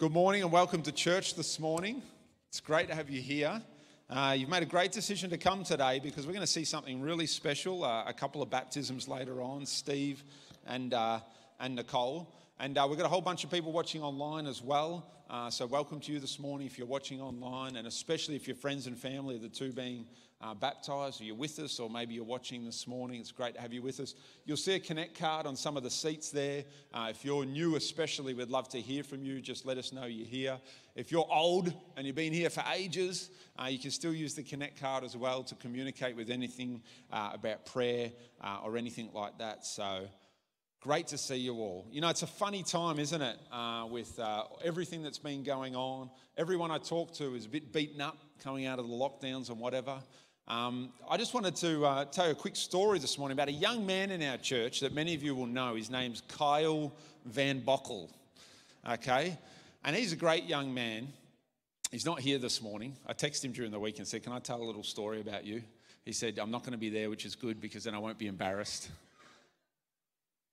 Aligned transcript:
Good 0.00 0.12
morning 0.12 0.42
and 0.42 0.50
welcome 0.50 0.80
to 0.84 0.92
church 0.92 1.34
this 1.34 1.60
morning. 1.60 2.00
It's 2.48 2.60
great 2.60 2.88
to 2.88 2.94
have 2.94 3.10
you 3.10 3.20
here. 3.20 3.60
Uh, 4.08 4.34
you've 4.34 4.48
made 4.48 4.62
a 4.62 4.66
great 4.66 4.92
decision 4.92 5.28
to 5.28 5.36
come 5.36 5.62
today 5.62 6.00
because 6.02 6.26
we're 6.26 6.32
going 6.32 6.40
to 6.40 6.50
see 6.50 6.64
something 6.64 7.02
really 7.02 7.26
special. 7.26 7.84
Uh, 7.84 8.04
a 8.06 8.14
couple 8.14 8.40
of 8.40 8.48
baptisms 8.48 9.08
later 9.08 9.42
on, 9.42 9.66
Steve 9.66 10.24
and, 10.66 10.94
uh, 10.94 11.20
and 11.60 11.76
Nicole. 11.76 12.34
And 12.58 12.78
uh, 12.78 12.86
we've 12.88 12.96
got 12.96 13.04
a 13.04 13.10
whole 13.10 13.20
bunch 13.20 13.44
of 13.44 13.50
people 13.50 13.72
watching 13.72 14.02
online 14.02 14.46
as 14.46 14.62
well. 14.62 15.06
Uh, 15.28 15.50
so, 15.50 15.66
welcome 15.66 16.00
to 16.00 16.12
you 16.12 16.18
this 16.18 16.38
morning 16.38 16.66
if 16.66 16.78
you're 16.78 16.86
watching 16.86 17.20
online, 17.20 17.76
and 17.76 17.86
especially 17.86 18.36
if 18.36 18.48
your 18.48 18.56
friends 18.56 18.86
and 18.86 18.96
family 18.96 19.36
the 19.36 19.50
two 19.50 19.70
being 19.70 20.06
uh, 20.40 20.54
baptized, 20.54 21.20
or 21.20 21.24
you're 21.24 21.34
with 21.34 21.58
us, 21.58 21.78
or 21.78 21.90
maybe 21.90 22.14
you're 22.14 22.24
watching 22.24 22.64
this 22.64 22.86
morning. 22.86 23.20
It's 23.20 23.32
great 23.32 23.54
to 23.54 23.60
have 23.60 23.72
you 23.72 23.82
with 23.82 24.00
us. 24.00 24.14
You'll 24.44 24.56
see 24.56 24.74
a 24.74 24.80
connect 24.80 25.18
card 25.18 25.46
on 25.46 25.56
some 25.56 25.76
of 25.76 25.82
the 25.82 25.90
seats 25.90 26.30
there. 26.30 26.64
Uh, 26.94 27.08
if 27.10 27.24
you're 27.24 27.44
new, 27.44 27.76
especially, 27.76 28.32
we'd 28.32 28.48
love 28.48 28.68
to 28.70 28.80
hear 28.80 29.02
from 29.02 29.22
you. 29.22 29.40
Just 29.40 29.66
let 29.66 29.76
us 29.76 29.92
know 29.92 30.06
you're 30.06 30.26
here. 30.26 30.58
If 30.94 31.12
you're 31.12 31.28
old 31.30 31.72
and 31.96 32.06
you've 32.06 32.16
been 32.16 32.32
here 32.32 32.50
for 32.50 32.64
ages, 32.74 33.30
uh, 33.60 33.66
you 33.66 33.78
can 33.78 33.90
still 33.90 34.14
use 34.14 34.34
the 34.34 34.42
connect 34.42 34.80
card 34.80 35.04
as 35.04 35.16
well 35.16 35.42
to 35.44 35.54
communicate 35.56 36.16
with 36.16 36.30
anything 36.30 36.82
uh, 37.12 37.30
about 37.34 37.66
prayer 37.66 38.10
uh, 38.40 38.58
or 38.64 38.76
anything 38.76 39.10
like 39.12 39.38
that. 39.38 39.66
So, 39.66 40.08
Great 40.80 41.08
to 41.08 41.18
see 41.18 41.36
you 41.36 41.56
all. 41.56 41.86
You 41.90 42.00
know, 42.00 42.08
it's 42.08 42.22
a 42.22 42.26
funny 42.26 42.62
time, 42.62 42.98
isn't 42.98 43.20
it, 43.20 43.38
uh, 43.52 43.86
with 43.90 44.18
uh, 44.18 44.44
everything 44.64 45.02
that's 45.02 45.18
been 45.18 45.42
going 45.42 45.76
on. 45.76 46.08
Everyone 46.38 46.70
I 46.70 46.78
talk 46.78 47.12
to 47.16 47.34
is 47.34 47.44
a 47.44 47.50
bit 47.50 47.70
beaten 47.70 48.00
up 48.00 48.16
coming 48.42 48.64
out 48.64 48.78
of 48.78 48.88
the 48.88 48.94
lockdowns 48.94 49.50
and 49.50 49.60
whatever. 49.60 50.02
Um, 50.50 50.88
I 51.08 51.16
just 51.16 51.32
wanted 51.32 51.54
to 51.56 51.86
uh, 51.86 52.04
tell 52.06 52.26
you 52.26 52.32
a 52.32 52.34
quick 52.34 52.56
story 52.56 52.98
this 52.98 53.18
morning 53.18 53.36
about 53.36 53.46
a 53.46 53.52
young 53.52 53.86
man 53.86 54.10
in 54.10 54.20
our 54.20 54.36
church 54.36 54.80
that 54.80 54.92
many 54.92 55.14
of 55.14 55.22
you 55.22 55.32
will 55.32 55.46
know. 55.46 55.76
His 55.76 55.90
name's 55.90 56.22
Kyle 56.22 56.92
Van 57.24 57.60
Bockel. 57.60 58.10
Okay? 58.90 59.38
And 59.84 59.94
he's 59.94 60.12
a 60.12 60.16
great 60.16 60.46
young 60.46 60.74
man. 60.74 61.06
He's 61.92 62.04
not 62.04 62.18
here 62.18 62.36
this 62.38 62.60
morning. 62.60 62.96
I 63.06 63.12
texted 63.12 63.44
him 63.44 63.52
during 63.52 63.70
the 63.70 63.78
week 63.78 63.98
and 63.98 64.08
said, 64.08 64.24
Can 64.24 64.32
I 64.32 64.40
tell 64.40 64.60
a 64.60 64.64
little 64.64 64.82
story 64.82 65.20
about 65.20 65.44
you? 65.44 65.62
He 66.04 66.10
said, 66.10 66.36
I'm 66.40 66.50
not 66.50 66.62
going 66.62 66.72
to 66.72 66.78
be 66.78 66.90
there, 66.90 67.10
which 67.10 67.24
is 67.24 67.36
good 67.36 67.60
because 67.60 67.84
then 67.84 67.94
I 67.94 67.98
won't 67.98 68.18
be 68.18 68.26
embarrassed. 68.26 68.90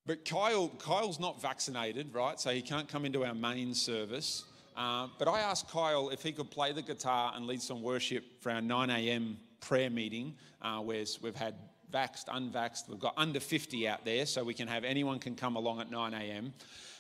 But 0.05 0.25
Kyle, 0.25 0.67
Kyle's 0.77 1.19
not 1.19 1.41
vaccinated, 1.41 2.13
right? 2.13 2.39
So 2.39 2.51
he 2.51 2.61
can't 2.61 2.87
come 2.87 3.03
into 3.03 3.25
our 3.25 3.33
main 3.33 3.73
service. 3.73 4.45
Uh, 4.75 5.07
but 5.17 5.27
I 5.27 5.39
asked 5.39 5.71
Kyle 5.71 6.09
if 6.09 6.21
he 6.21 6.33
could 6.33 6.51
play 6.51 6.71
the 6.71 6.83
guitar 6.83 7.33
and 7.35 7.47
lead 7.47 7.63
some 7.63 7.81
worship 7.81 8.43
for 8.43 8.51
our 8.51 8.61
9 8.61 8.91
a.m 8.91 9.37
prayer 9.67 9.89
meeting 9.89 10.33
uh, 10.61 10.79
where 10.79 11.03
we've 11.21 11.35
had 11.35 11.53
vaxxed, 11.93 12.27
unvaxxed, 12.27 12.87
we've 12.87 12.99
got 12.99 13.13
under 13.17 13.39
50 13.39 13.85
out 13.85 14.05
there, 14.05 14.25
so 14.25 14.41
we 14.41 14.53
can 14.53 14.67
have 14.67 14.85
anyone 14.85 15.19
can 15.19 15.35
come 15.35 15.57
along 15.57 15.81
at 15.81 15.91
9 15.91 16.13
a.m. 16.13 16.53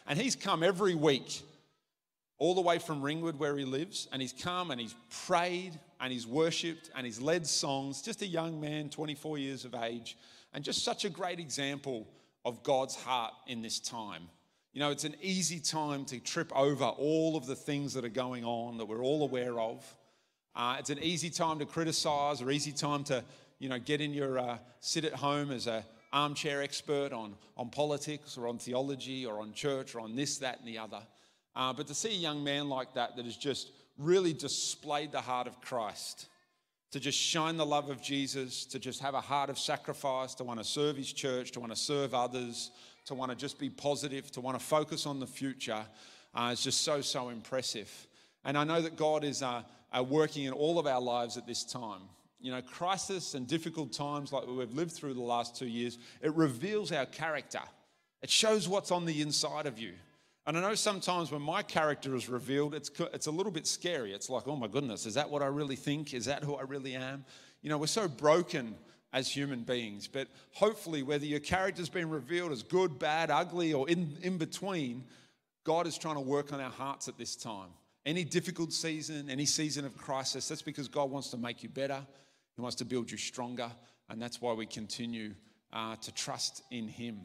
And 0.05 0.19
he's 0.19 0.35
come 0.35 0.63
every 0.63 0.93
week, 0.93 1.41
all 2.37 2.55
the 2.55 2.61
way 2.61 2.77
from 2.77 3.01
Ringwood 3.01 3.39
where 3.39 3.57
he 3.57 3.63
lives, 3.63 4.09
and 4.11 4.21
he's 4.21 4.33
come 4.33 4.71
and 4.71 4.81
he's 4.81 4.95
prayed 5.25 5.79
and 6.01 6.11
he's 6.11 6.27
worshipped 6.27 6.91
and 6.95 7.05
he's 7.05 7.21
led 7.21 7.47
songs. 7.47 8.01
Just 8.01 8.21
a 8.21 8.27
young 8.27 8.59
man, 8.59 8.89
24 8.89 9.37
years 9.37 9.63
of 9.63 9.73
age, 9.73 10.17
and 10.53 10.61
just 10.61 10.83
such 10.83 11.05
a 11.05 11.09
great 11.09 11.39
example 11.39 12.05
of 12.43 12.63
God's 12.63 12.95
heart 12.95 13.33
in 13.47 13.61
this 13.61 13.79
time. 13.79 14.23
You 14.73 14.81
know, 14.81 14.91
it's 14.91 15.05
an 15.05 15.15
easy 15.21 15.61
time 15.61 16.03
to 16.05 16.19
trip 16.19 16.51
over 16.53 16.83
all 16.83 17.37
of 17.37 17.45
the 17.45 17.55
things 17.55 17.93
that 17.93 18.03
are 18.03 18.09
going 18.09 18.43
on 18.43 18.77
that 18.77 18.85
we're 18.85 19.03
all 19.03 19.23
aware 19.23 19.57
of. 19.57 19.85
Uh, 20.57 20.77
it's 20.79 20.89
an 20.89 20.97
easy 21.03 21.29
time 21.29 21.59
to 21.59 21.65
criticize 21.67 22.41
or 22.41 22.49
easy 22.49 22.71
time 22.71 23.03
to, 23.03 23.23
you 23.59 23.69
know, 23.69 23.77
get 23.77 24.01
in 24.01 24.11
your, 24.11 24.39
uh, 24.39 24.57
sit 24.79 25.05
at 25.05 25.13
home 25.13 25.51
as 25.51 25.67
a 25.67 25.85
armchair 26.11 26.63
expert 26.63 27.13
on, 27.13 27.35
on 27.55 27.69
politics 27.69 28.39
or 28.39 28.47
on 28.47 28.57
theology 28.57 29.23
or 29.23 29.39
on 29.39 29.53
church 29.53 29.93
or 29.93 29.99
on 29.99 30.15
this, 30.15 30.39
that, 30.39 30.57
and 30.57 30.67
the 30.67 30.75
other. 30.75 30.99
Uh, 31.55 31.71
but 31.73 31.85
to 31.85 31.93
see 31.93 32.09
a 32.09 32.17
young 32.17 32.43
man 32.43 32.69
like 32.69 32.95
that 32.95 33.15
that 33.15 33.25
has 33.25 33.37
just 33.37 33.71
really 33.99 34.33
displayed 34.33 35.11
the 35.11 35.21
heart 35.21 35.45
of 35.45 35.61
Christ, 35.61 36.27
to 36.89 36.99
just 36.99 37.19
shine 37.19 37.57
the 37.57 37.65
love 37.65 37.91
of 37.91 38.01
Jesus, 38.01 38.65
to 38.65 38.79
just 38.79 38.99
have 39.01 39.13
a 39.13 39.21
heart 39.21 39.51
of 39.51 39.59
sacrifice, 39.59 40.33
to 40.35 40.43
want 40.43 40.59
to 40.59 40.63
serve 40.63 40.97
his 40.97 41.13
church, 41.13 41.51
to 41.51 41.59
want 41.59 41.71
to 41.71 41.77
serve 41.77 42.15
others, 42.15 42.71
to 43.05 43.13
want 43.13 43.29
to 43.29 43.37
just 43.37 43.59
be 43.59 43.69
positive, 43.69 44.31
to 44.31 44.41
want 44.41 44.57
to 44.57 44.65
focus 44.65 45.05
on 45.05 45.19
the 45.19 45.27
future, 45.27 45.85
uh, 46.33 46.49
is 46.51 46.63
just 46.63 46.81
so, 46.81 47.01
so 47.01 47.29
impressive. 47.29 48.06
And 48.47 48.57
I 48.57 48.63
know 48.63 48.81
that 48.81 48.95
God 48.95 49.23
is 49.23 49.43
uh, 49.43 49.61
are 49.91 50.03
working 50.03 50.45
in 50.45 50.53
all 50.53 50.79
of 50.79 50.87
our 50.87 51.01
lives 51.01 51.37
at 51.37 51.45
this 51.45 51.63
time. 51.63 52.01
You 52.39 52.51
know, 52.51 52.61
crisis 52.61 53.33
and 53.33 53.45
difficult 53.45 53.91
times 53.91 54.31
like 54.31 54.47
we've 54.47 54.73
lived 54.73 54.93
through 54.93 55.15
the 55.15 55.21
last 55.21 55.55
two 55.55 55.67
years, 55.67 55.97
it 56.21 56.33
reveals 56.33 56.91
our 56.91 57.05
character. 57.05 57.61
It 58.21 58.29
shows 58.29 58.67
what's 58.67 58.89
on 58.89 59.05
the 59.05 59.21
inside 59.21 59.65
of 59.65 59.77
you. 59.77 59.93
And 60.45 60.57
I 60.57 60.61
know 60.61 60.75
sometimes 60.75 61.29
when 61.29 61.41
my 61.41 61.61
character 61.61 62.15
is 62.15 62.29
revealed, 62.29 62.73
it's, 62.73 62.89
it's 63.13 63.27
a 63.27 63.31
little 63.31 63.51
bit 63.51 63.67
scary. 63.67 64.13
It's 64.13 64.29
like, 64.29 64.47
oh 64.47 64.55
my 64.55 64.67
goodness, 64.67 65.05
is 65.05 65.15
that 65.15 65.29
what 65.29 65.41
I 65.41 65.47
really 65.47 65.75
think? 65.75 66.13
Is 66.13 66.25
that 66.25 66.43
who 66.43 66.55
I 66.55 66.61
really 66.61 66.95
am? 66.95 67.25
You 67.61 67.69
know, 67.69 67.77
we're 67.77 67.87
so 67.87 68.07
broken 68.07 68.75
as 69.11 69.27
human 69.27 69.63
beings. 69.63 70.07
But 70.07 70.29
hopefully, 70.53 71.03
whether 71.03 71.25
your 71.25 71.41
character's 71.41 71.89
been 71.89 72.09
revealed 72.09 72.53
as 72.53 72.63
good, 72.63 72.97
bad, 72.97 73.29
ugly, 73.29 73.73
or 73.73 73.89
in, 73.89 74.17
in 74.21 74.37
between, 74.37 75.03
God 75.65 75.85
is 75.85 75.97
trying 75.97 76.15
to 76.15 76.21
work 76.21 76.53
on 76.53 76.61
our 76.61 76.71
hearts 76.71 77.09
at 77.09 77.17
this 77.17 77.35
time. 77.35 77.71
Any 78.07 78.23
difficult 78.23 78.71
season, 78.71 79.29
any 79.29 79.45
season 79.45 79.83
of 79.83 79.97
crisis, 79.97 80.47
that's 80.47 80.61
because 80.61 80.87
God 80.87 81.11
wants 81.11 81.29
to 81.31 81.37
make 81.37 81.61
you 81.61 81.67
better. 81.67 81.99
He 82.55 82.61
wants 82.61 82.77
to 82.77 82.85
build 82.85 83.11
you 83.11 83.17
stronger. 83.17 83.69
And 84.09 84.21
that's 84.21 84.41
why 84.41 84.53
we 84.53 84.65
continue 84.65 85.33
uh, 85.73 85.97
to 85.97 86.13
trust 86.13 86.63
in 86.71 86.87
Him. 86.87 87.19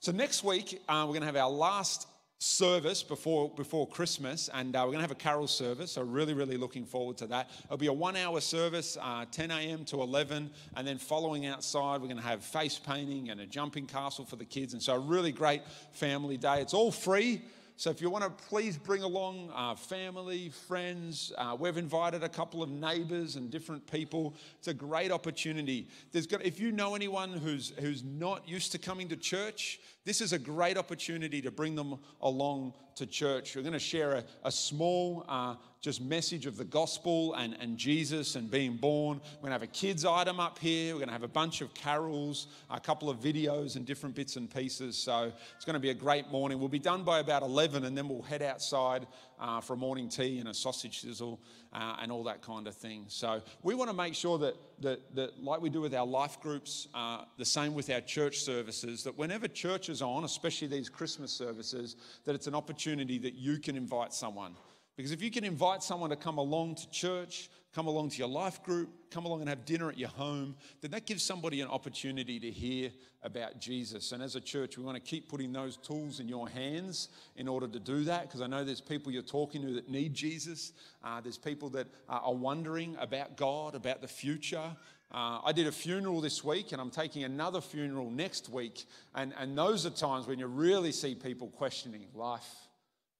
So, 0.00 0.10
next 0.10 0.42
week, 0.42 0.82
uh, 0.88 1.04
we're 1.06 1.12
going 1.12 1.20
to 1.20 1.26
have 1.26 1.36
our 1.36 1.48
last 1.48 2.08
service 2.38 3.04
before, 3.04 3.50
before 3.54 3.86
Christmas, 3.86 4.50
and 4.52 4.74
uh, 4.74 4.80
we're 4.80 4.86
going 4.86 4.96
to 4.96 5.02
have 5.02 5.12
a 5.12 5.14
carol 5.14 5.46
service. 5.46 5.92
So, 5.92 6.02
really, 6.02 6.34
really 6.34 6.56
looking 6.56 6.84
forward 6.84 7.16
to 7.18 7.28
that. 7.28 7.50
It'll 7.66 7.76
be 7.76 7.86
a 7.86 7.92
one 7.92 8.16
hour 8.16 8.40
service, 8.40 8.98
uh, 9.00 9.26
10 9.30 9.52
a.m. 9.52 9.84
to 9.84 10.02
11, 10.02 10.50
and 10.76 10.84
then 10.84 10.98
following 10.98 11.46
outside, 11.46 12.00
we're 12.00 12.08
going 12.08 12.16
to 12.16 12.24
have 12.24 12.42
face 12.42 12.76
painting 12.76 13.30
and 13.30 13.40
a 13.40 13.46
jumping 13.46 13.86
castle 13.86 14.24
for 14.24 14.34
the 14.34 14.44
kids. 14.44 14.72
And 14.72 14.82
so, 14.82 14.94
a 14.94 14.98
really 14.98 15.30
great 15.30 15.62
family 15.92 16.38
day. 16.38 16.60
It's 16.60 16.74
all 16.74 16.90
free. 16.90 17.42
So 17.76 17.90
if 17.90 18.00
you 18.00 18.10
want 18.10 18.24
to 18.24 18.30
please 18.48 18.76
bring 18.76 19.02
along 19.02 19.50
uh, 19.54 19.74
family, 19.74 20.50
friends, 20.50 21.32
uh, 21.36 21.56
we've 21.58 21.76
invited 21.76 22.22
a 22.22 22.28
couple 22.28 22.62
of 22.62 22.70
neighbors 22.70 23.36
and 23.36 23.50
different 23.50 23.90
people. 23.90 24.34
It's 24.58 24.68
a 24.68 24.74
great 24.74 25.10
opportunity. 25.10 25.88
There's 26.12 26.26
got, 26.26 26.44
if 26.44 26.60
you 26.60 26.70
know 26.70 26.94
anyone 26.94 27.32
who's, 27.32 27.72
who's 27.80 28.04
not 28.04 28.48
used 28.48 28.72
to 28.72 28.78
coming 28.78 29.08
to 29.08 29.16
church, 29.16 29.80
this 30.04 30.20
is 30.20 30.32
a 30.32 30.38
great 30.38 30.76
opportunity 30.76 31.40
to 31.42 31.50
bring 31.50 31.74
them 31.74 31.98
along 32.20 32.74
to 32.96 33.06
church. 33.06 33.54
We're 33.54 33.62
going 33.62 33.72
to 33.72 33.78
share 33.78 34.12
a, 34.12 34.24
a 34.44 34.50
small 34.50 35.24
uh, 35.28 35.54
just 35.80 36.00
message 36.00 36.46
of 36.46 36.56
the 36.56 36.64
gospel 36.64 37.34
and, 37.34 37.56
and 37.60 37.78
Jesus 37.78 38.36
and 38.36 38.50
being 38.50 38.76
born. 38.76 39.20
We're 39.36 39.48
going 39.48 39.50
to 39.50 39.52
have 39.52 39.62
a 39.62 39.66
kids 39.68 40.04
item 40.04 40.40
up 40.40 40.58
here. 40.58 40.94
We're 40.94 40.98
going 40.98 41.08
to 41.08 41.12
have 41.12 41.22
a 41.22 41.28
bunch 41.28 41.60
of 41.60 41.72
carols, 41.74 42.48
a 42.70 42.80
couple 42.80 43.10
of 43.10 43.20
videos 43.20 43.76
and 43.76 43.86
different 43.86 44.14
bits 44.14 44.36
and 44.36 44.52
pieces. 44.52 44.96
So 44.96 45.32
it's 45.56 45.64
going 45.64 45.74
to 45.74 45.80
be 45.80 45.90
a 45.90 45.94
great 45.94 46.30
morning. 46.30 46.58
We'll 46.58 46.68
be 46.68 46.78
done 46.78 47.04
by 47.04 47.20
about 47.20 47.42
11 47.42 47.84
and 47.84 47.96
then 47.96 48.08
we'll 48.08 48.22
head 48.22 48.42
outside 48.42 49.06
uh, 49.38 49.60
for 49.60 49.74
a 49.74 49.76
morning 49.76 50.08
tea 50.08 50.38
and 50.38 50.48
a 50.48 50.54
sausage 50.54 51.00
sizzle 51.00 51.40
uh, 51.72 51.96
and 52.00 52.12
all 52.12 52.24
that 52.24 52.42
kind 52.42 52.66
of 52.66 52.74
thing. 52.74 53.04
So 53.08 53.42
we 53.62 53.74
want 53.74 53.90
to 53.90 53.96
make 53.96 54.14
sure 54.14 54.38
that, 54.38 54.54
that, 54.80 55.14
that 55.14 55.42
like 55.42 55.60
we 55.60 55.70
do 55.70 55.80
with 55.80 55.94
our 55.94 56.06
life 56.06 56.40
groups, 56.40 56.88
uh, 56.94 57.24
the 57.38 57.44
same 57.44 57.74
with 57.74 57.90
our 57.90 58.00
church 58.00 58.40
services, 58.40 59.04
that 59.04 59.16
whenever 59.16 59.48
church 59.48 59.88
is 59.88 60.02
on, 60.02 60.24
especially 60.24 60.68
these 60.68 60.88
Christmas 60.88 61.32
services, 61.32 61.96
that 62.24 62.34
it's 62.34 62.46
an 62.46 62.54
opportunity 62.54 63.18
that 63.18 63.34
you 63.34 63.58
can 63.58 63.76
invite 63.76 64.12
someone. 64.12 64.54
Because 64.96 65.12
if 65.12 65.22
you 65.22 65.30
can 65.30 65.44
invite 65.44 65.82
someone 65.82 66.10
to 66.10 66.16
come 66.16 66.38
along 66.38 66.74
to 66.76 66.90
church, 66.90 67.48
come 67.74 67.86
along 67.86 68.10
to 68.10 68.18
your 68.18 68.28
life 68.28 68.62
group, 68.62 68.90
come 69.10 69.24
along 69.24 69.40
and 69.40 69.48
have 69.48 69.64
dinner 69.64 69.88
at 69.88 69.98
your 69.98 70.10
home, 70.10 70.54
then 70.80 70.90
that 70.90 71.06
gives 71.06 71.22
somebody 71.22 71.60
an 71.60 71.68
opportunity 71.68 72.38
to 72.38 72.50
hear 72.50 72.90
about 73.22 73.60
Jesus. 73.60 74.12
And 74.12 74.22
as 74.22 74.36
a 74.36 74.40
church, 74.40 74.76
we 74.76 74.84
want 74.84 74.96
to 74.96 75.10
keep 75.10 75.28
putting 75.28 75.52
those 75.52 75.76
tools 75.76 76.20
in 76.20 76.28
your 76.28 76.48
hands 76.48 77.08
in 77.36 77.48
order 77.48 77.66
to 77.68 77.78
do 77.78 78.04
that, 78.04 78.22
because 78.22 78.40
I 78.40 78.46
know 78.46 78.64
there's 78.64 78.80
people 78.80 79.12
you're 79.12 79.22
talking 79.22 79.62
to 79.62 79.74
that 79.74 79.88
need 79.88 80.12
Jesus. 80.12 80.72
Uh, 81.02 81.20
there's 81.20 81.38
people 81.38 81.70
that 81.70 81.86
are 82.08 82.34
wondering 82.34 82.96
about 83.00 83.36
God, 83.36 83.74
about 83.74 84.02
the 84.02 84.08
future. 84.08 84.76
Uh, 85.14 85.40
I 85.44 85.52
did 85.52 85.66
a 85.66 85.72
funeral 85.72 86.20
this 86.20 86.42
week, 86.42 86.72
and 86.72 86.80
I'm 86.80 86.90
taking 86.90 87.24
another 87.24 87.60
funeral 87.60 88.10
next 88.10 88.48
week. 88.48 88.86
And, 89.14 89.32
and 89.38 89.56
those 89.56 89.86
are 89.86 89.90
times 89.90 90.26
when 90.26 90.38
you 90.38 90.46
really 90.46 90.92
see 90.92 91.14
people 91.14 91.48
questioning 91.48 92.06
life, 92.14 92.50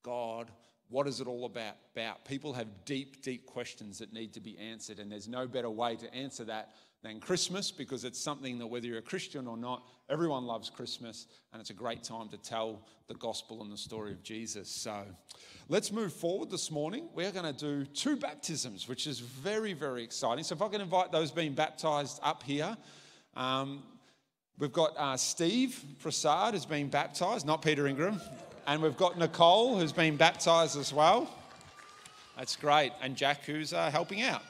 God, 0.02 0.50
what 0.92 1.08
is 1.08 1.20
it 1.20 1.26
all 1.26 1.46
about? 1.46 1.74
about? 1.96 2.24
People 2.24 2.52
have 2.52 2.68
deep, 2.84 3.22
deep 3.22 3.46
questions 3.46 3.98
that 3.98 4.12
need 4.12 4.34
to 4.34 4.40
be 4.40 4.56
answered, 4.58 4.98
and 4.98 5.10
there's 5.10 5.26
no 5.26 5.46
better 5.46 5.70
way 5.70 5.96
to 5.96 6.14
answer 6.14 6.44
that 6.44 6.74
than 7.02 7.18
Christmas 7.18 7.72
because 7.72 8.04
it's 8.04 8.20
something 8.20 8.58
that 8.58 8.66
whether 8.66 8.86
you're 8.86 8.98
a 8.98 9.02
Christian 9.02 9.46
or 9.46 9.56
not, 9.56 9.84
everyone 10.08 10.44
loves 10.44 10.70
Christmas, 10.70 11.26
and 11.52 11.60
it's 11.60 11.70
a 11.70 11.74
great 11.74 12.04
time 12.04 12.28
to 12.28 12.36
tell 12.36 12.86
the 13.08 13.14
gospel 13.14 13.62
and 13.62 13.72
the 13.72 13.76
story 13.76 14.12
of 14.12 14.22
Jesus. 14.22 14.68
So 14.68 15.02
let's 15.68 15.90
move 15.90 16.12
forward 16.12 16.50
this 16.50 16.70
morning. 16.70 17.08
We're 17.14 17.32
going 17.32 17.52
to 17.52 17.58
do 17.58 17.86
two 17.86 18.16
baptisms, 18.16 18.86
which 18.86 19.06
is 19.06 19.18
very, 19.18 19.72
very 19.72 20.04
exciting. 20.04 20.44
So 20.44 20.54
if 20.54 20.62
I 20.62 20.68
can 20.68 20.80
invite 20.80 21.10
those 21.10 21.30
being 21.30 21.54
baptized 21.54 22.20
up 22.22 22.42
here. 22.42 22.76
Um, 23.34 23.82
we've 24.58 24.72
got 24.72 24.96
uh, 24.96 25.16
Steve 25.16 25.82
Prasad 26.00 26.52
has 26.52 26.66
been 26.66 26.88
baptized, 26.88 27.46
not 27.46 27.62
Peter 27.62 27.86
Ingram. 27.86 28.20
And 28.66 28.80
we've 28.80 28.96
got 28.96 29.18
Nicole, 29.18 29.78
who's 29.78 29.92
been 29.92 30.16
baptized 30.16 30.78
as 30.78 30.92
well. 30.92 31.28
That's 32.36 32.54
great. 32.54 32.92
And 33.02 33.16
Jack, 33.16 33.44
who's 33.44 33.72
uh, 33.72 33.90
helping 33.90 34.22
out. 34.22 34.42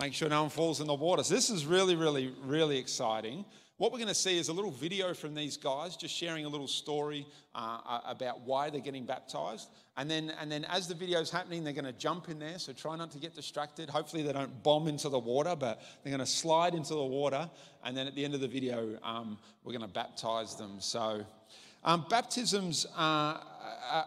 Make 0.00 0.14
sure 0.14 0.28
no 0.28 0.42
one 0.42 0.50
falls 0.50 0.80
in 0.80 0.86
the 0.86 0.94
water. 0.94 1.22
So, 1.22 1.34
this 1.34 1.50
is 1.50 1.66
really, 1.66 1.94
really, 1.94 2.34
really 2.42 2.78
exciting. 2.78 3.44
What 3.76 3.92
we're 3.92 3.98
going 3.98 4.08
to 4.08 4.14
see 4.14 4.38
is 4.38 4.48
a 4.48 4.52
little 4.52 4.70
video 4.70 5.14
from 5.14 5.34
these 5.34 5.56
guys 5.56 5.96
just 5.96 6.14
sharing 6.14 6.44
a 6.44 6.48
little 6.48 6.68
story 6.68 7.26
uh, 7.54 8.00
about 8.04 8.40
why 8.42 8.70
they're 8.70 8.80
getting 8.80 9.06
baptized. 9.06 9.68
And 9.96 10.10
then, 10.10 10.32
and 10.40 10.50
then 10.50 10.64
as 10.66 10.88
the 10.88 10.94
video's 10.94 11.30
happening, 11.30 11.64
they're 11.64 11.72
going 11.72 11.84
to 11.86 11.92
jump 11.92 12.28
in 12.28 12.38
there. 12.38 12.58
So 12.58 12.72
try 12.72 12.96
not 12.96 13.10
to 13.12 13.18
get 13.18 13.34
distracted. 13.34 13.88
Hopefully, 13.88 14.22
they 14.22 14.32
don't 14.32 14.62
bomb 14.62 14.88
into 14.88 15.08
the 15.08 15.18
water, 15.18 15.54
but 15.54 15.80
they're 16.02 16.10
going 16.10 16.20
to 16.20 16.30
slide 16.30 16.74
into 16.74 16.94
the 16.94 17.04
water. 17.04 17.48
And 17.84 17.96
then 17.96 18.06
at 18.06 18.14
the 18.14 18.24
end 18.24 18.34
of 18.34 18.40
the 18.40 18.48
video, 18.48 18.98
um, 19.02 19.38
we're 19.64 19.72
going 19.72 19.86
to 19.86 19.94
baptize 19.94 20.56
them. 20.56 20.76
So 20.80 21.24
um, 21.82 22.04
baptisms 22.10 22.86
are, 22.96 23.40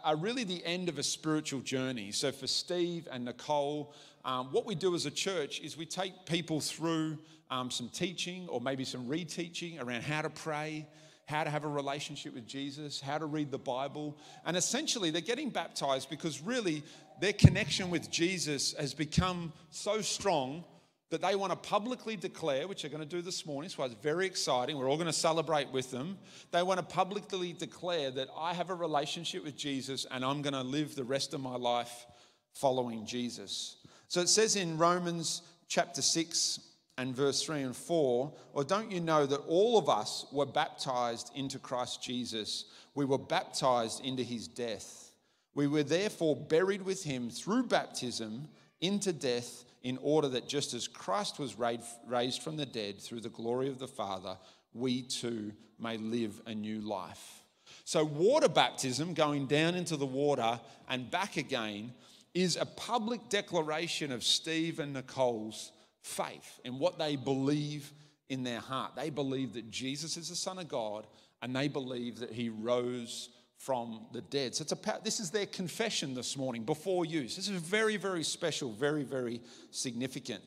are, 0.03 0.15
really 0.15 0.43
the 0.43 0.63
end 0.63 0.89
of 0.89 0.99
a 0.99 1.03
spiritual 1.03 1.61
journey. 1.61 2.11
So 2.11 2.31
for 2.31 2.45
Steve 2.45 3.07
and 3.11 3.25
Nicole, 3.25 3.93
um, 4.23 4.47
what 4.51 4.65
we 4.65 4.75
do 4.75 4.93
as 4.93 5.05
a 5.05 5.11
church 5.11 5.59
is 5.59 5.75
we 5.75 5.85
take 5.85 6.25
people 6.25 6.61
through 6.61 7.17
um, 7.49 7.71
some 7.71 7.89
teaching 7.89 8.47
or 8.47 8.61
maybe 8.61 8.85
some 8.85 9.07
reteaching 9.07 9.83
around 9.83 10.03
how 10.03 10.21
to 10.21 10.29
pray, 10.29 10.87
how 11.25 11.43
to 11.43 11.49
have 11.49 11.65
a 11.65 11.67
relationship 11.67 12.35
with 12.35 12.47
Jesus, 12.47 13.01
how 13.01 13.17
to 13.17 13.25
read 13.25 13.49
the 13.49 13.57
Bible. 13.57 14.17
And 14.45 14.55
essentially, 14.55 15.09
they're 15.09 15.21
getting 15.21 15.49
baptized 15.49 16.09
because 16.09 16.41
really 16.41 16.83
their 17.19 17.33
connection 17.33 17.89
with 17.89 18.11
Jesus 18.11 18.73
has 18.77 18.93
become 18.93 19.51
so 19.71 20.01
strong 20.01 20.63
that 21.13 21.21
they 21.21 21.35
want 21.35 21.51
to 21.51 21.69
publicly 21.69 22.15
declare, 22.15 22.67
which 22.67 22.81
they're 22.81 22.89
going 22.89 23.07
to 23.07 23.07
do 23.07 23.21
this 23.21 23.45
morning, 23.45 23.69
so 23.69 23.83
it's 23.83 23.93
very 24.01 24.25
exciting. 24.25 24.75
We're 24.75 24.89
all 24.89 24.97
going 24.97 25.05
to 25.05 25.13
celebrate 25.13 25.71
with 25.71 25.91
them. 25.91 26.17
They 26.49 26.63
want 26.63 26.79
to 26.79 26.83
publicly 26.83 27.53
declare 27.53 28.09
that 28.09 28.29
I 28.35 28.55
have 28.55 28.71
a 28.71 28.73
relationship 28.73 29.43
with 29.43 29.55
Jesus 29.55 30.07
and 30.09 30.25
I'm 30.25 30.41
going 30.41 30.55
to 30.55 30.63
live 30.63 30.95
the 30.95 31.03
rest 31.03 31.35
of 31.35 31.39
my 31.39 31.55
life 31.55 32.07
following 32.53 33.05
Jesus. 33.05 33.77
So 34.07 34.21
it 34.21 34.27
says 34.27 34.55
in 34.55 34.79
Romans 34.79 35.43
chapter 35.67 36.01
6 36.01 36.59
and 36.97 37.15
verse 37.15 37.43
3 37.43 37.61
and 37.61 37.75
4, 37.75 38.33
or 38.53 38.63
don't 38.63 38.91
you 38.91 38.99
know 38.99 39.27
that 39.27 39.41
all 39.47 39.77
of 39.77 39.89
us 39.89 40.25
were 40.31 40.47
baptized 40.47 41.29
into 41.35 41.59
Christ 41.59 42.01
Jesus? 42.01 42.65
We 42.95 43.05
were 43.05 43.19
baptized 43.19 44.03
into 44.03 44.23
his 44.23 44.47
death. 44.47 45.11
We 45.53 45.67
were 45.67 45.83
therefore 45.83 46.35
buried 46.35 46.81
with 46.81 47.03
him 47.03 47.29
through 47.29 47.67
baptism 47.67 48.47
into 48.81 49.13
death 49.13 49.65
in 49.83 49.99
order 50.01 50.29
that 50.29 50.47
just 50.47 50.73
as 50.73 50.87
Christ 50.87 51.39
was 51.39 51.57
raised 51.57 52.41
from 52.41 52.57
the 52.57 52.65
dead 52.65 53.01
through 53.01 53.19
the 53.21 53.29
glory 53.29 53.67
of 53.67 53.79
the 53.79 53.87
Father, 53.87 54.37
we 54.73 55.03
too 55.03 55.51
may 55.79 55.97
live 55.97 56.41
a 56.45 56.55
new 56.55 56.79
life. 56.79 57.43
So, 57.85 58.05
water 58.05 58.47
baptism, 58.47 59.13
going 59.13 59.45
down 59.47 59.75
into 59.75 59.97
the 59.97 60.05
water 60.05 60.59
and 60.87 61.11
back 61.11 61.37
again, 61.37 61.93
is 62.33 62.55
a 62.55 62.65
public 62.65 63.29
declaration 63.29 64.11
of 64.11 64.23
Steve 64.23 64.79
and 64.79 64.93
Nicole's 64.93 65.71
faith 66.01 66.59
and 66.65 66.79
what 66.79 66.97
they 66.97 67.15
believe 67.15 67.91
in 68.29 68.43
their 68.43 68.59
heart. 68.59 68.95
They 68.95 69.09
believe 69.09 69.53
that 69.53 69.69
Jesus 69.69 70.17
is 70.17 70.29
the 70.29 70.35
Son 70.35 70.57
of 70.59 70.67
God 70.67 71.07
and 71.41 71.55
they 71.55 71.67
believe 71.67 72.19
that 72.19 72.31
He 72.31 72.49
rose 72.49 73.29
from 73.63 74.05
the 74.11 74.21
dead. 74.21 74.53
So 74.53 74.63
it's 74.63 74.73
a, 74.73 74.99
this 75.05 75.21
is 75.21 75.31
their 75.31 75.45
confession 75.45 76.13
this 76.13 76.35
morning 76.35 76.63
before 76.63 77.05
use. 77.05 77.37
This 77.37 77.47
is 77.47 77.61
very, 77.61 77.95
very 77.95 78.23
special, 78.23 78.71
very, 78.73 79.03
very 79.03 79.39
significant. 79.71 80.43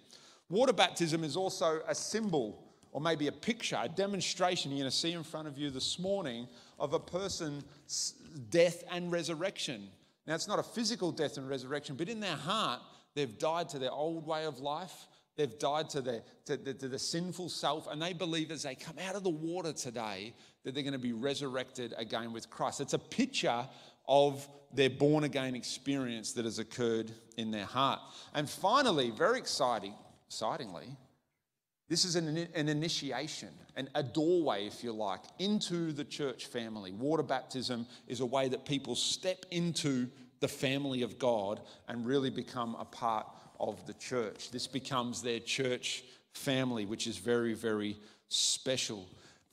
Water 0.50 0.74
baptism 0.74 1.24
is 1.24 1.34
also 1.34 1.80
a 1.88 1.94
symbol 1.94 2.62
or 2.92 3.00
maybe 3.00 3.28
a 3.28 3.32
picture, 3.32 3.78
a 3.80 3.88
demonstration 3.88 4.70
you're 4.70 4.80
going 4.80 4.90
to 4.90 4.96
see 4.96 5.12
in 5.12 5.22
front 5.22 5.48
of 5.48 5.56
you 5.56 5.70
this 5.70 5.98
morning 5.98 6.46
of 6.78 6.92
a 6.92 6.98
person's 6.98 8.14
death 8.50 8.84
and 8.90 9.10
resurrection. 9.10 9.88
Now, 10.26 10.34
it's 10.34 10.48
not 10.48 10.58
a 10.58 10.62
physical 10.62 11.10
death 11.10 11.38
and 11.38 11.48
resurrection, 11.48 11.96
but 11.96 12.10
in 12.10 12.20
their 12.20 12.36
heart, 12.36 12.80
they've 13.14 13.38
died 13.38 13.70
to 13.70 13.78
their 13.78 13.92
old 13.92 14.26
way 14.26 14.44
of 14.44 14.60
life. 14.60 15.06
They've 15.36 15.58
died 15.58 15.90
to, 15.90 16.00
their, 16.00 16.22
to, 16.46 16.56
the, 16.56 16.74
to 16.74 16.88
the 16.88 16.98
sinful 16.98 17.50
self, 17.50 17.86
and 17.90 18.00
they 18.00 18.14
believe 18.14 18.50
as 18.50 18.62
they 18.62 18.74
come 18.74 18.96
out 19.06 19.14
of 19.14 19.22
the 19.22 19.30
water 19.30 19.72
today 19.72 20.34
that 20.64 20.74
they're 20.74 20.82
going 20.82 20.94
to 20.94 20.98
be 20.98 21.12
resurrected 21.12 21.94
again 21.98 22.32
with 22.32 22.48
Christ. 22.48 22.80
It's 22.80 22.94
a 22.94 22.98
picture 22.98 23.66
of 24.08 24.48
their 24.72 24.90
born 24.90 25.24
again 25.24 25.54
experience 25.54 26.32
that 26.32 26.44
has 26.44 26.58
occurred 26.58 27.10
in 27.36 27.50
their 27.50 27.66
heart. 27.66 28.00
And 28.34 28.48
finally, 28.48 29.10
very 29.10 29.38
exciting, 29.38 29.94
excitingly, 30.26 30.96
this 31.88 32.04
is 32.04 32.16
an, 32.16 32.48
an 32.54 32.68
initiation, 32.68 33.50
an, 33.76 33.88
a 33.94 34.02
doorway, 34.02 34.66
if 34.66 34.82
you 34.82 34.92
like, 34.92 35.20
into 35.38 35.92
the 35.92 36.04
church 36.04 36.46
family. 36.46 36.92
Water 36.92 37.22
baptism 37.22 37.86
is 38.08 38.20
a 38.20 38.26
way 38.26 38.48
that 38.48 38.64
people 38.64 38.96
step 38.96 39.44
into 39.50 40.08
the 40.40 40.48
family 40.48 41.02
of 41.02 41.18
God 41.18 41.60
and 41.88 42.04
really 42.04 42.30
become 42.30 42.74
a 42.78 42.84
part 42.84 43.26
of 43.60 43.86
the 43.86 43.94
church. 43.94 44.50
This 44.50 44.66
becomes 44.66 45.22
their 45.22 45.40
church 45.40 46.04
family, 46.32 46.86
which 46.86 47.06
is 47.06 47.16
very, 47.16 47.54
very 47.54 47.96
special 48.28 49.06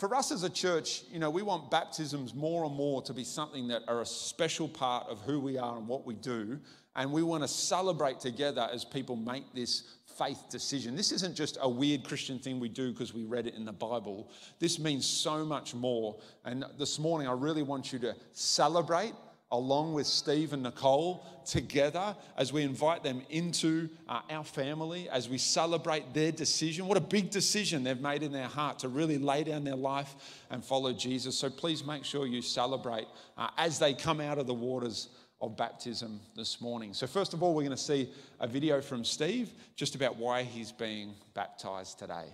for 0.03 0.15
us 0.15 0.33
as 0.33 0.43
a 0.43 0.49
church, 0.49 1.03
you 1.13 1.17
know, 1.17 1.29
we 1.29 1.43
want 1.43 1.71
baptisms 1.71 2.33
more 2.33 2.65
and 2.65 2.75
more 2.75 3.01
to 3.03 3.13
be 3.13 3.23
something 3.23 3.69
that 3.69 3.83
are 3.87 4.01
a 4.01 4.05
special 4.05 4.67
part 4.67 5.07
of 5.07 5.21
who 5.21 5.39
we 5.39 5.57
are 5.57 5.77
and 5.77 5.87
what 5.87 6.05
we 6.05 6.15
do. 6.15 6.59
And 6.97 7.13
we 7.13 7.23
want 7.23 7.41
to 7.43 7.47
celebrate 7.47 8.19
together 8.19 8.67
as 8.69 8.83
people 8.83 9.15
make 9.15 9.53
this 9.53 9.95
faith 10.17 10.49
decision. 10.49 10.97
This 10.97 11.13
isn't 11.13 11.35
just 11.35 11.57
a 11.61 11.69
weird 11.69 12.03
Christian 12.03 12.37
thing 12.37 12.59
we 12.59 12.67
do 12.67 12.91
because 12.91 13.13
we 13.13 13.23
read 13.23 13.47
it 13.47 13.55
in 13.55 13.63
the 13.63 13.71
Bible. 13.71 14.29
This 14.59 14.77
means 14.77 15.05
so 15.05 15.45
much 15.45 15.73
more. 15.73 16.19
And 16.43 16.65
this 16.77 16.99
morning, 16.99 17.29
I 17.29 17.31
really 17.31 17.63
want 17.63 17.93
you 17.93 17.99
to 17.99 18.13
celebrate 18.33 19.13
along 19.53 19.93
with 19.93 20.07
Steve 20.07 20.51
and 20.51 20.63
Nicole 20.63 21.23
together 21.45 22.15
as 22.37 22.51
we 22.51 22.63
invite 22.63 23.03
them 23.03 23.21
into 23.29 23.87
uh, 24.09 24.21
our 24.31 24.43
family, 24.43 25.07
as 25.09 25.29
we 25.29 25.37
celebrate 25.37 26.11
their 26.11 26.31
decision. 26.31 26.87
What 26.87 26.97
a 26.97 27.01
big 27.01 27.29
decision 27.29 27.83
they've 27.83 28.01
made 28.01 28.23
in 28.23 28.31
their 28.31 28.47
heart 28.47 28.79
to 28.79 28.87
really 28.87 29.19
lay 29.19 29.43
down 29.43 29.63
their 29.63 29.75
life 29.75 30.15
and 30.49 30.65
follow 30.65 30.91
Jesus. 30.91 31.37
So 31.37 31.51
please 31.51 31.85
make 31.85 32.03
sure 32.03 32.25
you 32.25 32.41
celebrate 32.41 33.05
uh, 33.37 33.49
as 33.57 33.77
they 33.77 33.93
come 33.93 34.19
out 34.19 34.39
of 34.39 34.47
the 34.47 34.53
waters 34.55 35.09
of 35.39 35.55
baptism 35.55 36.19
this 36.35 36.59
morning. 36.59 36.93
So, 36.93 37.05
first 37.05 37.33
of 37.33 37.43
all, 37.43 37.53
we're 37.53 37.63
going 37.63 37.77
to 37.77 37.83
see 37.83 38.09
a 38.39 38.47
video 38.47 38.81
from 38.81 39.03
Steve 39.03 39.51
just 39.75 39.93
about 39.93 40.15
why 40.15 40.43
he's 40.43 40.71
being 40.71 41.13
baptized 41.33 41.99
today. 41.99 42.25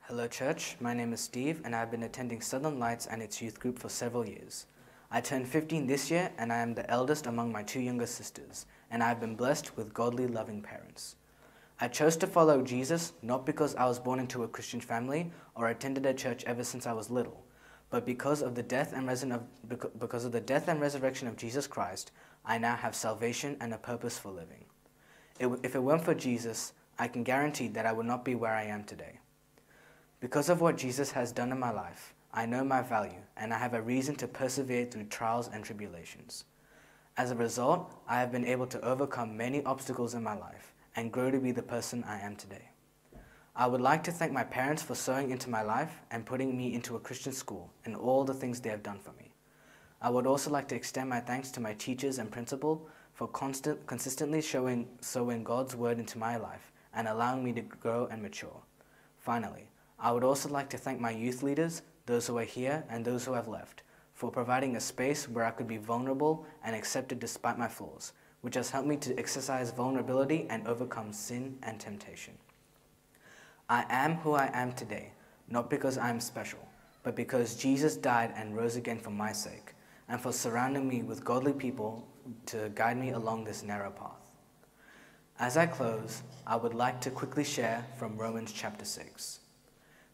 Hello, 0.00 0.26
church. 0.26 0.76
My 0.80 0.92
name 0.92 1.12
is 1.12 1.20
Steve, 1.20 1.60
and 1.64 1.76
I've 1.76 1.92
been 1.92 2.02
attending 2.02 2.40
Southern 2.40 2.78
Lights 2.80 3.06
and 3.06 3.22
its 3.22 3.40
youth 3.40 3.60
group 3.60 3.78
for 3.78 3.88
several 3.88 4.26
years. 4.26 4.66
I 5.10 5.22
turned 5.22 5.48
15 5.48 5.86
this 5.86 6.10
year, 6.10 6.30
and 6.36 6.52
I 6.52 6.58
am 6.58 6.74
the 6.74 6.88
eldest 6.90 7.26
among 7.26 7.50
my 7.50 7.62
two 7.62 7.80
younger 7.80 8.06
sisters, 8.06 8.66
and 8.90 9.02
I 9.02 9.08
have 9.08 9.20
been 9.20 9.36
blessed 9.36 9.74
with 9.74 9.94
godly, 9.94 10.26
loving 10.26 10.60
parents. 10.60 11.16
I 11.80 11.88
chose 11.88 12.16
to 12.18 12.26
follow 12.26 12.60
Jesus 12.60 13.14
not 13.22 13.46
because 13.46 13.74
I 13.76 13.86
was 13.86 13.98
born 13.98 14.20
into 14.20 14.42
a 14.42 14.48
Christian 14.48 14.80
family 14.80 15.30
or 15.54 15.68
attended 15.68 16.04
a 16.04 16.12
church 16.12 16.44
ever 16.44 16.62
since 16.62 16.86
I 16.86 16.92
was 16.92 17.08
little, 17.08 17.42
but 17.88 18.04
because 18.04 18.42
of 18.42 18.54
the 18.54 18.62
death 18.62 18.92
and 18.92 19.08
of, 19.32 19.98
because 19.98 20.26
of 20.26 20.32
the 20.32 20.40
death 20.40 20.68
and 20.68 20.78
resurrection 20.78 21.26
of 21.26 21.36
Jesus 21.36 21.66
Christ, 21.66 22.10
I 22.44 22.58
now 22.58 22.76
have 22.76 22.94
salvation 22.94 23.56
and 23.60 23.72
a 23.72 23.78
purpose 23.78 24.18
for 24.18 24.30
living. 24.30 24.66
if 25.38 25.74
it 25.74 25.82
weren't 25.82 26.04
for 26.04 26.14
Jesus, 26.14 26.74
I 26.98 27.08
can 27.08 27.22
guarantee 27.22 27.68
that 27.68 27.86
I 27.86 27.92
would 27.92 28.06
not 28.06 28.24
be 28.26 28.34
where 28.34 28.54
I 28.54 28.64
am 28.64 28.84
today. 28.84 29.20
Because 30.20 30.48
of 30.48 30.60
what 30.60 30.76
Jesus 30.76 31.12
has 31.12 31.32
done 31.32 31.52
in 31.52 31.58
my 31.58 31.70
life, 31.70 32.12
I 32.32 32.44
know 32.44 32.64
my 32.64 32.82
value, 32.82 33.22
and 33.38 33.54
I 33.54 33.58
have 33.58 33.74
a 33.74 33.82
reason 33.82 34.14
to 34.16 34.28
persevere 34.28 34.86
through 34.86 35.04
trials 35.04 35.48
and 35.52 35.64
tribulations. 35.64 36.44
As 37.16 37.30
a 37.30 37.36
result, 37.36 37.92
I 38.08 38.20
have 38.20 38.30
been 38.30 38.44
able 38.44 38.66
to 38.68 38.84
overcome 38.84 39.36
many 39.36 39.64
obstacles 39.64 40.14
in 40.14 40.22
my 40.22 40.36
life 40.36 40.74
and 40.96 41.12
grow 41.12 41.30
to 41.30 41.38
be 41.38 41.52
the 41.52 41.62
person 41.62 42.04
I 42.04 42.20
am 42.20 42.36
today. 42.36 42.70
I 43.56 43.66
would 43.66 43.80
like 43.80 44.04
to 44.04 44.12
thank 44.12 44.32
my 44.32 44.44
parents 44.44 44.82
for 44.82 44.94
sowing 44.94 45.30
into 45.30 45.50
my 45.50 45.62
life 45.62 46.00
and 46.12 46.24
putting 46.24 46.56
me 46.56 46.74
into 46.74 46.94
a 46.94 47.00
Christian 47.00 47.32
school 47.32 47.72
and 47.84 47.96
all 47.96 48.24
the 48.24 48.34
things 48.34 48.60
they 48.60 48.70
have 48.70 48.84
done 48.84 49.00
for 49.00 49.10
me. 49.12 49.32
I 50.00 50.10
would 50.10 50.28
also 50.28 50.48
like 50.50 50.68
to 50.68 50.76
extend 50.76 51.08
my 51.10 51.18
thanks 51.18 51.50
to 51.52 51.60
my 51.60 51.74
teachers 51.74 52.18
and 52.18 52.30
principal 52.30 52.88
for 53.14 53.26
constant, 53.26 53.84
consistently 53.86 54.40
showing, 54.40 54.86
sowing 55.00 55.42
God's 55.42 55.74
word 55.74 55.98
into 55.98 56.18
my 56.18 56.36
life 56.36 56.70
and 56.94 57.08
allowing 57.08 57.42
me 57.42 57.52
to 57.54 57.62
grow 57.62 58.06
and 58.06 58.22
mature. 58.22 58.62
Finally, 59.16 59.68
I 59.98 60.12
would 60.12 60.22
also 60.22 60.48
like 60.48 60.70
to 60.70 60.78
thank 60.78 61.00
my 61.00 61.10
youth 61.10 61.42
leaders 61.42 61.82
those 62.08 62.26
who 62.26 62.38
are 62.38 62.44
here 62.44 62.82
and 62.88 63.04
those 63.04 63.24
who 63.26 63.34
have 63.34 63.46
left, 63.46 63.82
for 64.14 64.30
providing 64.32 64.74
a 64.74 64.80
space 64.80 65.28
where 65.28 65.44
I 65.44 65.50
could 65.50 65.68
be 65.68 65.76
vulnerable 65.76 66.46
and 66.64 66.74
accepted 66.74 67.20
despite 67.20 67.58
my 67.58 67.68
flaws, 67.68 68.14
which 68.40 68.54
has 68.54 68.70
helped 68.70 68.88
me 68.88 68.96
to 68.96 69.16
exercise 69.18 69.70
vulnerability 69.70 70.46
and 70.48 70.66
overcome 70.66 71.12
sin 71.12 71.58
and 71.62 71.78
temptation. 71.78 72.32
I 73.68 73.84
am 73.90 74.14
who 74.14 74.32
I 74.32 74.50
am 74.54 74.72
today, 74.72 75.12
not 75.50 75.68
because 75.68 75.98
I 75.98 76.08
am 76.08 76.18
special, 76.18 76.66
but 77.02 77.14
because 77.14 77.54
Jesus 77.54 77.94
died 77.96 78.32
and 78.34 78.56
rose 78.56 78.76
again 78.76 78.98
for 78.98 79.10
my 79.10 79.32
sake, 79.32 79.74
and 80.08 80.18
for 80.18 80.32
surrounding 80.32 80.88
me 80.88 81.02
with 81.02 81.24
godly 81.24 81.52
people 81.52 82.08
to 82.46 82.70
guide 82.74 82.96
me 82.96 83.10
along 83.10 83.44
this 83.44 83.62
narrow 83.62 83.90
path. 83.90 84.32
As 85.38 85.58
I 85.58 85.66
close, 85.66 86.22
I 86.46 86.56
would 86.56 86.74
like 86.74 87.02
to 87.02 87.10
quickly 87.10 87.44
share 87.44 87.84
from 87.98 88.16
Romans 88.16 88.50
chapter 88.50 88.86
6. 88.86 89.40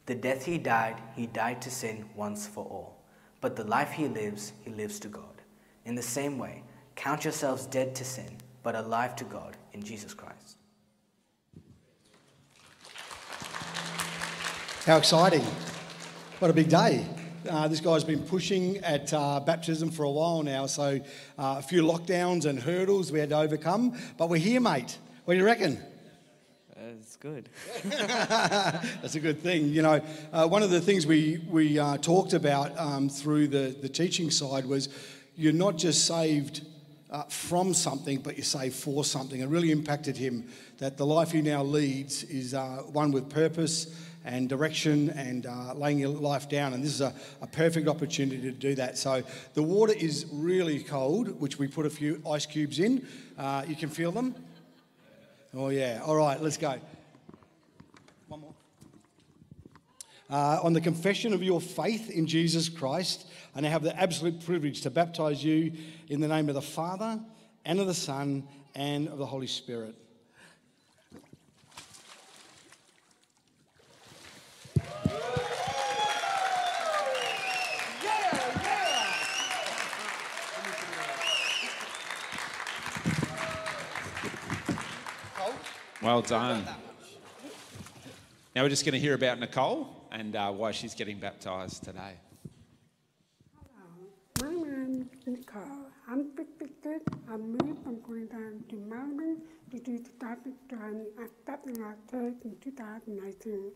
The 0.06 0.14
death 0.14 0.44
he 0.44 0.58
died, 0.58 0.96
he 1.16 1.26
died 1.26 1.62
to 1.62 1.70
sin 1.70 2.04
once 2.14 2.46
for 2.46 2.64
all. 2.64 3.02
But 3.40 3.56
the 3.56 3.64
life 3.64 3.92
he 3.92 4.06
lives, 4.06 4.52
he 4.62 4.70
lives 4.70 5.00
to 5.00 5.08
God. 5.08 5.42
In 5.84 5.94
the 5.94 6.02
same 6.02 6.38
way, 6.38 6.62
count 6.94 7.24
yourselves 7.24 7.66
dead 7.66 7.94
to 7.96 8.04
sin, 8.04 8.36
but 8.62 8.74
alive 8.74 9.16
to 9.16 9.24
God 9.24 9.56
in 9.72 9.82
Jesus 9.82 10.14
Christ. 10.14 10.58
How 14.84 14.98
exciting! 14.98 15.44
What 16.38 16.50
a 16.50 16.54
big 16.54 16.68
day. 16.68 17.06
Uh, 17.48 17.68
this 17.68 17.80
guy's 17.80 18.04
been 18.04 18.22
pushing 18.22 18.78
at 18.78 19.12
uh, 19.12 19.40
baptism 19.40 19.90
for 19.90 20.02
a 20.02 20.10
while 20.10 20.42
now, 20.42 20.66
so 20.66 21.00
uh, 21.38 21.56
a 21.58 21.62
few 21.62 21.82
lockdowns 21.82 22.44
and 22.44 22.58
hurdles 22.58 23.10
we 23.10 23.18
had 23.18 23.30
to 23.30 23.38
overcome. 23.38 23.98
But 24.18 24.28
we're 24.28 24.36
here, 24.36 24.60
mate. 24.60 24.98
What 25.24 25.34
do 25.34 25.40
you 25.40 25.46
reckon? 25.46 25.82
It's 27.00 27.16
good. 27.16 27.48
That's 27.84 29.16
a 29.16 29.20
good 29.20 29.40
thing. 29.40 29.68
You 29.68 29.82
know, 29.82 30.00
uh, 30.32 30.46
one 30.46 30.62
of 30.62 30.70
the 30.70 30.80
things 30.80 31.06
we, 31.06 31.40
we 31.48 31.78
uh, 31.78 31.96
talked 31.96 32.34
about 32.34 32.78
um, 32.78 33.08
through 33.08 33.48
the, 33.48 33.76
the 33.80 33.88
teaching 33.88 34.30
side 34.30 34.64
was 34.64 34.88
you're 35.36 35.52
not 35.52 35.76
just 35.76 36.06
saved 36.06 36.64
uh, 37.10 37.22
from 37.24 37.74
something, 37.74 38.18
but 38.20 38.36
you're 38.36 38.44
saved 38.44 38.76
for 38.76 39.04
something. 39.04 39.40
It 39.40 39.48
really 39.48 39.72
impacted 39.72 40.16
him 40.16 40.48
that 40.78 40.96
the 40.96 41.06
life 41.06 41.32
he 41.32 41.42
now 41.42 41.64
leads 41.64 42.22
is 42.24 42.54
uh, 42.54 42.82
one 42.92 43.10
with 43.10 43.28
purpose 43.28 43.92
and 44.24 44.48
direction 44.48 45.10
and 45.10 45.46
uh, 45.46 45.74
laying 45.74 45.98
your 45.98 46.10
life 46.10 46.48
down. 46.48 46.74
And 46.74 46.84
this 46.84 46.94
is 46.94 47.00
a, 47.00 47.12
a 47.42 47.46
perfect 47.46 47.88
opportunity 47.88 48.40
to 48.42 48.52
do 48.52 48.76
that. 48.76 48.98
So 48.98 49.22
the 49.54 49.62
water 49.62 49.94
is 49.94 50.26
really 50.32 50.80
cold, 50.80 51.40
which 51.40 51.58
we 51.58 51.66
put 51.66 51.86
a 51.86 51.90
few 51.90 52.22
ice 52.28 52.46
cubes 52.46 52.78
in. 52.78 53.06
Uh, 53.36 53.64
you 53.66 53.74
can 53.74 53.88
feel 53.88 54.12
them. 54.12 54.34
Oh, 55.56 55.68
yeah. 55.68 56.00
All 56.04 56.16
right, 56.16 56.40
let's 56.42 56.56
go. 56.56 56.74
One 58.26 58.40
more. 58.40 58.54
Uh, 60.28 60.58
on 60.62 60.72
the 60.72 60.80
confession 60.80 61.32
of 61.32 61.44
your 61.44 61.60
faith 61.60 62.10
in 62.10 62.26
Jesus 62.26 62.68
Christ, 62.68 63.28
and 63.54 63.64
I 63.64 63.68
have 63.68 63.84
the 63.84 63.96
absolute 63.96 64.44
privilege 64.44 64.80
to 64.80 64.90
baptize 64.90 65.44
you 65.44 65.72
in 66.08 66.20
the 66.20 66.26
name 66.26 66.48
of 66.48 66.56
the 66.56 66.62
Father, 66.62 67.20
and 67.64 67.78
of 67.78 67.86
the 67.86 67.94
Son, 67.94 68.48
and 68.74 69.06
of 69.06 69.18
the 69.18 69.26
Holy 69.26 69.46
Spirit. 69.46 69.94
Well 86.04 86.20
done. 86.20 86.62
Now 88.54 88.62
we're 88.62 88.68
just 88.68 88.84
going 88.84 88.92
to 88.92 88.98
hear 88.98 89.14
about 89.14 89.40
Nicole 89.40 89.88
and 90.12 90.36
uh, 90.36 90.52
why 90.52 90.70
she's 90.70 90.94
getting 90.94 91.18
baptised 91.18 91.82
today. 91.82 92.12
My 94.42 94.50
name 94.50 95.08
is 95.18 95.26
Nicole. 95.26 95.86
I'm 96.06 96.30
56. 96.36 97.00
I 97.26 97.36
moved 97.38 97.82
from 97.84 97.96
Queensland 98.00 98.68
to 98.68 98.76
Melbourne 98.76 99.40
to 99.70 99.78
do 99.78 99.98
the 99.98 100.10
Stafford 100.18 100.52
training 100.68 101.06
at 101.22 101.30
Stafford 101.42 101.78
Church 102.10 102.34
in 102.44 102.54
2018. 102.60 103.72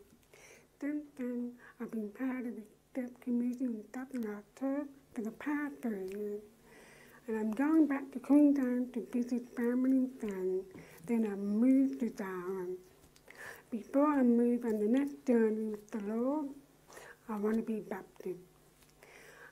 Since 0.82 1.04
then, 1.16 1.52
I've 1.80 1.90
been 1.90 2.11
part 2.11 2.44
of 2.44 2.56
the 2.56 2.62
step 2.92 3.20
committee 3.23 3.64
in 3.64 3.82
Stafford 3.88 4.44
Church 4.61 4.87
for 5.14 5.23
the 5.23 5.30
past 5.30 5.76
three 5.80 6.11
years. 6.14 6.42
And 7.26 7.38
I'm 7.38 7.52
going 7.52 7.87
back 7.87 8.11
to 8.12 8.18
Queensland 8.18 8.92
to 8.92 9.06
visit 9.12 9.49
family 9.56 9.97
and 9.97 10.20
friends. 10.20 10.64
Then 11.09 11.27
I 11.27 11.35
moved 11.37 12.00
to 12.00 12.11
Darwin. 12.11 12.77
Before 13.71 14.07
I 14.09 14.23
move 14.23 14.67
on 14.67 14.79
the 14.79 14.87
next 14.87 15.27
journey 15.27 15.65
with 15.71 15.91
the 15.91 16.00
Lord, 16.00 16.49
I 17.31 17.37
want 17.38 17.57
to 17.57 17.62
be 17.62 17.81
baptized. 17.81 18.37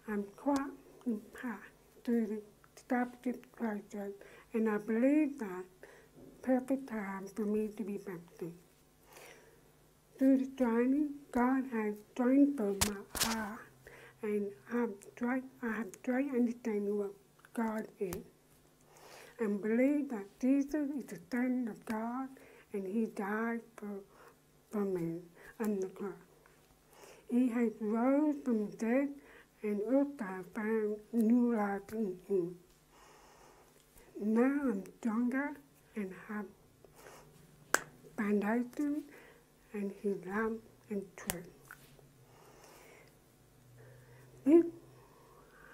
I'm 0.07 0.25
quite 0.37 0.71
impacted 1.07 1.73
through 2.05 2.27
the 2.27 2.43
discipleship 2.75 3.47
process, 3.57 4.13
and 4.53 4.69
I 4.69 4.77
believe 4.77 5.39
that 5.39 5.65
perfect 6.43 6.91
time 6.91 7.27
for 7.35 7.47
me 7.47 7.69
to 7.69 7.83
be 7.83 7.97
baptized. 7.97 8.53
Through 10.19 10.37
the 10.37 10.51
training, 10.59 11.09
God 11.33 11.65
has 11.73 11.95
transformed 12.15 12.87
my 12.87 13.33
heart, 13.33 13.61
and 14.23 14.49
I 14.71 14.77
have 14.77 14.91
great, 15.17 15.45
I 15.63 15.69
have 15.69 16.03
great 16.03 16.29
understanding 16.35 16.99
what 16.99 17.15
God 17.55 17.89
is, 17.99 18.25
and 19.38 19.61
believe 19.61 20.09
that 20.11 20.26
Jesus 20.40 20.90
is 20.90 21.05
the 21.07 21.19
Son 21.31 21.69
of 21.71 21.85
God, 21.87 22.28
and 22.73 22.87
He 22.87 23.07
died 23.07 23.61
for, 23.76 24.00
for 24.71 24.85
me 24.85 25.21
on 25.61 25.81
the 25.81 25.88
cross. 25.88 26.12
He 27.31 27.49
has 27.49 27.71
rose 27.81 28.37
from 28.45 28.71
the 28.71 28.76
dead 28.76 29.09
and 29.62 29.81
also 29.93 30.45
found 30.55 30.97
new 31.12 31.57
life 31.57 31.81
in 31.93 32.16
him. 32.28 32.55
Now 34.21 34.61
I'm 34.71 34.85
stronger 35.00 35.50
and 35.97 36.12
have 36.28 36.47
foundation 38.16 39.02
and 39.73 39.93
his 40.02 40.16
love 40.26 40.59
and 40.90 41.02
truth. 41.16 41.50
This 44.45 44.64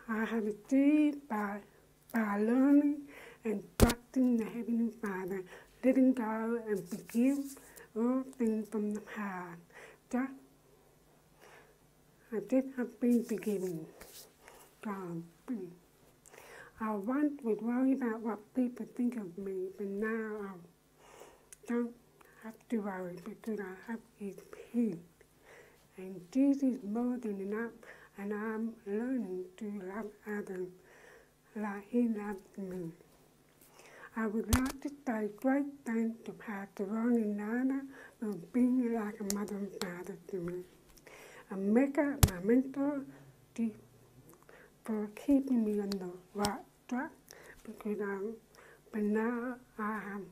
I 0.09 0.25
have 0.25 0.47
achieved 0.47 1.29
by, 1.29 1.59
by 2.13 2.39
learning 2.39 3.03
and 3.45 3.63
trusting 3.79 4.37
the 4.37 4.45
Heavenly 4.45 4.93
Father, 5.03 5.43
letting 5.85 6.13
go 6.13 6.61
and 6.69 6.89
forgive 6.89 7.39
all 7.97 8.23
things 8.39 8.69
from 8.69 8.95
the 8.95 9.01
past. 9.01 9.61
Just 10.11 10.33
I 12.35 12.41
did 12.49 12.65
have 12.77 12.99
been 13.01 13.25
forgiven. 13.25 13.87
God. 14.83 15.23
I 16.81 16.95
once 16.95 17.41
would 17.45 17.63
worry 17.63 17.93
about 17.93 18.21
what 18.21 18.55
people 18.55 18.87
think 18.97 19.17
of 19.17 19.37
me, 19.39 19.69
but 19.77 19.87
now 19.87 20.37
I 20.43 21.69
don't 21.69 21.93
have 22.43 22.55
to 22.71 22.79
worry 22.79 23.17
because 23.25 23.61
I 23.61 23.91
have 23.91 24.01
His 24.19 24.35
peace. 24.73 24.97
And 25.97 26.21
Jesus 26.33 26.63
is 26.63 26.79
more 26.83 27.19
than 27.19 27.41
enough, 27.41 27.71
and 28.19 28.33
I'm 28.33 28.73
learning 28.87 29.45
to 29.59 29.83
love 29.95 30.07
others 30.27 30.69
like 31.55 31.85
He 31.89 32.09
loves 32.09 32.43
me. 32.57 32.91
I 34.15 34.27
would 34.27 34.55
like 34.55 34.81
to 34.83 34.91
say 35.07 35.29
great 35.37 35.65
thanks 35.87 36.19
to 36.27 36.33
Pastor 36.33 36.85
Ron 36.85 37.15
and 37.17 37.37
Nana 37.37 37.83
for 38.21 38.35
being 38.53 38.93
like 38.95 39.19
a 39.21 39.35
mother 39.35 39.57
and 39.57 39.73
father 39.81 40.19
to 40.29 40.37
me. 40.37 40.63
And 41.51 41.73
Mecca, 41.73 42.19
my 42.31 42.41
mentor, 42.45 43.05
to, 43.55 43.71
for 44.85 45.09
keeping 45.17 45.65
me 45.65 45.81
on 45.81 45.91
the 45.91 46.11
right 46.35 46.61
track 46.89 47.11
because 47.65 48.01
I'm, 48.01 48.35
but 48.93 49.03
now 49.03 49.57
I 49.79 50.01
am, 50.15 50.27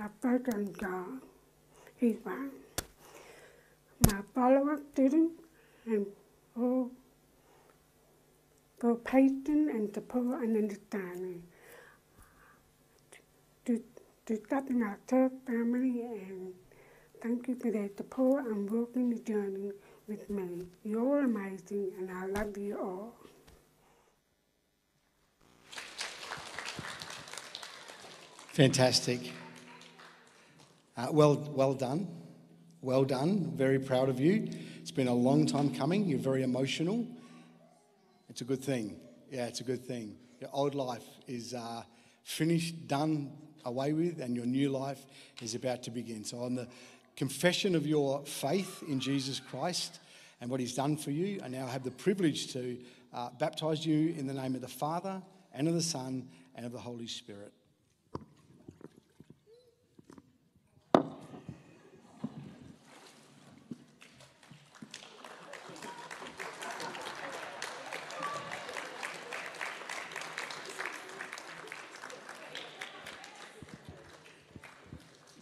I 0.00 0.06
focus 0.20 0.54
on 0.54 0.72
God. 0.72 1.20
He's 1.96 2.16
fine. 2.24 2.50
My 4.06 4.20
follower 4.34 4.80
student 4.92 5.32
and 5.86 6.06
all 6.56 6.90
for 8.78 8.96
patience 8.96 9.46
and 9.46 9.94
support 9.94 10.42
and 10.42 10.56
understanding. 10.56 11.42
To, 13.66 13.82
to 14.26 14.40
in 14.68 14.82
our 14.82 14.98
church 15.08 15.32
family 15.46 16.02
and 16.02 16.54
Thank 17.22 17.48
you 17.48 17.54
for 17.56 17.70
their 17.70 17.90
support 17.98 18.46
and 18.46 18.70
walking 18.70 19.10
the 19.10 19.18
journey 19.18 19.72
with 20.08 20.30
me. 20.30 20.64
You're 20.82 21.24
amazing 21.24 21.92
and 21.98 22.10
I 22.10 22.24
love 22.24 22.56
you 22.56 22.78
all. 22.80 23.14
Fantastic. 28.52 29.32
Uh, 30.96 31.08
well, 31.10 31.36
well 31.54 31.74
done. 31.74 32.08
Well 32.80 33.04
done. 33.04 33.52
Very 33.54 33.78
proud 33.78 34.08
of 34.08 34.18
you. 34.18 34.48
It's 34.80 34.90
been 34.90 35.08
a 35.08 35.14
long 35.14 35.44
time 35.44 35.74
coming. 35.74 36.06
You're 36.06 36.18
very 36.18 36.42
emotional. 36.42 37.06
It's 38.30 38.40
a 38.40 38.44
good 38.44 38.64
thing. 38.64 38.98
Yeah, 39.30 39.44
it's 39.44 39.60
a 39.60 39.64
good 39.64 39.84
thing. 39.86 40.16
Your 40.40 40.48
old 40.54 40.74
life 40.74 41.04
is 41.28 41.52
uh, 41.52 41.82
finished, 42.24 42.88
done, 42.88 43.30
away 43.64 43.92
with, 43.92 44.20
and 44.20 44.34
your 44.34 44.46
new 44.46 44.70
life 44.70 45.04
is 45.42 45.54
about 45.54 45.82
to 45.84 45.90
begin. 45.90 46.24
So, 46.24 46.40
on 46.40 46.54
the 46.54 46.68
confession 47.16 47.74
of 47.74 47.86
your 47.86 48.24
faith 48.24 48.82
in 48.88 49.00
Jesus 49.00 49.40
Christ 49.40 50.00
and 50.40 50.50
what 50.50 50.60
He's 50.60 50.74
done 50.74 50.96
for 50.96 51.10
you, 51.10 51.40
I 51.44 51.48
now 51.48 51.66
have 51.66 51.84
the 51.84 51.90
privilege 51.90 52.52
to 52.52 52.78
uh, 53.12 53.30
baptize 53.38 53.84
you 53.84 54.14
in 54.16 54.26
the 54.26 54.34
name 54.34 54.54
of 54.54 54.60
the 54.60 54.68
Father 54.68 55.22
and 55.52 55.68
of 55.68 55.74
the 55.74 55.82
Son 55.82 56.28
and 56.54 56.66
of 56.66 56.72
the 56.72 56.78
Holy 56.78 57.06
Spirit. 57.06 57.52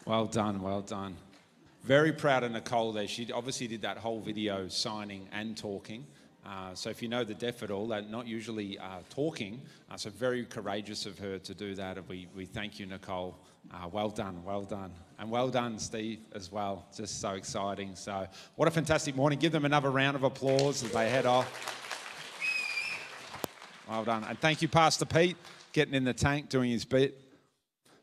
Well 0.09 0.25
done, 0.25 0.63
well 0.63 0.81
done. 0.81 1.19
Very 1.83 2.13
proud 2.13 2.43
of 2.43 2.53
Nicole 2.53 2.93
there. 2.93 3.07
She 3.07 3.31
obviously 3.31 3.67
did 3.67 3.83
that 3.83 3.99
whole 3.99 4.21
video 4.21 4.67
signing 4.69 5.29
and 5.33 5.55
talking. 5.55 6.07
Uh, 6.47 6.73
so 6.73 6.89
if 6.89 7.03
you 7.03 7.11
know 7.11 7.25
the 7.25 7.35
deaf 7.35 7.63
at 7.63 7.71
all, 7.71 7.87
they're 7.87 8.01
not 8.01 8.27
usually 8.27 8.79
uh, 8.79 9.01
talking. 9.11 9.61
Uh, 9.91 9.99
so 9.99 10.09
very 10.09 10.47
courageous 10.47 11.05
of 11.05 11.19
her 11.19 11.39
to 11.41 11.53
do 11.53 11.75
that. 11.75 11.99
And 11.99 12.09
we, 12.09 12.27
we 12.35 12.47
thank 12.47 12.81
you, 12.81 12.87
Nicole. 12.87 13.39
Uh, 13.71 13.87
well 13.93 14.09
done, 14.09 14.43
well 14.45 14.63
done. 14.63 14.93
And 15.19 15.31
well 15.31 15.51
done, 15.51 15.79
Steve, 15.79 16.21
as 16.33 16.51
well. 16.51 16.87
Just 16.97 17.21
so 17.21 17.33
exciting. 17.33 17.95
So 17.95 18.27
what 18.57 18.67
a 18.67 18.71
fantastic 18.71 19.15
morning. 19.15 19.39
Give 19.39 19.53
them 19.53 19.67
another 19.67 19.91
round 19.91 20.17
of 20.17 20.23
applause 20.23 20.83
as 20.83 20.91
they 20.91 21.11
head 21.11 21.27
off. 21.27 21.53
Well 23.87 24.05
done. 24.05 24.25
And 24.25 24.41
thank 24.41 24.63
you, 24.63 24.69
Pastor 24.69 25.05
Pete, 25.05 25.37
getting 25.75 25.93
in 25.93 26.05
the 26.05 26.15
tank, 26.15 26.49
doing 26.49 26.71
his 26.71 26.87
bit. 26.87 27.28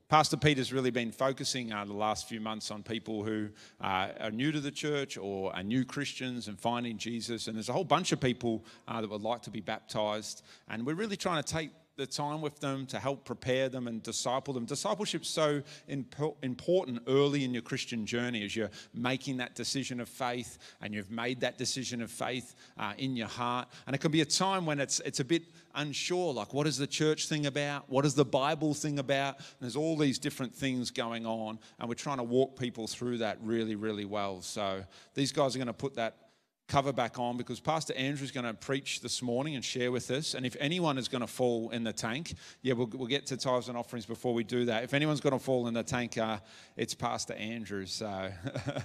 Pastor 0.08 0.38
Peter's 0.38 0.72
really 0.72 0.92
been 0.92 1.12
focusing 1.12 1.74
uh, 1.74 1.84
the 1.84 1.94
last 1.94 2.30
few 2.30 2.40
months 2.40 2.70
on 2.70 2.84
people 2.84 3.24
who 3.24 3.50
uh, 3.82 4.10
are 4.20 4.30
new 4.30 4.52
to 4.52 4.60
the 4.60 4.70
church 4.70 5.18
or 5.18 5.56
are 5.56 5.64
new 5.64 5.84
Christians 5.84 6.48
and 6.48 6.60
finding 6.60 7.00
Jesus. 7.00 7.48
And 7.48 7.56
there's 7.56 7.70
a 7.70 7.74
whole 7.74 7.84
bunch 7.84 8.12
of 8.12 8.20
people 8.20 8.64
uh, 8.88 9.02
that 9.02 9.10
would 9.10 9.24
like 9.24 9.42
to 9.44 9.50
be 9.50 9.62
baptized. 9.62 10.44
And 10.70 10.86
we're 10.86 10.94
really 10.94 11.18
trying 11.18 11.42
to 11.42 11.54
take 11.54 11.72
the 11.98 12.06
time 12.06 12.42
with 12.42 12.60
them 12.60 12.86
to 12.88 13.00
help 13.00 13.24
prepare 13.24 13.70
them 13.70 13.88
and 13.88 14.04
disciple 14.04 14.54
them. 14.54 14.66
Discipleship's 14.66 15.30
so 15.30 15.62
impo- 15.90 16.36
important 16.44 17.02
early 17.08 17.44
in 17.44 17.54
your 17.54 17.62
Christian 17.62 18.06
journey 18.06 18.44
as 18.44 18.56
you're 18.56 18.72
making 18.94 19.38
that 19.38 19.56
decision 19.56 20.00
of 20.00 20.10
faith 20.10 20.58
and 20.82 20.94
you've 20.94 21.12
made 21.12 21.40
that 21.42 21.58
decision 21.58 22.02
of 22.02 22.12
faith 22.12 22.56
uh, 22.78 22.94
in 22.98 23.16
your 23.16 23.28
heart. 23.28 23.70
And 23.88 23.96
it 23.96 24.00
can 24.00 24.12
be 24.12 24.22
a 24.22 24.26
time 24.26 24.66
when 24.66 24.80
it's, 24.80 25.00
it's 25.02 25.22
a 25.22 25.26
bit 25.26 25.44
unsure 25.74 26.34
like, 26.34 26.54
what 26.54 26.68
is 26.68 26.78
the 26.78 26.88
church 26.88 27.28
thing 27.28 27.46
about? 27.46 27.90
What 27.90 28.06
is 28.06 28.14
the 28.14 28.26
Bible 28.26 28.74
thing 28.74 29.00
about? 29.00 29.38
And 29.38 29.46
there's 29.62 29.76
all 29.76 29.98
these 29.98 30.20
different 30.20 30.54
things 30.54 30.92
going 30.92 31.26
on, 31.26 31.60
and 31.80 31.88
we're 31.88 31.96
trying 31.96 32.18
to 32.18 32.24
walk 32.24 32.58
people 32.58 32.88
through 32.88 33.20
that 33.20 33.38
really, 33.42 33.76
really 33.76 34.06
well. 34.06 34.42
So 34.42 34.84
these 35.14 35.32
guys 35.32 35.56
are 35.56 35.60
going 35.60 35.68
to 35.68 35.74
put 35.74 35.96
that 35.96 36.25
cover 36.68 36.92
back 36.92 37.20
on 37.20 37.38
because 37.38 37.60
Pastor 37.60 37.94
Andrew's 37.96 38.32
going 38.32 38.46
to 38.46 38.54
preach 38.54 39.02
this 39.02 39.22
morning 39.22 39.56
and 39.56 39.64
share 39.64 39.92
with 39.92 40.10
us. 40.10 40.34
And 40.34 40.46
if 40.46 40.56
anyone 40.60 40.98
is 40.98 41.08
going 41.08 41.22
to 41.22 41.28
fall 41.28 41.70
in 41.70 41.84
the 41.84 41.94
tank, 41.94 42.34
yeah, 42.64 42.74
we'll, 42.74 42.90
we'll 42.94 43.08
get 43.08 43.28
to 43.28 43.38
tithes 43.38 43.70
and 43.70 43.78
offerings 43.78 44.06
before 44.06 44.34
we 44.34 44.44
do 44.44 44.66
that. 44.66 44.84
If 44.84 44.94
anyone's 44.94 45.22
going 45.22 45.38
to 45.38 45.44
fall 45.44 45.68
in 45.68 45.74
the 45.74 45.84
tank, 45.84 46.18
uh, 46.18 46.40
it's 46.76 46.96
Pastor 46.96 47.34
Andrew. 47.34 47.86
So 47.86 48.32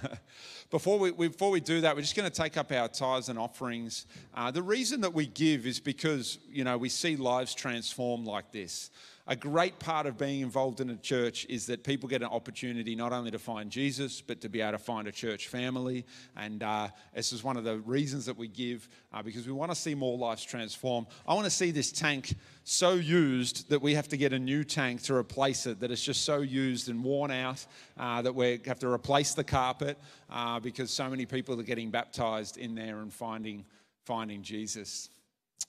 before, 0.69 0.99
we, 0.99 1.11
before 1.11 1.49
we 1.49 1.59
do 1.59 1.81
that, 1.81 1.95
we're 1.95 2.01
just 2.01 2.15
going 2.15 2.29
to 2.29 2.35
take 2.35 2.55
up 2.55 2.71
our 2.71 2.87
tithes 2.87 3.29
and 3.29 3.39
offerings. 3.39 4.05
Uh, 4.35 4.51
the 4.51 4.63
reason 4.63 5.01
that 5.01 5.13
we 5.13 5.25
give 5.25 5.65
is 5.65 5.79
because, 5.79 6.37
you 6.49 6.63
know, 6.63 6.77
we 6.77 6.89
see 6.89 7.15
lives 7.15 7.55
transformed 7.55 8.27
like 8.27 8.51
this 8.51 8.91
a 9.31 9.35
great 9.37 9.79
part 9.79 10.07
of 10.07 10.17
being 10.17 10.41
involved 10.41 10.81
in 10.81 10.89
a 10.89 10.97
church 10.97 11.45
is 11.47 11.65
that 11.67 11.85
people 11.85 12.09
get 12.09 12.21
an 12.21 12.27
opportunity 12.27 12.97
not 12.97 13.13
only 13.13 13.31
to 13.31 13.39
find 13.39 13.71
Jesus, 13.71 14.19
but 14.19 14.41
to 14.41 14.49
be 14.49 14.59
able 14.59 14.73
to 14.73 14.77
find 14.77 15.07
a 15.07 15.11
church 15.13 15.47
family. 15.47 16.05
And 16.35 16.61
uh, 16.61 16.89
this 17.15 17.31
is 17.31 17.41
one 17.41 17.55
of 17.55 17.63
the 17.63 17.77
reasons 17.79 18.25
that 18.25 18.35
we 18.35 18.49
give 18.49 18.89
uh, 19.13 19.23
because 19.23 19.47
we 19.47 19.53
want 19.53 19.71
to 19.71 19.75
see 19.75 19.95
more 19.95 20.17
lives 20.17 20.43
transformed. 20.43 21.07
I 21.25 21.33
want 21.33 21.45
to 21.45 21.49
see 21.49 21.71
this 21.71 21.93
tank 21.93 22.35
so 22.65 22.95
used 22.95 23.69
that 23.69 23.81
we 23.81 23.95
have 23.95 24.09
to 24.09 24.17
get 24.17 24.33
a 24.33 24.39
new 24.39 24.65
tank 24.65 25.01
to 25.03 25.15
replace 25.15 25.65
it, 25.65 25.79
that 25.79 25.91
it's 25.91 26.03
just 26.03 26.25
so 26.25 26.41
used 26.41 26.89
and 26.89 27.01
worn 27.01 27.31
out 27.31 27.65
uh, 27.97 28.21
that 28.23 28.35
we 28.35 28.59
have 28.65 28.79
to 28.79 28.89
replace 28.89 29.33
the 29.33 29.45
carpet 29.45 29.97
uh, 30.29 30.59
because 30.59 30.91
so 30.91 31.09
many 31.09 31.25
people 31.25 31.57
are 31.57 31.63
getting 31.63 31.89
baptized 31.89 32.57
in 32.57 32.75
there 32.75 32.97
and 32.99 33.13
finding, 33.13 33.63
finding 34.03 34.41
Jesus. 34.41 35.07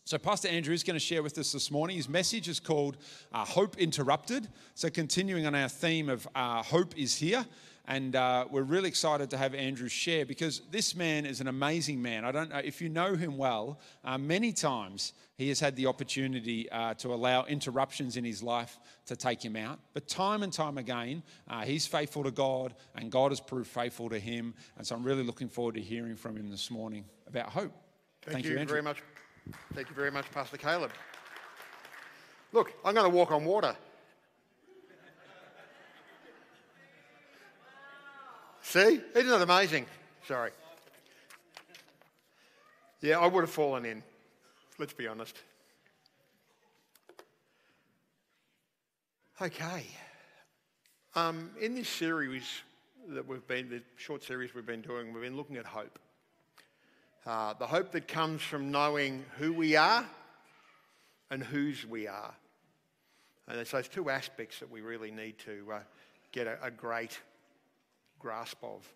So, 0.05 0.19
Pastor 0.19 0.49
Andrew 0.49 0.75
is 0.75 0.83
going 0.83 0.95
to 0.95 1.01
share 1.01 1.23
with 1.23 1.39
us 1.39 1.53
this 1.53 1.71
morning. 1.71 1.97
His 1.97 2.09
message 2.09 2.49
is 2.49 2.61
called 2.61 2.97
uh, 3.33 3.45
Hope 3.45 3.79
Interrupted. 3.79 4.49
So, 4.75 4.91
continuing 4.91 5.47
on 5.47 5.55
our 5.55 5.69
theme 5.69 6.09
of 6.09 6.27
uh, 6.35 6.63
Hope 6.63 6.97
is 6.99 7.17
Here. 7.17 7.45
And 7.87 8.15
uh, 8.15 8.47
we're 8.51 8.63
really 8.63 8.89
excited 8.89 9.31
to 9.31 9.37
have 9.37 9.55
Andrew 9.55 9.89
share 9.89 10.25
because 10.25 10.63
this 10.71 10.95
man 10.95 11.27
is 11.27 11.41
an 11.41 11.49
amazing 11.49 12.01
man. 12.01 12.25
I 12.25 12.31
don't 12.31 12.51
know 12.51 12.59
if 12.59 12.81
you 12.81 12.89
know 12.89 13.17
him 13.17 13.37
well, 13.37 13.81
uh, 14.05 14.17
many 14.19 14.53
times 14.53 15.15
he 15.35 15.49
has 15.49 15.59
had 15.59 15.75
the 15.75 15.87
opportunity 15.87 16.71
uh, 16.71 16.95
to 16.95 17.13
allow 17.13 17.45
interruptions 17.45 18.17
in 18.17 18.25
his 18.25 18.41
life 18.41 18.79
to 19.07 19.17
take 19.17 19.45
him 19.45 19.57
out. 19.57 19.81
But 19.95 20.07
time 20.07 20.45
and 20.45 20.53
time 20.53 20.79
again, 20.79 21.25
uh, 21.49 21.63
he's 21.63 21.87
faithful 21.87 22.23
to 22.23 22.31
God 22.31 22.75
and 22.95 23.11
God 23.11 23.33
has 23.33 23.41
proved 23.41 23.69
faithful 23.69 24.09
to 24.11 24.19
him. 24.19 24.55
And 24.79 24.87
so, 24.87 24.95
I'm 24.95 25.03
really 25.03 25.25
looking 25.25 25.49
forward 25.49 25.75
to 25.75 25.81
hearing 25.81 26.15
from 26.15 26.37
him 26.37 26.51
this 26.51 26.71
morning 26.71 27.05
about 27.27 27.47
hope. 27.47 27.73
Thank, 28.23 28.35
Thank 28.35 28.45
you, 28.45 28.59
you, 28.59 28.65
very 28.65 28.83
much. 28.83 29.03
Thank 29.75 29.89
you 29.89 29.95
very 29.95 30.11
much, 30.11 30.31
Pastor 30.33 30.57
Caleb. 30.57 30.91
Look, 32.53 32.73
I'm 32.85 32.95
going 32.95 33.11
to 33.11 33.17
walk 33.17 33.33
on 33.33 33.45
water. 33.45 33.75
See? 38.63 39.01
Isn't 39.15 39.29
that 39.29 39.43
amazing? 39.43 39.87
Sorry. 40.27 40.51
Yeah, 43.01 43.19
I 43.19 43.27
would 43.27 43.41
have 43.41 43.51
fallen 43.51 43.85
in. 43.85 44.03
Let's 44.79 44.93
be 44.93 45.07
honest. 45.07 45.37
Okay. 49.41 49.87
Um, 51.15 51.51
in 51.61 51.75
this 51.75 51.89
series 51.89 52.45
that 53.09 53.27
we've 53.27 53.47
been, 53.47 53.69
the 53.69 53.83
short 53.97 54.23
series 54.23 54.55
we've 54.55 54.65
been 54.65 54.83
doing, 54.83 55.13
we've 55.13 55.23
been 55.23 55.37
looking 55.37 55.57
at 55.57 55.67
hope. 55.67 55.99
Uh, 57.25 57.55
the 57.55 57.67
hope 57.67 57.93
that 57.93 58.09
comes 58.09 58.43
from 58.43 58.71
knowing 58.73 59.25
who 59.39 59.53
we 59.53 59.77
are 59.77 60.05
and 61.31 61.43
whose 61.43 61.87
we 61.87 62.09
are. 62.09 62.35
And 63.47 63.59
it's 63.61 63.71
those 63.71 63.89
two 63.89 64.11
aspects 64.11 64.59
that 64.59 64.71
we 64.71 64.81
really 64.81 65.13
need 65.13 65.39
to 65.41 65.65
uh, 65.73 65.79
get 66.33 66.47
a, 66.49 66.59
a 66.63 66.71
great 66.71 67.21
grasp 68.19 68.59
of. 68.63 68.87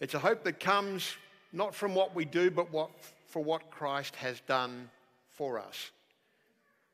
It's 0.00 0.14
a 0.14 0.18
hope 0.18 0.42
that 0.44 0.58
comes 0.58 1.14
not 1.52 1.74
from 1.74 1.94
what 1.94 2.14
we 2.14 2.24
do, 2.24 2.50
but 2.50 2.72
what, 2.72 2.90
for 3.26 3.42
what 3.44 3.70
Christ 3.70 4.16
has 4.16 4.40
done 4.40 4.90
for 5.30 5.58
us. 5.58 5.90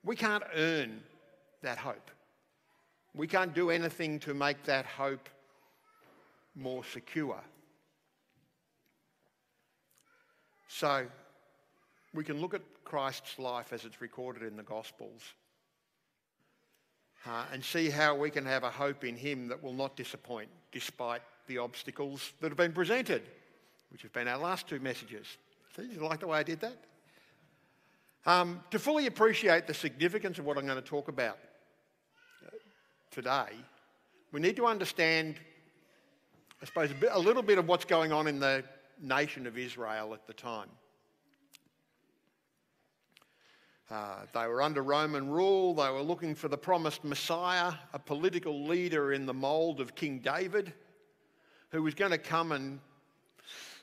We 0.05 0.15
can't 0.15 0.45
earn 0.55 1.03
that 1.62 1.79
hope. 1.79 2.11
We 3.15 3.27
can't 3.27 3.55
do 3.55 3.71
anything 3.71 4.19
to 4.21 4.35
make 4.35 4.62
that 4.65 4.85
hope 4.85 5.29
more 6.55 6.85
secure. 6.85 7.41
So 10.79 11.07
we 12.12 12.23
can 12.23 12.39
look 12.39 12.53
at 12.53 12.61
Christ's 12.85 13.39
life 13.39 13.73
as 13.73 13.87
it's 13.87 14.03
recorded 14.03 14.43
in 14.43 14.59
the 14.59 14.62
Gospels 14.62 15.23
uh, 17.27 17.45
and 17.51 17.65
see 17.65 17.89
how 17.89 18.15
we 18.15 18.29
can 18.29 18.45
have 18.45 18.62
a 18.62 18.69
hope 18.69 19.03
in 19.03 19.17
Him 19.17 19.49
that 19.49 19.62
will 19.62 19.73
not 19.73 19.97
disappoint 19.97 20.51
despite 20.73 21.23
the 21.47 21.57
obstacles 21.57 22.35
that 22.43 22.49
have 22.49 22.59
been 22.59 22.75
presented, 22.75 23.23
which 23.91 24.03
have 24.03 24.12
been 24.12 24.29
our 24.29 24.37
last 24.37 24.69
two 24.69 24.79
messages. 24.79 25.27
See, 25.75 25.89
you 25.95 26.01
like 26.01 26.21
the 26.21 26.27
way 26.27 26.41
I 26.41 26.43
did 26.43 26.61
that? 26.61 26.77
Um, 28.27 28.62
to 28.71 28.79
fully 28.79 29.07
appreciate 29.07 29.67
the 29.67 29.73
significance 29.73 30.39
of 30.39 30.45
what 30.45 30.59
I'm 30.59 30.67
going 30.67 30.77
to 30.77 30.87
talk 30.87 31.09
about 31.09 31.39
uh, 32.47 32.51
today, 33.11 33.49
we 34.31 34.41
need 34.41 34.57
to 34.57 34.67
understand, 34.67 35.37
I 36.61 36.67
suppose, 36.67 36.91
a, 36.91 36.95
bit, 36.95 37.09
a 37.12 37.19
little 37.19 37.43
bit 37.43 37.57
of 37.57 37.67
what's 37.67 37.87
going 37.87 38.12
on 38.12 38.27
in 38.27 38.41
the 38.41 38.62
nation 39.01 39.47
of 39.47 39.59
Israel 39.59 40.15
at 40.15 40.27
the 40.27 40.33
time. 40.33 40.69
Uh, 43.89 44.17
they 44.35 44.47
were 44.49 44.63
under 44.63 44.83
Roman 44.83 45.31
rule. 45.31 45.75
They 45.75 45.91
were 45.91 46.03
looking 46.03 46.35
for 46.35 46.49
the 46.49 46.59
promised 46.59 47.05
Messiah, 47.05 47.73
a 47.93 47.99
political 47.99 48.67
leader 48.67 49.13
in 49.13 49.27
the 49.27 49.35
mould 49.35 49.81
of 49.81 49.95
King 49.95 50.19
David, 50.19 50.73
who 51.71 51.83
was 51.83 51.95
going 51.95 52.11
to 52.11 52.19
come 52.19 52.51
and 52.51 52.81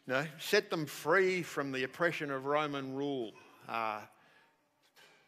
you 0.05 0.13
know, 0.13 0.25
set 0.39 0.69
them 0.69 0.85
free 0.85 1.41
from 1.41 1.71
the 1.71 1.83
oppression 1.83 2.31
of 2.31 2.45
Roman 2.45 2.93
rule. 2.93 3.31
Uh, 3.69 4.01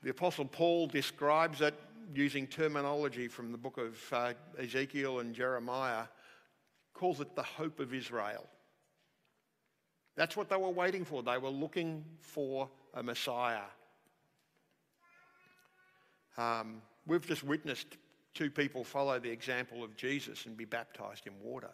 the 0.04 0.10
Apostle 0.10 0.46
Paul 0.46 0.88
describes 0.88 1.62
it 1.62 1.74
using 2.14 2.46
terminology 2.46 3.30
from 3.30 3.52
the 3.52 3.58
book 3.58 3.78
of 3.78 3.98
uh, 4.12 4.34
Ezekiel 4.60 5.20
and 5.20 5.34
Jeremiah, 5.34 6.04
calls 6.94 7.22
it 7.22 7.34
the 7.36 7.44
hope 7.44 7.80
of 7.80 7.94
Israel. 7.94 8.46
That's 10.16 10.38
what 10.38 10.50
they 10.50 10.56
were 10.56 10.70
waiting 10.70 11.04
for. 11.04 11.22
They 11.24 11.38
were 11.38 11.50
looking 11.50 12.06
for 12.22 12.70
a 12.94 13.04
Messiah. 13.04 13.68
Um, 16.38 16.82
we've 17.06 17.26
just 17.26 17.44
witnessed 17.44 17.98
two 18.34 18.50
people 18.50 18.84
follow 18.84 19.20
the 19.20 19.30
example 19.30 19.84
of 19.84 19.96
Jesus 19.96 20.46
and 20.46 20.56
be 20.56 20.66
baptized 20.66 21.28
in 21.28 21.34
water. 21.42 21.72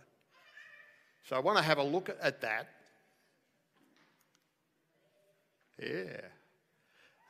So 1.27 1.35
I 1.35 1.39
want 1.39 1.57
to 1.57 1.63
have 1.63 1.77
a 1.77 1.83
look 1.83 2.09
at 2.21 2.41
that. 2.41 2.67
Yeah. 5.81 6.21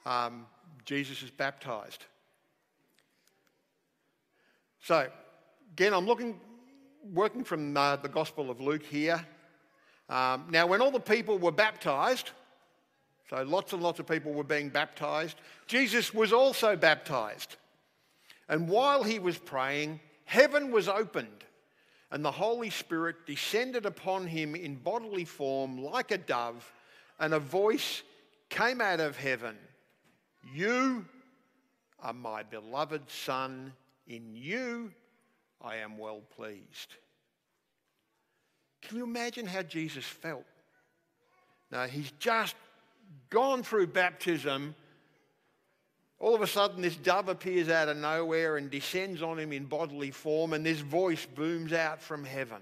Um, 0.05 0.45
Jesus 0.85 1.23
is 1.23 1.31
baptized. 1.31 2.05
So, 4.83 5.07
again, 5.73 5.93
I'm 5.93 6.07
looking, 6.07 6.39
working 7.13 7.43
from 7.43 7.77
uh, 7.77 7.97
the 7.97 8.09
Gospel 8.09 8.49
of 8.49 8.59
Luke 8.59 8.83
here. 8.83 9.23
Um, 10.11 10.47
now, 10.51 10.67
when 10.67 10.81
all 10.81 10.91
the 10.91 10.99
people 10.99 11.39
were 11.39 11.53
baptized, 11.53 12.31
so 13.29 13.41
lots 13.43 13.71
and 13.71 13.81
lots 13.81 13.97
of 14.01 14.07
people 14.07 14.33
were 14.33 14.43
being 14.43 14.67
baptized, 14.67 15.37
Jesus 15.67 16.13
was 16.13 16.33
also 16.33 16.75
baptized. 16.75 17.55
And 18.49 18.67
while 18.67 19.03
he 19.03 19.19
was 19.19 19.37
praying, 19.37 20.01
heaven 20.25 20.69
was 20.69 20.89
opened, 20.89 21.45
and 22.11 22.25
the 22.25 22.31
Holy 22.31 22.69
Spirit 22.69 23.25
descended 23.25 23.85
upon 23.85 24.27
him 24.27 24.53
in 24.53 24.75
bodily 24.75 25.23
form 25.23 25.81
like 25.81 26.11
a 26.11 26.17
dove, 26.17 26.69
and 27.17 27.33
a 27.33 27.39
voice 27.39 28.03
came 28.49 28.81
out 28.81 28.99
of 28.99 29.15
heaven 29.15 29.57
You 30.53 31.05
are 32.01 32.11
my 32.11 32.43
beloved 32.43 33.09
Son. 33.09 33.71
In 34.07 34.35
you 34.35 34.91
I 35.61 35.77
am 35.77 35.97
well 35.97 36.21
pleased. 36.35 36.95
Can 38.81 38.97
you 38.97 39.03
imagine 39.03 39.45
how 39.45 39.61
Jesus 39.61 40.05
felt? 40.05 40.45
Now, 41.71 41.85
he's 41.85 42.11
just 42.19 42.55
gone 43.29 43.63
through 43.63 43.87
baptism. 43.87 44.75
All 46.19 46.35
of 46.35 46.41
a 46.41 46.47
sudden, 46.47 46.81
this 46.81 46.95
dove 46.95 47.29
appears 47.29 47.69
out 47.69 47.87
of 47.87 47.97
nowhere 47.97 48.57
and 48.57 48.69
descends 48.69 49.21
on 49.21 49.39
him 49.39 49.53
in 49.53 49.65
bodily 49.65 50.11
form, 50.11 50.53
and 50.53 50.65
this 50.65 50.79
voice 50.79 51.25
booms 51.25 51.73
out 51.73 52.01
from 52.01 52.23
heaven. 52.23 52.61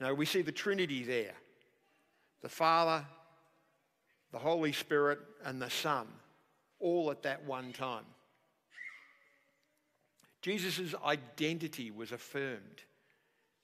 Now, 0.00 0.14
we 0.14 0.26
see 0.26 0.42
the 0.42 0.52
Trinity 0.52 1.02
there 1.02 1.34
the 2.40 2.48
Father, 2.48 3.04
the 4.30 4.38
Holy 4.38 4.72
Spirit, 4.72 5.18
and 5.44 5.60
the 5.60 5.70
Son, 5.70 6.06
all 6.78 7.10
at 7.10 7.24
that 7.24 7.44
one 7.44 7.72
time. 7.72 8.04
Jesus' 10.40 10.94
identity 11.04 11.90
was 11.90 12.12
affirmed. 12.12 12.82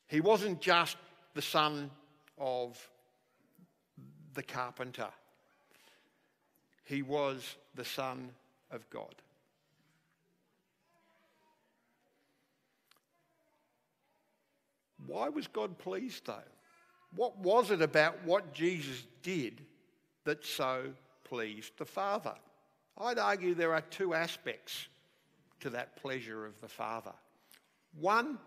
He 0.08 0.20
wasn't 0.20 0.60
just 0.60 0.96
the 1.34 1.42
son 1.42 1.90
of 2.38 2.88
the 4.34 4.42
carpenter, 4.42 5.08
he 6.84 7.02
was 7.02 7.56
the 7.74 7.84
Son 7.84 8.30
of 8.70 8.88
God. 8.90 9.14
Why 15.06 15.28
was 15.28 15.46
God 15.46 15.78
pleased 15.78 16.26
though? 16.26 16.38
What 17.14 17.38
was 17.38 17.70
it 17.70 17.82
about 17.82 18.24
what 18.24 18.52
Jesus 18.52 19.04
did 19.22 19.62
that 20.24 20.44
so 20.44 20.86
pleased 21.24 21.72
the 21.76 21.84
Father? 21.84 22.34
I'd 22.98 23.18
argue 23.18 23.54
there 23.54 23.74
are 23.74 23.82
two 23.82 24.14
aspects 24.14 24.88
to 25.60 25.70
that 25.70 25.96
pleasure 25.96 26.46
of 26.46 26.60
the 26.60 26.68
Father. 26.68 27.12
One, 27.98 28.38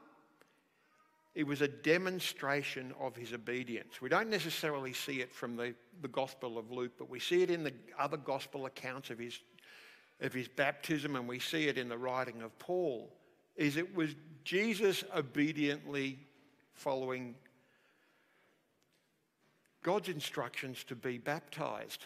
it 1.38 1.46
was 1.46 1.62
a 1.62 1.68
demonstration 1.68 2.96
of 3.00 3.16
his 3.16 3.32
obedience. 3.32 4.02
We 4.02 4.10
don't 4.10 4.32
necessarily 4.32 4.92
see 4.92 5.22
it 5.22 5.32
from 5.32 5.56
the, 5.56 5.76
the 6.02 6.08
Gospel 6.08 6.58
of 6.58 6.72
Luke, 6.72 6.94
but 6.98 7.12
we 7.12 7.20
see 7.20 7.44
it 7.44 7.52
in 7.52 7.64
the 7.64 7.74
other 8.00 8.18
Gospel 8.18 8.66
accounts 8.66 9.12
of 9.12 9.20
his, 9.20 9.40
of 10.20 10.34
his 10.34 10.48
baptism, 10.48 11.16
and 11.16 11.28
we 11.28 11.38
see 11.38 11.68
it 11.68 11.78
in 11.78 11.90
the 11.90 11.98
writing 11.98 12.42
of 12.42 12.58
Paul. 12.58 13.14
Is 13.56 13.78
it 13.78 13.96
was 13.96 14.16
Jesus 14.46 15.04
obediently 15.16 16.18
following 16.74 17.36
God's 19.84 20.10
instructions 20.10 20.84
to 20.86 20.96
be 20.96 21.20
baptized. 21.20 22.06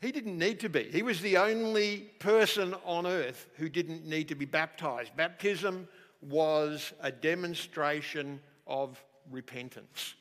He 0.00 0.10
didn't 0.10 0.36
need 0.36 0.58
to 0.60 0.68
be. 0.68 0.90
He 0.90 1.04
was 1.04 1.20
the 1.20 1.36
only 1.36 2.10
person 2.18 2.74
on 2.84 3.06
earth 3.06 3.46
who 3.54 3.68
didn't 3.68 4.04
need 4.04 4.26
to 4.30 4.34
be 4.34 4.46
baptized. 4.46 5.14
Baptism 5.14 5.86
was 6.20 6.92
a 7.00 7.12
demonstration 7.12 8.40
of 8.66 9.02
repentance. 9.30 10.14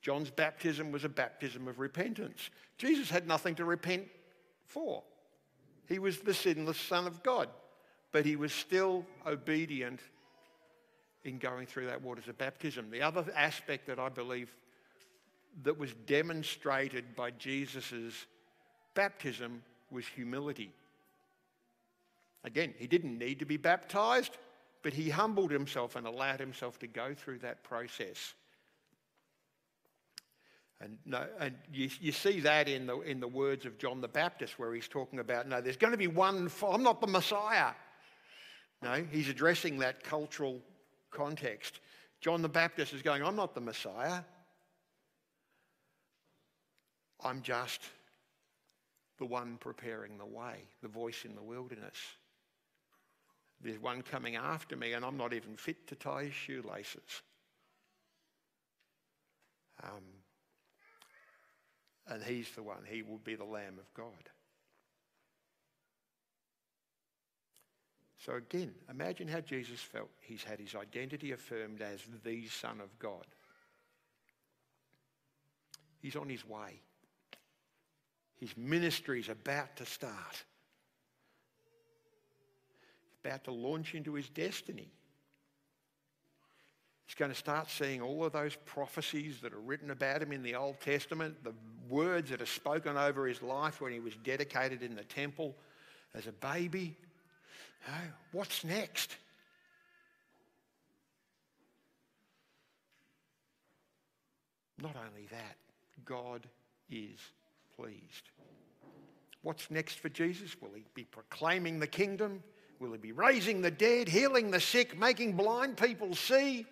John's 0.00 0.30
baptism 0.30 0.90
was 0.90 1.04
a 1.04 1.08
baptism 1.08 1.68
of 1.68 1.78
repentance. 1.78 2.50
Jesus 2.76 3.08
had 3.08 3.26
nothing 3.26 3.54
to 3.56 3.64
repent 3.64 4.08
for. 4.66 5.02
He 5.88 5.98
was 5.98 6.18
the 6.18 6.34
sinless 6.34 6.78
Son 6.78 7.06
of 7.06 7.22
God, 7.22 7.48
but 8.10 8.26
he 8.26 8.36
was 8.36 8.52
still 8.52 9.06
obedient 9.26 10.00
in 11.24 11.38
going 11.38 11.66
through 11.66 11.86
that 11.86 12.02
waters 12.02 12.26
of 12.28 12.36
baptism. 12.36 12.90
The 12.90 13.02
other 13.02 13.24
aspect 13.36 13.86
that 13.86 13.98
I 13.98 14.08
believe 14.08 14.52
that 15.62 15.78
was 15.78 15.92
demonstrated 16.06 17.14
by 17.14 17.30
Jesus' 17.32 18.26
baptism 18.94 19.62
was 19.90 20.06
humility. 20.06 20.72
Again, 22.44 22.74
he 22.76 22.86
didn't 22.86 23.18
need 23.18 23.38
to 23.38 23.44
be 23.44 23.56
baptized, 23.56 24.36
but 24.82 24.92
he 24.92 25.10
humbled 25.10 25.50
himself 25.50 25.96
and 25.96 26.06
allowed 26.06 26.40
himself 26.40 26.78
to 26.80 26.86
go 26.86 27.14
through 27.14 27.38
that 27.38 27.62
process. 27.62 28.34
And, 30.80 30.98
no, 31.06 31.24
and 31.38 31.54
you, 31.72 31.88
you 32.00 32.10
see 32.10 32.40
that 32.40 32.68
in 32.68 32.86
the, 32.86 33.00
in 33.02 33.20
the 33.20 33.28
words 33.28 33.66
of 33.66 33.78
John 33.78 34.00
the 34.00 34.08
Baptist, 34.08 34.58
where 34.58 34.74
he's 34.74 34.88
talking 34.88 35.20
about, 35.20 35.48
no, 35.48 35.60
there's 35.60 35.76
going 35.76 35.92
to 35.92 35.98
be 35.98 36.08
one, 36.08 36.50
I'm 36.68 36.82
not 36.82 37.00
the 37.00 37.06
Messiah. 37.06 37.70
No, 38.82 39.04
he's 39.12 39.28
addressing 39.28 39.78
that 39.78 40.02
cultural 40.02 40.60
context. 41.12 41.78
John 42.20 42.42
the 42.42 42.48
Baptist 42.48 42.92
is 42.92 43.02
going, 43.02 43.22
I'm 43.22 43.36
not 43.36 43.54
the 43.54 43.60
Messiah. 43.60 44.22
I'm 47.24 47.42
just 47.42 47.80
the 49.18 49.26
one 49.26 49.56
preparing 49.60 50.18
the 50.18 50.26
way, 50.26 50.64
the 50.82 50.88
voice 50.88 51.24
in 51.24 51.36
the 51.36 51.42
wilderness. 51.42 51.96
There's 53.62 53.80
one 53.80 54.02
coming 54.02 54.36
after 54.36 54.76
me, 54.76 54.92
and 54.92 55.04
I'm 55.04 55.16
not 55.16 55.32
even 55.32 55.56
fit 55.56 55.86
to 55.88 55.94
tie 55.94 56.24
his 56.24 56.34
shoelaces. 56.34 57.22
Um, 59.82 60.02
and 62.08 62.22
he's 62.22 62.50
the 62.52 62.62
one, 62.62 62.82
he 62.84 63.02
will 63.02 63.18
be 63.18 63.36
the 63.36 63.44
Lamb 63.44 63.78
of 63.78 63.92
God. 63.94 64.30
So 68.24 68.34
again, 68.34 68.72
imagine 68.88 69.26
how 69.26 69.40
Jesus 69.40 69.80
felt. 69.80 70.10
He's 70.20 70.44
had 70.44 70.60
his 70.60 70.76
identity 70.76 71.32
affirmed 71.32 71.82
as 71.82 72.00
the 72.24 72.46
Son 72.46 72.80
of 72.80 72.96
God. 72.98 73.26
He's 76.00 76.16
on 76.16 76.28
his 76.28 76.46
way. 76.46 76.80
His 78.38 78.56
ministry 78.56 79.20
is 79.20 79.28
about 79.28 79.76
to 79.76 79.86
start. 79.86 80.44
About 83.24 83.44
to 83.44 83.52
launch 83.52 83.94
into 83.94 84.14
his 84.14 84.28
destiny. 84.28 84.90
He's 87.06 87.14
going 87.14 87.30
to 87.30 87.36
start 87.36 87.70
seeing 87.70 88.00
all 88.00 88.24
of 88.24 88.32
those 88.32 88.56
prophecies 88.64 89.40
that 89.42 89.52
are 89.52 89.60
written 89.60 89.90
about 89.90 90.22
him 90.22 90.32
in 90.32 90.42
the 90.42 90.54
Old 90.54 90.80
Testament, 90.80 91.44
the 91.44 91.52
words 91.88 92.30
that 92.30 92.40
are 92.40 92.46
spoken 92.46 92.96
over 92.96 93.26
his 93.26 93.42
life 93.42 93.80
when 93.80 93.92
he 93.92 94.00
was 94.00 94.14
dedicated 94.24 94.82
in 94.82 94.94
the 94.94 95.04
temple 95.04 95.54
as 96.14 96.26
a 96.26 96.32
baby. 96.32 96.96
What's 98.32 98.64
next? 98.64 99.16
Not 104.80 104.96
only 104.96 105.26
that, 105.30 105.56
God 106.04 106.46
is 106.90 107.20
pleased. 107.76 108.30
What's 109.42 109.70
next 109.70 109.98
for 109.98 110.08
Jesus? 110.08 110.56
Will 110.60 110.72
he 110.74 110.84
be 110.94 111.04
proclaiming 111.04 111.78
the 111.78 111.86
kingdom? 111.86 112.42
Will 112.82 112.90
he 112.90 112.98
be 112.98 113.12
raising 113.12 113.62
the 113.62 113.70
dead, 113.70 114.08
healing 114.08 114.50
the 114.50 114.58
sick, 114.58 114.98
making 114.98 115.34
blind 115.34 115.76
people 115.76 116.16
see? 116.16 116.66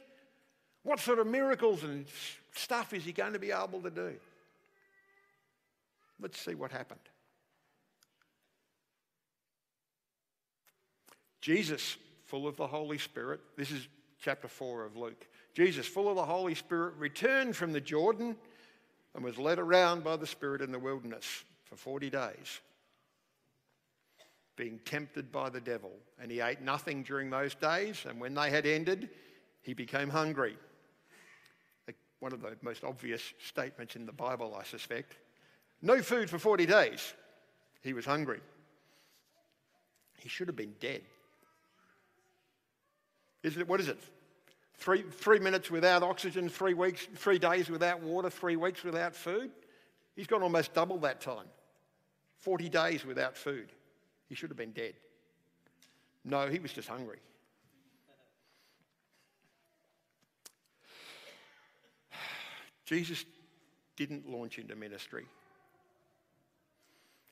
What 0.82 0.98
sort 0.98 1.20
of 1.20 1.28
miracles 1.28 1.84
and 1.84 2.04
stuff 2.52 2.92
is 2.92 3.04
he 3.04 3.12
going 3.12 3.34
to 3.34 3.38
be 3.38 3.52
able 3.52 3.80
to 3.82 3.90
do? 3.90 4.14
Let's 6.20 6.40
see 6.40 6.56
what 6.56 6.72
happened. 6.72 6.98
Jesus, 11.40 11.96
full 12.26 12.48
of 12.48 12.56
the 12.56 12.66
Holy 12.66 12.98
Spirit, 12.98 13.38
this 13.56 13.70
is 13.70 13.86
chapter 14.20 14.48
4 14.48 14.86
of 14.86 14.96
Luke. 14.96 15.28
Jesus, 15.54 15.86
full 15.86 16.08
of 16.08 16.16
the 16.16 16.24
Holy 16.24 16.56
Spirit, 16.56 16.94
returned 16.98 17.54
from 17.54 17.72
the 17.72 17.80
Jordan 17.80 18.34
and 19.14 19.22
was 19.22 19.38
led 19.38 19.60
around 19.60 20.02
by 20.02 20.16
the 20.16 20.26
Spirit 20.26 20.60
in 20.60 20.72
the 20.72 20.78
wilderness 20.80 21.44
for 21.66 21.76
40 21.76 22.10
days, 22.10 22.60
being 24.60 24.78
tempted 24.84 25.32
by 25.32 25.48
the 25.48 25.60
devil. 25.60 25.90
And 26.20 26.30
he 26.30 26.42
ate 26.42 26.60
nothing 26.60 27.02
during 27.02 27.30
those 27.30 27.54
days, 27.54 28.04
and 28.06 28.20
when 28.20 28.34
they 28.34 28.50
had 28.50 28.66
ended, 28.66 29.08
he 29.62 29.72
became 29.72 30.10
hungry. 30.10 30.54
One 32.18 32.34
of 32.34 32.42
the 32.42 32.54
most 32.60 32.84
obvious 32.84 33.22
statements 33.42 33.96
in 33.96 34.04
the 34.04 34.12
Bible, 34.12 34.54
I 34.54 34.64
suspect. 34.64 35.16
No 35.80 36.02
food 36.02 36.28
for 36.28 36.38
40 36.38 36.66
days. 36.66 37.14
He 37.80 37.94
was 37.94 38.04
hungry. 38.04 38.40
He 40.18 40.28
should 40.28 40.48
have 40.48 40.56
been 40.56 40.74
dead. 40.78 41.00
Is 43.42 43.56
it, 43.56 43.66
what 43.66 43.80
is 43.80 43.88
it? 43.88 43.98
Three, 44.74 45.04
three 45.10 45.38
minutes 45.38 45.70
without 45.70 46.02
oxygen, 46.02 46.50
three 46.50 46.74
weeks, 46.74 47.08
three 47.16 47.38
days 47.38 47.70
without 47.70 48.02
water, 48.02 48.28
three 48.28 48.56
weeks 48.56 48.84
without 48.84 49.16
food. 49.16 49.50
He's 50.16 50.26
gone 50.26 50.42
almost 50.42 50.74
double 50.74 50.98
that 50.98 51.22
time. 51.22 51.46
40 52.40 52.68
days 52.68 53.06
without 53.06 53.38
food. 53.38 53.72
He 54.30 54.34
should 54.36 54.48
have 54.48 54.56
been 54.56 54.72
dead. 54.72 54.94
No, 56.24 56.48
he 56.48 56.58
was 56.60 56.72
just 56.72 56.88
hungry. 56.88 57.18
Jesus 62.86 63.26
didn't 63.96 64.30
launch 64.30 64.58
into 64.58 64.76
ministry. 64.76 65.26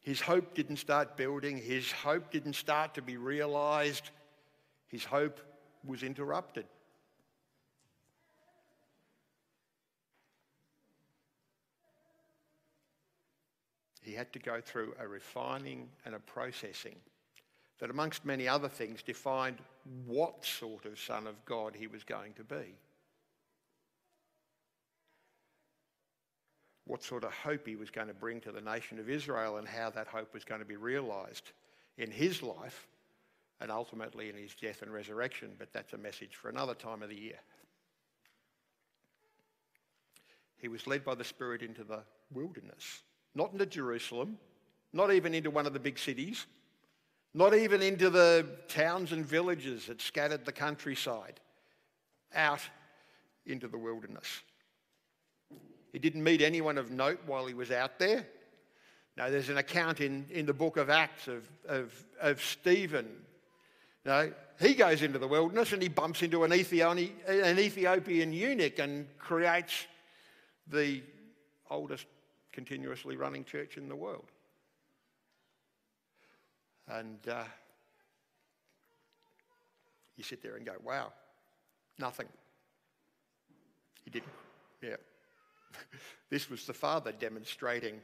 His 0.01 0.21
hope 0.21 0.55
didn't 0.55 0.79
start 0.79 1.17
building. 1.17 1.57
His 1.57 1.93
hope 1.93 2.33
didn't 2.33 2.55
start 2.55 2.95
to 2.95 3.03
be 3.03 3.17
realized. 3.17 4.11
His 4.89 5.05
hope 5.05 5.39
was 5.87 6.03
interrupted. 6.03 6.67
He 14.09 14.15
had 14.15 14.33
to 14.33 14.39
go 14.39 14.59
through 14.59 14.95
a 14.99 15.07
refining 15.07 15.87
and 16.07 16.15
a 16.15 16.19
processing 16.19 16.97
that, 17.79 17.91
amongst 17.91 18.25
many 18.25 18.49
other 18.49 18.69
things, 18.69 19.03
defined 19.03 19.59
what 20.07 20.43
sort 20.45 20.87
of 20.87 20.99
Son 20.99 21.27
of 21.27 21.45
God 21.45 21.77
he 21.77 21.87
was 21.87 22.05
going 22.05 22.33
to 22.33 22.43
be. 22.43 22.75
What 26.87 27.05
sort 27.05 27.23
of 27.23 27.35
hope 27.35 27.67
he 27.67 27.77
was 27.77 27.91
going 27.91 28.09
to 28.09 28.15
bring 28.15 28.41
to 28.41 28.51
the 28.51 28.63
nation 28.63 28.99
of 28.99 29.11
Israel 29.11 29.59
and 29.59 29.69
how 29.69 29.91
that 29.91 30.07
hope 30.07 30.33
was 30.33 30.43
going 30.43 30.63
to 30.63 30.67
be 30.67 30.77
realised 30.77 31.53
in 31.99 32.11
his 32.11 32.43
life 32.43 32.89
and 33.61 33.71
ultimately 33.71 34.31
in 34.31 34.37
his 34.37 34.55
death 34.55 34.81
and 34.81 34.91
resurrection. 34.91 35.51
But 35.59 35.75
that's 35.75 35.93
a 35.93 35.99
message 35.99 36.35
for 36.35 36.49
another 36.49 36.75
time 36.75 37.03
of 37.03 37.11
the 37.11 37.21
year. 37.21 37.41
He 40.57 40.69
was 40.69 40.87
led 40.87 41.05
by 41.05 41.15
the 41.15 41.25
Spirit 41.25 41.61
into 41.61 41.85
the 41.85 42.01
wilderness, 42.33 43.03
not 43.39 43.53
into 43.53 43.67
Jerusalem, 43.67 44.37
not 44.93 45.13
even 45.13 45.33
into 45.33 45.49
one 45.49 45.65
of 45.65 45.73
the 45.73 45.79
big 45.79 45.97
cities, 45.97 46.47
not 47.35 47.55
even 47.55 47.81
into 47.81 48.11
the 48.11 48.45
towns 48.67 49.13
and 49.13 49.25
villages 49.25 49.87
that 49.87 50.03
scattered 50.03 50.45
the 50.45 50.51
countryside, 50.51 51.39
out 52.35 52.61
into 53.47 53.69
the 53.69 53.79
wilderness. 53.79 54.27
He 55.93 56.01
didn't 56.01 56.25
meet 56.25 56.43
anyone 56.43 56.79
of 56.79 56.91
note 56.91 57.21
while 57.27 57.47
he 57.47 57.55
was 57.55 57.71
out 57.71 58.01
there. 58.01 58.27
Now, 59.17 59.31
there's 59.31 59.51
an 59.51 59.59
account 59.59 60.01
in, 60.01 60.27
in 60.31 60.45
the 60.45 60.53
book 60.53 60.77
of 60.77 60.91
Acts 60.91 61.29
of, 61.29 61.49
of, 61.69 61.93
of 62.21 62.43
Stephen. 62.43 63.07
You 64.05 64.35
he 64.61 64.75
goes 64.75 65.03
into 65.03 65.21
the 65.21 65.29
wilderness 65.29 65.73
and 65.73 65.81
he 65.81 65.89
bumps 65.89 66.23
into 66.23 66.43
an 66.43 66.51
an 66.51 67.59
Ethiopian 67.59 68.33
eunuch 68.33 68.81
and 68.81 69.07
creates 69.19 69.87
the 70.67 71.03
oldest 71.71 72.07
continuously 72.53 73.17
running 73.17 73.45
church 73.45 73.77
in 73.77 73.89
the 73.89 73.97
world. 73.97 74.31
And 76.89 77.19
uh, 77.29 77.45
you 80.17 80.25
sit 80.25 80.43
there 80.43 80.57
and 80.57 80.65
go, 80.65 80.75
wow, 80.83 81.13
nothing. 81.99 82.29
He 84.05 84.11
didn't. 84.11 84.33
Yeah. 84.83 84.97
this 86.31 86.49
was 86.49 86.67
the 86.67 86.73
Father 86.73 87.13
demonstrating 87.13 88.01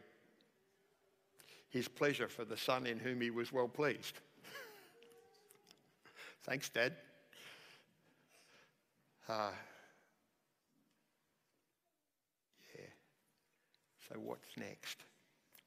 his 1.71 1.89
pleasure 1.89 2.29
for 2.29 2.45
the 2.45 2.57
Son 2.57 2.87
in 2.87 2.99
whom 2.99 3.21
he 3.21 3.31
was 3.31 3.53
well 3.53 3.69
pleased. 3.69 4.21
Thanks, 6.45 6.69
Dad. 6.69 6.93
Uh, 9.29 9.51
So 14.09 14.19
what's 14.19 14.57
next? 14.57 14.99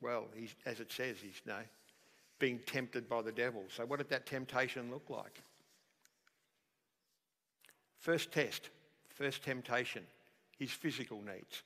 Well, 0.01 0.27
as 0.65 0.79
it 0.79 0.91
says, 0.91 1.17
he's 1.21 1.41
no 1.45 1.59
being 2.39 2.59
tempted 2.65 3.09
by 3.09 3.21
the 3.21 3.31
devil. 3.31 3.63
So, 3.75 3.85
what 3.85 3.99
did 3.99 4.09
that 4.09 4.25
temptation 4.25 4.91
look 4.91 5.09
like? 5.09 5.41
First 7.99 8.31
test, 8.31 8.69
first 9.09 9.43
temptation, 9.43 10.03
his 10.57 10.71
physical 10.71 11.21
needs. 11.21 11.63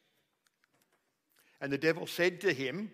And 1.59 1.71
the 1.71 1.77
devil 1.77 2.07
said 2.07 2.41
to 2.41 2.53
him, 2.53 2.89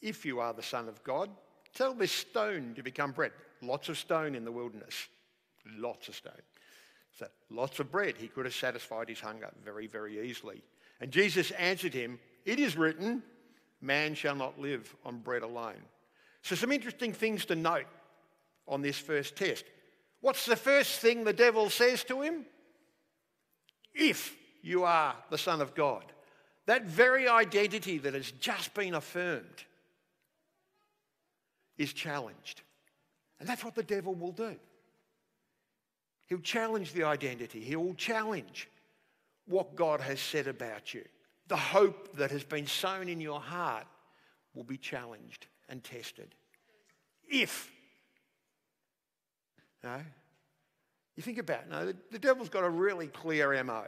If 0.00 0.24
you 0.24 0.40
are 0.40 0.52
the 0.52 0.62
Son 0.62 0.88
of 0.88 1.02
God, 1.02 1.30
tell 1.74 1.94
this 1.94 2.12
stone 2.12 2.74
to 2.76 2.82
become 2.82 3.12
bread. 3.12 3.32
Lots 3.62 3.88
of 3.88 3.98
stone 3.98 4.34
in 4.34 4.44
the 4.44 4.52
wilderness. 4.52 5.08
Lots 5.76 6.08
of 6.08 6.14
stone. 6.14 6.32
So, 7.18 7.26
lots 7.50 7.80
of 7.80 7.90
bread. 7.90 8.16
He 8.18 8.28
could 8.28 8.44
have 8.44 8.54
satisfied 8.54 9.08
his 9.08 9.20
hunger 9.20 9.50
very, 9.64 9.86
very 9.86 10.28
easily. 10.28 10.62
And 11.00 11.10
Jesus 11.10 11.50
answered 11.52 11.94
him, 11.94 12.18
It 12.44 12.58
is 12.58 12.76
written, 12.76 13.22
Man 13.80 14.14
shall 14.14 14.36
not 14.36 14.60
live 14.60 14.94
on 15.04 15.18
bread 15.18 15.42
alone, 15.42 15.82
so, 16.42 16.56
some 16.56 16.72
interesting 16.72 17.12
things 17.12 17.44
to 17.46 17.54
note 17.54 17.86
on 18.66 18.82
this 18.82 18.98
first 18.98 19.36
test. 19.36 19.64
What's 20.20 20.44
the 20.44 20.56
first 20.56 21.00
thing 21.00 21.24
the 21.24 21.32
devil 21.32 21.70
says 21.70 22.02
to 22.04 22.20
him? 22.20 22.44
If 23.94 24.36
you 24.62 24.84
are 24.84 25.14
the 25.30 25.38
Son 25.38 25.60
of 25.60 25.74
God. 25.74 26.04
That 26.66 26.84
very 26.84 27.28
identity 27.28 27.98
that 27.98 28.14
has 28.14 28.30
just 28.30 28.72
been 28.74 28.94
affirmed 28.94 29.64
is 31.76 31.92
challenged. 31.92 32.62
And 33.40 33.48
that's 33.48 33.64
what 33.64 33.74
the 33.74 33.82
devil 33.82 34.14
will 34.14 34.32
do. 34.32 34.54
He'll 36.26 36.38
challenge 36.38 36.92
the 36.92 37.02
identity, 37.04 37.60
he 37.60 37.76
will 37.76 37.94
challenge 37.94 38.68
what 39.46 39.74
God 39.74 40.00
has 40.00 40.20
said 40.20 40.46
about 40.46 40.94
you. 40.94 41.04
The 41.48 41.56
hope 41.56 42.16
that 42.16 42.30
has 42.30 42.44
been 42.44 42.66
sown 42.66 43.08
in 43.08 43.20
your 43.20 43.40
heart 43.40 43.86
will 44.54 44.64
be 44.64 44.76
challenged 44.76 45.46
and 45.68 45.82
tested. 45.82 46.34
If. 47.28 47.70
No? 49.82 50.00
You 51.16 51.22
think 51.22 51.38
about 51.38 51.62
it. 51.62 51.70
No, 51.70 51.86
the, 51.86 51.96
the 52.10 52.18
devil's 52.18 52.48
got 52.48 52.64
a 52.64 52.70
really 52.70 53.08
clear 53.08 53.62
MO. 53.64 53.84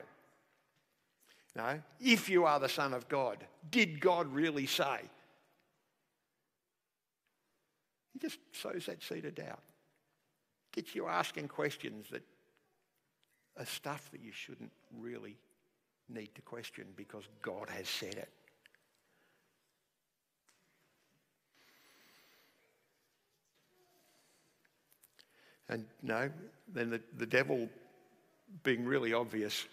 No? 1.56 1.80
If 2.00 2.28
you 2.28 2.44
are 2.44 2.58
the 2.58 2.68
Son 2.68 2.92
of 2.92 3.08
God, 3.08 3.38
did 3.70 4.00
God 4.00 4.32
really 4.32 4.66
say? 4.66 5.00
He 8.12 8.18
just 8.18 8.38
sows 8.52 8.86
that 8.86 9.02
seed 9.02 9.24
of 9.24 9.34
doubt. 9.34 9.62
Gets 10.72 10.94
you 10.94 11.06
asking 11.06 11.48
questions 11.48 12.06
that 12.10 12.22
are 13.58 13.66
stuff 13.66 14.10
that 14.10 14.20
you 14.20 14.32
shouldn't 14.32 14.72
really 14.98 15.36
need 16.08 16.34
to 16.34 16.42
question 16.42 16.84
because 16.96 17.24
God 17.42 17.68
has 17.70 17.88
said 17.88 18.14
it. 18.14 18.28
And 25.68 25.86
no, 26.02 26.30
then 26.72 26.90
the, 26.90 27.00
the 27.16 27.26
devil, 27.26 27.68
being 28.62 28.84
really 28.84 29.14
obvious, 29.14 29.64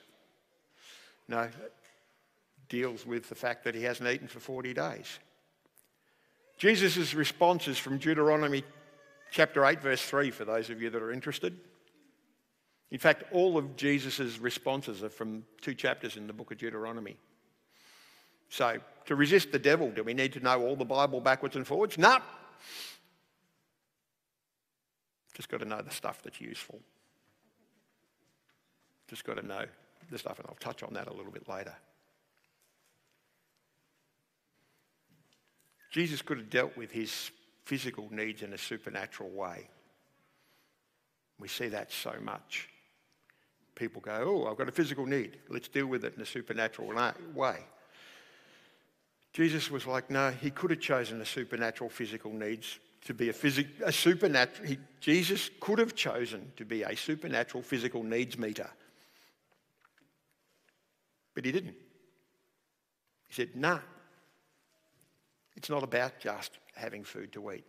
no, 1.27 1.49
deals 2.69 3.05
with 3.05 3.27
the 3.27 3.35
fact 3.35 3.65
that 3.65 3.75
he 3.75 3.83
hasn't 3.83 4.09
eaten 4.09 4.27
for 4.27 4.39
40 4.39 4.73
days. 4.73 5.19
Jesus' 6.57 7.13
response 7.13 7.67
is 7.67 7.77
from 7.77 7.97
Deuteronomy 7.97 8.63
chapter 9.31 9.65
8, 9.65 9.81
verse 9.81 10.01
3, 10.01 10.31
for 10.31 10.45
those 10.45 10.69
of 10.69 10.81
you 10.81 10.89
that 10.89 11.01
are 11.01 11.11
interested. 11.11 11.57
In 12.91 12.99
fact, 12.99 13.23
all 13.31 13.57
of 13.57 13.77
Jesus' 13.77 14.37
responses 14.37 15.01
are 15.01 15.09
from 15.09 15.45
two 15.61 15.73
chapters 15.73 16.17
in 16.17 16.27
the 16.27 16.33
book 16.33 16.51
of 16.51 16.57
Deuteronomy. 16.57 17.15
So, 18.49 18.79
to 19.05 19.15
resist 19.15 19.53
the 19.53 19.59
devil, 19.59 19.89
do 19.89 20.03
we 20.03 20.13
need 20.13 20.33
to 20.33 20.41
know 20.41 20.61
all 20.61 20.75
the 20.75 20.85
Bible 20.85 21.21
backwards 21.21 21.55
and 21.55 21.65
forwards? 21.65 21.97
No. 21.97 22.19
Just 25.33 25.47
got 25.47 25.61
to 25.61 25.65
know 25.65 25.81
the 25.81 25.91
stuff 25.91 26.21
that's 26.21 26.41
useful. 26.41 26.79
Just 29.07 29.23
got 29.23 29.37
to 29.37 29.45
know 29.45 29.65
the 30.09 30.17
stuff, 30.17 30.39
and 30.39 30.47
I'll 30.49 30.55
touch 30.55 30.83
on 30.83 30.93
that 30.93 31.07
a 31.07 31.13
little 31.13 31.31
bit 31.31 31.47
later. 31.47 31.73
Jesus 35.91 36.21
could 36.21 36.37
have 36.37 36.49
dealt 36.49 36.75
with 36.75 36.91
his 36.91 37.31
physical 37.63 38.09
needs 38.11 38.41
in 38.41 38.51
a 38.51 38.57
supernatural 38.57 39.29
way. 39.29 39.69
We 41.39 41.47
see 41.47 41.69
that 41.69 41.91
so 41.91 42.13
much. 42.21 42.69
People 43.81 43.99
go, 43.99 44.43
Oh, 44.45 44.47
I've 44.47 44.57
got 44.57 44.69
a 44.69 44.71
physical 44.71 45.07
need. 45.07 45.39
Let's 45.49 45.67
deal 45.67 45.87
with 45.87 46.05
it 46.05 46.13
in 46.15 46.21
a 46.21 46.25
supernatural 46.25 46.93
way. 47.33 47.57
Jesus 49.33 49.71
was 49.71 49.87
like, 49.87 50.11
No, 50.11 50.29
he 50.29 50.51
could 50.51 50.69
have 50.69 50.79
chosen 50.79 51.17
the 51.17 51.25
supernatural 51.25 51.89
physical 51.89 52.31
needs 52.31 52.77
to 53.05 53.15
be 53.15 53.29
a, 53.29 53.33
physic, 53.33 53.65
a 53.83 53.91
supernatural, 53.91 54.67
he, 54.67 54.77
Jesus 54.99 55.49
could 55.59 55.79
have 55.79 55.95
chosen 55.95 56.51
to 56.57 56.63
be 56.63 56.83
a 56.83 56.95
supernatural 56.95 57.63
physical 57.63 58.03
needs 58.03 58.37
meter. 58.37 58.69
But 61.33 61.45
he 61.45 61.51
didn't. 61.51 61.73
He 63.29 63.33
said, 63.33 63.55
nah, 63.55 63.79
it's 65.55 65.71
not 65.71 65.81
about 65.81 66.19
just 66.19 66.51
having 66.75 67.03
food 67.03 67.33
to 67.33 67.51
eat. 67.51 67.65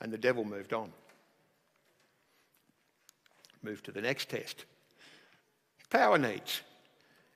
And 0.00 0.12
the 0.12 0.18
devil 0.18 0.44
moved 0.44 0.72
on. 0.72 0.92
Moved 3.62 3.84
to 3.86 3.92
the 3.92 4.02
next 4.02 4.28
test 4.28 4.64
power 5.90 6.18
needs. 6.18 6.62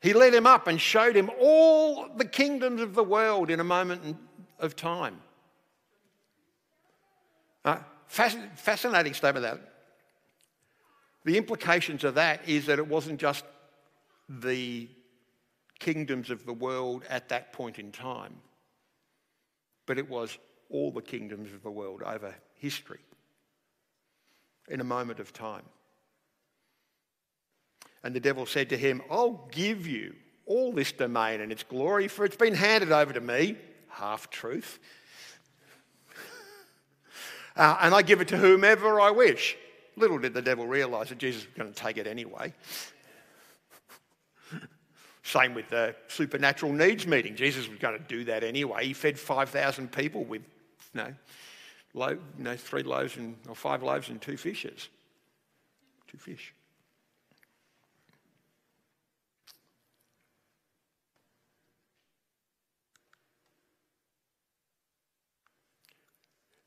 He 0.00 0.12
led 0.12 0.34
him 0.34 0.46
up 0.46 0.66
and 0.66 0.80
showed 0.80 1.14
him 1.14 1.30
all 1.40 2.08
the 2.14 2.24
kingdoms 2.24 2.80
of 2.80 2.94
the 2.94 3.04
world 3.04 3.50
in 3.50 3.60
a 3.60 3.64
moment 3.64 4.16
of 4.58 4.76
time. 4.76 5.20
Uh, 7.64 7.78
fascinating 8.06 9.14
statement 9.14 9.44
that. 9.44 9.60
The 11.24 11.36
implications 11.36 12.02
of 12.04 12.14
that 12.14 12.48
is 12.48 12.66
that 12.66 12.78
it 12.78 12.86
wasn't 12.86 13.20
just 13.20 13.44
the 14.28 14.88
kingdoms 15.78 16.30
of 16.30 16.46
the 16.46 16.52
world 16.52 17.04
at 17.10 17.28
that 17.28 17.52
point 17.52 17.78
in 17.78 17.92
time, 17.92 18.34
but 19.84 19.98
it 19.98 20.08
was 20.08 20.38
all 20.70 20.90
the 20.90 21.02
kingdoms 21.02 21.52
of 21.52 21.62
the 21.62 21.70
world 21.70 22.02
over 22.02 22.34
history 22.54 23.00
in 24.68 24.80
a 24.80 24.84
moment 24.84 25.20
of 25.20 25.32
time. 25.32 25.64
And 28.02 28.14
the 28.14 28.20
devil 28.20 28.46
said 28.46 28.70
to 28.70 28.76
him, 28.76 29.02
I'll 29.10 29.46
give 29.50 29.86
you 29.86 30.14
all 30.46 30.72
this 30.72 30.92
domain 30.92 31.40
and 31.40 31.52
its 31.52 31.62
glory, 31.62 32.08
for 32.08 32.24
it's 32.24 32.36
been 32.36 32.54
handed 32.54 32.92
over 32.92 33.12
to 33.12 33.20
me. 33.20 33.56
half 33.88 34.30
truth. 34.30 34.78
Uh, 37.56 37.76
and 37.80 37.92
I 37.92 38.00
give 38.02 38.20
it 38.20 38.28
to 38.28 38.38
whomever 38.38 39.00
I 39.00 39.10
wish. 39.10 39.56
Little 39.96 40.18
did 40.18 40.32
the 40.32 40.40
devil 40.40 40.68
realize 40.68 41.08
that 41.08 41.18
Jesus 41.18 41.44
was 41.44 41.54
going 41.54 41.70
to 41.70 41.78
take 41.78 41.98
it 41.98 42.06
anyway. 42.06 42.54
Same 45.24 45.52
with 45.52 45.68
the 45.68 45.94
supernatural 46.06 46.72
needs 46.72 47.08
meeting. 47.08 47.34
Jesus 47.34 47.68
was 47.68 47.78
going 47.78 47.98
to 47.98 48.04
do 48.06 48.24
that 48.24 48.44
anyway. 48.44 48.86
He 48.86 48.92
fed 48.92 49.18
5,000 49.18 49.90
people 49.90 50.24
with, 50.24 50.42
you 50.94 51.02
know, 51.02 51.14
low, 51.92 52.10
you 52.10 52.44
know, 52.44 52.56
three 52.56 52.84
loaves 52.84 53.16
and, 53.16 53.36
or 53.48 53.56
five 53.56 53.82
loaves 53.82 54.08
and 54.08 54.22
two 54.22 54.36
fishes. 54.36 54.88
Two 56.06 56.18
fish. 56.18 56.54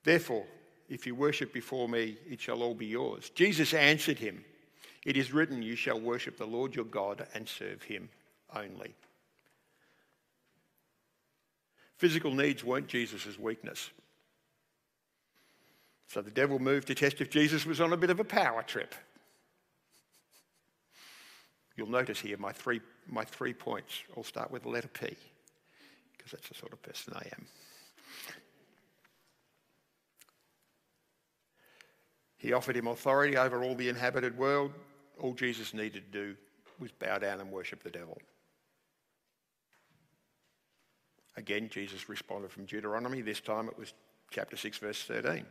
Therefore, 0.03 0.45
if 0.89 1.07
you 1.07 1.15
worship 1.15 1.53
before 1.53 1.87
me, 1.87 2.17
it 2.29 2.41
shall 2.41 2.61
all 2.61 2.75
be 2.75 2.85
yours. 2.85 3.29
Jesus 3.29 3.73
answered 3.73 4.19
him, 4.19 4.43
It 5.05 5.17
is 5.17 5.33
written, 5.33 5.61
You 5.61 5.75
shall 5.75 5.99
worship 5.99 6.37
the 6.37 6.45
Lord 6.45 6.75
your 6.75 6.85
God 6.85 7.25
and 7.33 7.47
serve 7.47 7.83
him 7.83 8.09
only. 8.55 8.93
Physical 11.97 12.33
needs 12.33 12.63
weren't 12.63 12.87
Jesus' 12.87 13.39
weakness. 13.39 13.89
So 16.07 16.21
the 16.21 16.31
devil 16.31 16.59
moved 16.59 16.87
to 16.87 16.95
test 16.95 17.21
if 17.21 17.29
Jesus 17.29 17.65
was 17.65 17.81
on 17.81 17.93
a 17.93 17.97
bit 17.97 18.09
of 18.09 18.19
a 18.19 18.25
power 18.25 18.61
trip. 18.61 18.93
You'll 21.75 21.89
notice 21.89 22.19
here 22.19 22.37
my 22.37 22.51
three, 22.51 22.81
my 23.07 23.23
three 23.23 23.53
points 23.53 24.03
all 24.15 24.23
start 24.23 24.51
with 24.51 24.63
the 24.63 24.69
letter 24.69 24.89
P, 24.89 25.15
because 26.15 26.31
that's 26.31 26.49
the 26.49 26.55
sort 26.55 26.73
of 26.73 26.83
person 26.83 27.13
I 27.15 27.27
am. 27.35 27.47
He 32.43 32.51
offered 32.51 32.75
him 32.75 32.87
authority 32.87 33.37
over 33.37 33.63
all 33.63 33.73
the 33.73 33.87
inhabited 33.87 34.37
world. 34.37 34.73
All 35.17 35.33
Jesus 35.33 35.73
needed 35.73 36.11
to 36.11 36.25
do 36.25 36.35
was 36.77 36.91
bow 36.91 37.17
down 37.17 37.39
and 37.39 37.49
worship 37.49 37.81
the 37.81 37.89
devil. 37.89 38.21
Again, 41.37 41.69
Jesus 41.69 42.09
responded 42.09 42.51
from 42.51 42.65
Deuteronomy. 42.65 43.21
This 43.21 43.39
time 43.39 43.69
it 43.69 43.79
was 43.79 43.93
chapter 44.29 44.57
6, 44.57 44.77
verse 44.79 45.01
13. 45.03 45.45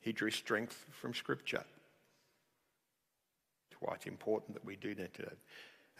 He 0.00 0.12
drew 0.12 0.30
strength 0.30 0.86
from 0.92 1.12
Scripture. 1.12 1.64
It's 3.70 3.82
why 3.82 3.92
it's 3.96 4.06
important 4.06 4.54
that 4.54 4.64
we 4.64 4.76
do 4.76 4.94
that 4.94 5.12
today. 5.12 5.28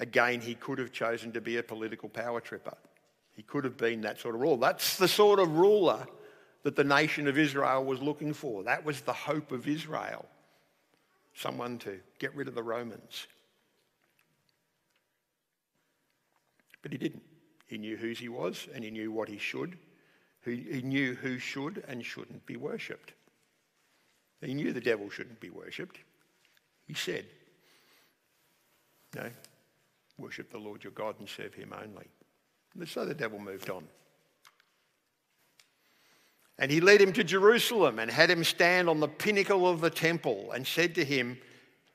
Again, 0.01 0.41
he 0.41 0.55
could 0.55 0.79
have 0.79 0.91
chosen 0.91 1.33
to 1.33 1.43
be 1.43 1.59
a 1.59 1.63
political 1.63 2.09
power 2.09 2.41
tripper. 2.41 2.79
He 3.37 3.43
could 3.43 3.65
have 3.65 3.77
been 3.77 4.01
that 4.01 4.21
sort 4.21 4.37
of 4.37 4.41
ruler. 4.41 4.57
That's 4.57 4.97
the 4.97 5.07
sort 5.07 5.39
of 5.39 5.59
ruler 5.59 6.07
that 6.65 6.77
the 6.77 6.85
nation 6.85 7.29
of 7.29 7.39
Israel 7.39 7.85
was 7.85 8.01
looking 8.01 8.33
for. 8.33 8.65
That 8.65 8.85
was 8.85 9.03
the 9.03 9.13
hope 9.13 9.53
of 9.53 9.69
Israel. 9.69 10.25
Someone 11.35 11.79
to 11.81 12.01
get 12.19 12.35
rid 12.35 12.49
of 12.49 12.55
the 12.55 12.63
Romans. 12.63 13.27
But 16.83 16.93
he 16.93 16.99
didn't. 16.99 17.23
He 17.67 17.79
knew 17.79 17.97
whose 17.97 18.19
he 18.19 18.29
was 18.29 18.67
and 18.75 18.83
he 18.83 18.91
knew 18.91 19.13
what 19.13 19.29
he 19.29 19.39
should. 19.39 19.79
He 20.45 20.83
knew 20.83 21.15
who 21.15 21.39
should 21.39 21.83
and 21.89 22.05
shouldn't 22.05 22.45
be 22.45 22.57
worshipped. 22.57 23.13
He 24.43 24.53
knew 24.53 24.73
the 24.73 24.81
devil 24.81 25.09
shouldn't 25.09 25.41
be 25.41 25.49
worshipped. 25.49 25.99
He 26.87 26.93
said, 26.93 27.25
No, 29.15 29.31
worship 30.19 30.51
the 30.51 30.59
Lord 30.59 30.85
your 30.85 30.93
God 30.93 31.17
and 31.19 31.29
serve 31.29 31.55
him 31.55 31.73
only. 31.73 32.07
So 32.87 33.07
the 33.07 33.15
devil 33.15 33.39
moved 33.39 33.71
on. 33.71 33.85
And 36.59 36.71
he 36.71 36.81
led 36.81 37.01
him 37.01 37.13
to 37.15 37.25
Jerusalem 37.25 37.99
and 37.99 38.11
had 38.11 38.31
him 38.31 38.45
stand 38.45 38.89
on 38.89 39.01
the 39.01 39.09
pinnacle 39.09 39.69
of 39.69 39.81
the 39.81 39.91
temple 39.91 40.53
and 40.53 40.67
said 40.67 40.95
to 40.95 41.05
him, 41.05 41.39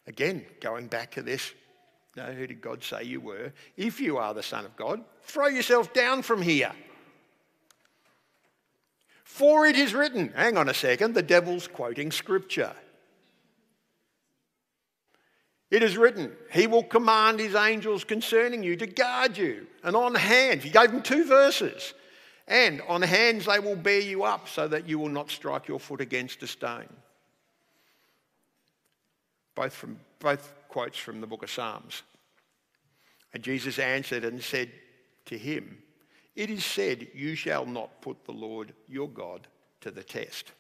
again, 0.06 0.46
going 0.60 0.88
back 0.88 1.12
to 1.12 1.22
this, 1.22 1.54
no, 2.16 2.26
who 2.26 2.48
did 2.48 2.60
God 2.60 2.84
say 2.84 3.04
you 3.04 3.22
were? 3.22 3.54
If 3.78 4.02
you 4.02 4.18
are 4.18 4.34
the 4.34 4.44
Son 4.44 4.66
of 4.66 4.76
God, 4.76 5.02
throw 5.24 5.48
yourself 5.48 5.94
down 5.94 6.22
from 6.22 6.42
here. 6.42 6.74
For 9.24 9.66
it 9.66 9.78
is 9.78 9.94
written, 9.94 10.34
hang 10.36 10.58
on 10.58 10.68
a 10.68 10.74
second, 10.74 11.14
the 11.14 11.22
devil's 11.22 11.68
quoting 11.68 12.12
scripture. 12.12 12.74
It 15.72 15.84
is 15.84 15.98
written, 15.98 16.32
He 16.52 16.68
will 16.68 16.84
command 16.84 17.40
His 17.40 17.56
angels 17.56 18.04
concerning 18.04 18.64
you 18.64 18.76
to 18.78 18.88
guard 18.88 19.38
you. 19.38 19.68
And 19.84 19.96
on 19.96 20.16
hand, 20.16 20.62
He 20.64 20.72
gave 20.72 20.92
them 20.92 21.04
two 21.04 21.26
verses. 21.26 21.94
And 22.50 22.82
on 22.88 23.04
hands 23.04 23.46
they 23.46 23.60
will 23.60 23.76
bear 23.76 24.00
you 24.00 24.24
up 24.24 24.50
so 24.50 24.68
that 24.68 24.90
you 24.90 24.98
will 24.98 25.10
not 25.10 25.30
strike 25.30 25.68
your 25.68 25.80
foot 25.80 26.02
against 26.02 26.42
a 26.42 26.48
stone. 26.48 26.90
Both, 29.54 29.74
from, 29.74 30.00
both 30.18 30.52
quotes 30.68 30.98
from 30.98 31.22
the 31.22 31.28
book 31.28 31.44
of 31.44 31.52
Psalms. 31.52 32.02
And 33.34 33.44
Jesus 33.44 33.78
answered 33.78 34.26
and 34.26 34.42
said 34.42 34.72
to 35.26 35.38
him, 35.38 35.78
It 36.36 36.50
is 36.50 36.66
said, 36.66 37.08
You 37.14 37.36
shall 37.36 37.68
not 37.68 38.02
put 38.02 38.26
the 38.26 38.32
Lord 38.32 38.74
your 38.88 39.08
God 39.08 39.46
to 39.82 39.92
the 39.92 40.04
test. 40.04 40.52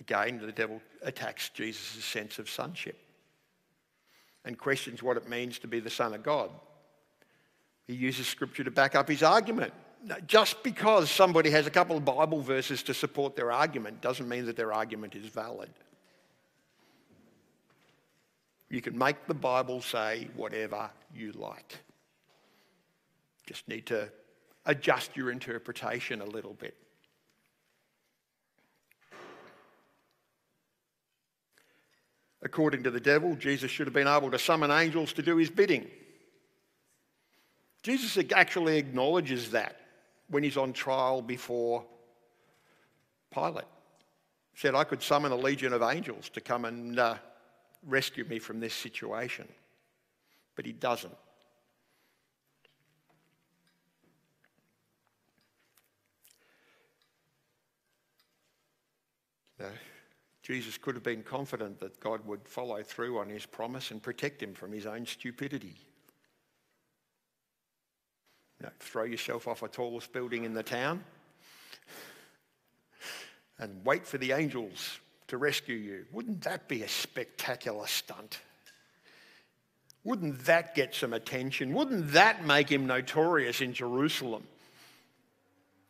Again, 0.00 0.40
the 0.44 0.50
devil 0.50 0.80
attacks 1.02 1.50
Jesus' 1.50 2.04
sense 2.04 2.40
of 2.40 2.50
sonship 2.50 2.98
and 4.44 4.58
questions 4.58 5.02
what 5.02 5.16
it 5.16 5.28
means 5.28 5.58
to 5.60 5.68
be 5.68 5.78
the 5.78 5.90
Son 5.90 6.14
of 6.14 6.22
God. 6.22 6.50
He 7.88 7.94
uses 7.94 8.26
scripture 8.26 8.62
to 8.62 8.70
back 8.70 8.94
up 8.94 9.08
his 9.08 9.22
argument. 9.22 9.72
Just 10.26 10.62
because 10.62 11.10
somebody 11.10 11.50
has 11.50 11.66
a 11.66 11.70
couple 11.70 11.96
of 11.96 12.04
Bible 12.04 12.42
verses 12.42 12.82
to 12.84 12.94
support 12.94 13.34
their 13.34 13.50
argument 13.50 14.00
doesn't 14.00 14.28
mean 14.28 14.44
that 14.46 14.56
their 14.56 14.72
argument 14.72 15.16
is 15.16 15.26
valid. 15.26 15.70
You 18.70 18.82
can 18.82 18.96
make 18.96 19.26
the 19.26 19.34
Bible 19.34 19.80
say 19.80 20.28
whatever 20.36 20.90
you 21.14 21.32
like. 21.32 21.78
Just 23.46 23.66
need 23.66 23.86
to 23.86 24.10
adjust 24.66 25.16
your 25.16 25.30
interpretation 25.30 26.20
a 26.20 26.26
little 26.26 26.52
bit. 26.52 26.76
According 32.42 32.82
to 32.82 32.90
the 32.90 33.00
devil, 33.00 33.34
Jesus 33.34 33.70
should 33.70 33.86
have 33.86 33.94
been 33.94 34.06
able 34.06 34.30
to 34.30 34.38
summon 34.38 34.70
angels 34.70 35.14
to 35.14 35.22
do 35.22 35.36
his 35.36 35.50
bidding. 35.50 35.88
Jesus 37.82 38.18
actually 38.34 38.78
acknowledges 38.78 39.50
that 39.52 39.80
when 40.28 40.42
he's 40.42 40.56
on 40.56 40.72
trial 40.72 41.22
before 41.22 41.84
Pilate. 43.32 43.64
He 44.52 44.58
said, 44.58 44.74
I 44.74 44.84
could 44.84 45.02
summon 45.02 45.32
a 45.32 45.36
legion 45.36 45.72
of 45.72 45.82
angels 45.82 46.28
to 46.30 46.40
come 46.40 46.64
and 46.64 46.98
uh, 46.98 47.16
rescue 47.86 48.24
me 48.24 48.38
from 48.38 48.60
this 48.60 48.74
situation. 48.74 49.46
But 50.56 50.66
he 50.66 50.72
doesn't. 50.72 51.14
No. 59.60 59.68
Jesus 60.42 60.78
could 60.78 60.94
have 60.94 61.04
been 61.04 61.22
confident 61.22 61.78
that 61.80 62.00
God 62.00 62.26
would 62.26 62.48
follow 62.48 62.82
through 62.82 63.18
on 63.18 63.28
his 63.28 63.44
promise 63.44 63.90
and 63.90 64.02
protect 64.02 64.42
him 64.42 64.54
from 64.54 64.72
his 64.72 64.86
own 64.86 65.04
stupidity. 65.04 65.76
You 68.60 68.66
know, 68.66 68.72
throw 68.80 69.04
yourself 69.04 69.46
off 69.46 69.62
a 69.62 69.68
tallest 69.68 70.12
building 70.12 70.44
in 70.44 70.52
the 70.52 70.62
town 70.62 71.04
and 73.58 73.84
wait 73.84 74.06
for 74.06 74.18
the 74.18 74.32
angels 74.32 74.98
to 75.28 75.36
rescue 75.36 75.76
you. 75.76 76.06
Wouldn't 76.12 76.42
that 76.42 76.68
be 76.68 76.82
a 76.82 76.88
spectacular 76.88 77.86
stunt? 77.86 78.40
Wouldn't 80.04 80.44
that 80.46 80.74
get 80.74 80.94
some 80.94 81.12
attention? 81.12 81.72
Wouldn't 81.72 82.12
that 82.12 82.44
make 82.46 82.68
him 82.68 82.86
notorious 82.86 83.60
in 83.60 83.74
Jerusalem? 83.74 84.44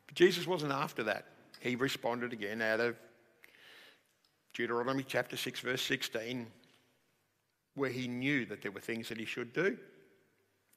But 0.07 0.17
Jesus 0.17 0.47
wasn't 0.47 0.73
after 0.73 1.05
that. 1.05 1.27
He 1.61 1.77
responded 1.77 2.33
again 2.33 2.61
out 2.61 2.81
of 2.81 2.97
Deuteronomy 4.55 5.05
chapter 5.07 5.37
6, 5.37 5.61
verse 5.61 5.83
16, 5.83 6.47
where 7.75 7.91
he 7.91 8.09
knew 8.09 8.45
that 8.47 8.61
there 8.61 8.73
were 8.73 8.81
things 8.81 9.09
that 9.09 9.19
he 9.19 9.25
should 9.25 9.53
do 9.53 9.79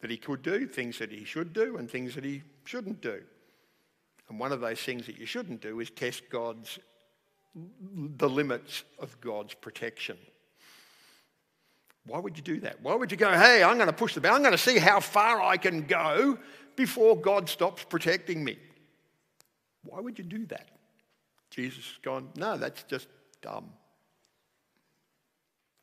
that 0.02 0.10
he 0.10 0.18
could 0.18 0.42
do, 0.42 0.68
things 0.68 1.00
that 1.00 1.12
he 1.12 1.24
should 1.24 1.54
do, 1.54 1.78
and 1.78 1.90
things 1.90 2.16
that 2.16 2.24
he 2.24 2.44
shouldn't 2.66 3.02
do. 3.02 3.22
And 4.30 4.40
one 4.40 4.52
of 4.52 4.62
those 4.62 4.80
things 4.80 5.06
that 5.06 5.18
you 5.18 5.26
shouldn't 5.26 5.62
do 5.62 5.80
is 5.80 5.90
test 5.90 6.24
God's 6.30 6.80
the 7.56 8.30
limits 8.30 8.84
of 9.00 9.20
God's 9.20 9.54
protection. 9.54 10.18
Why 12.06 12.20
would 12.20 12.38
you 12.38 12.44
do 12.44 12.60
that? 12.62 12.82
Why 12.82 12.96
would 12.96 13.12
you 13.12 13.18
go, 13.18 13.32
hey, 13.32 13.62
I'm 13.62 13.76
going 13.76 13.88
to 13.88 13.94
push 13.94 14.14
the 14.14 14.22
boundary, 14.22 14.38
I'm 14.38 14.42
going 14.42 14.54
to 14.54 14.58
see 14.58 14.80
how 14.80 15.00
far 15.00 15.42
I 15.42 15.58
can 15.58 15.86
go 15.86 16.38
before 16.76 17.16
God 17.18 17.50
stops 17.50 17.84
protecting 17.84 18.44
me? 18.44 18.58
Why 19.84 20.00
would 20.00 20.18
you 20.18 20.24
do 20.24 20.46
that? 20.48 20.70
Jesus 21.50 21.86
has 21.86 21.98
gone, 22.02 22.30
no, 22.36 22.58
that's 22.58 22.84
just 22.84 23.08
dumb. 23.42 23.70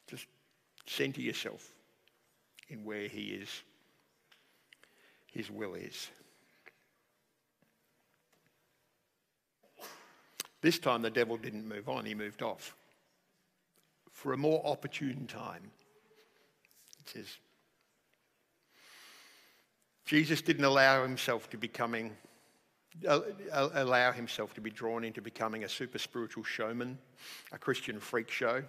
Just 0.06 0.26
center 0.86 1.20
yourself 1.20 1.70
in 2.68 2.84
where 2.84 3.08
He 3.08 3.32
is 3.32 3.48
his 5.38 5.52
will 5.52 5.74
is. 5.74 6.10
This 10.60 10.80
time 10.80 11.02
the 11.02 11.10
devil 11.10 11.36
didn't 11.36 11.68
move 11.68 11.88
on, 11.88 12.04
he 12.04 12.12
moved 12.12 12.42
off. 12.42 12.74
For 14.10 14.32
a 14.32 14.36
more 14.36 14.60
opportune 14.66 15.28
time, 15.28 15.70
it 16.98 17.08
says, 17.10 17.36
Jesus 20.06 20.42
didn't 20.42 20.64
allow 20.64 21.04
himself 21.04 21.48
to 21.50 21.56
becoming 21.56 22.16
allow 23.52 24.10
himself 24.10 24.54
to 24.54 24.60
be 24.60 24.70
drawn 24.70 25.04
into 25.04 25.22
becoming 25.22 25.62
a 25.62 25.68
super 25.68 25.98
spiritual 25.98 26.42
showman, 26.42 26.98
a 27.52 27.58
Christian 27.58 28.00
freak 28.00 28.28
show. 28.28 28.64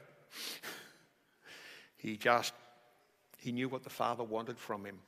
he 1.98 2.16
just 2.16 2.54
he 3.40 3.52
knew 3.52 3.70
what 3.70 3.82
the 3.82 3.90
Father 3.90 4.24
wanted 4.24 4.60
from 4.60 4.86
him. 4.86 5.00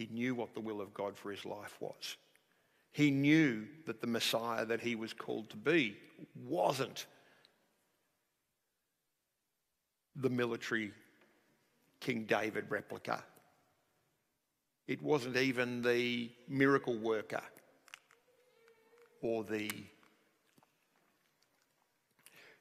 He 0.00 0.08
knew 0.10 0.34
what 0.34 0.54
the 0.54 0.60
will 0.60 0.80
of 0.80 0.94
God 0.94 1.14
for 1.14 1.30
his 1.30 1.44
life 1.44 1.76
was. 1.78 2.16
He 2.90 3.10
knew 3.10 3.66
that 3.84 4.00
the 4.00 4.06
Messiah 4.06 4.64
that 4.64 4.80
he 4.80 4.94
was 4.96 5.12
called 5.12 5.50
to 5.50 5.58
be 5.58 5.94
wasn't 6.34 7.04
the 10.16 10.30
military 10.30 10.92
King 12.00 12.24
David 12.24 12.70
replica. 12.70 13.22
It 14.88 15.02
wasn't 15.02 15.36
even 15.36 15.82
the 15.82 16.30
miracle 16.48 16.96
worker 16.96 17.42
or 19.20 19.44
the 19.44 19.70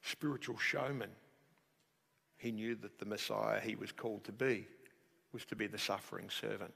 spiritual 0.02 0.58
showman. 0.58 1.12
He 2.36 2.52
knew 2.52 2.76
that 2.76 3.00
the 3.00 3.06
Messiah 3.06 3.62
he 3.62 3.76
was 3.76 3.94
called 3.94 4.26
to 4.26 4.34
be 4.34 4.68
was 5.32 5.46
to 5.46 5.56
be 5.56 5.68
the 5.68 5.78
suffering 5.78 6.30
servant 6.30 6.74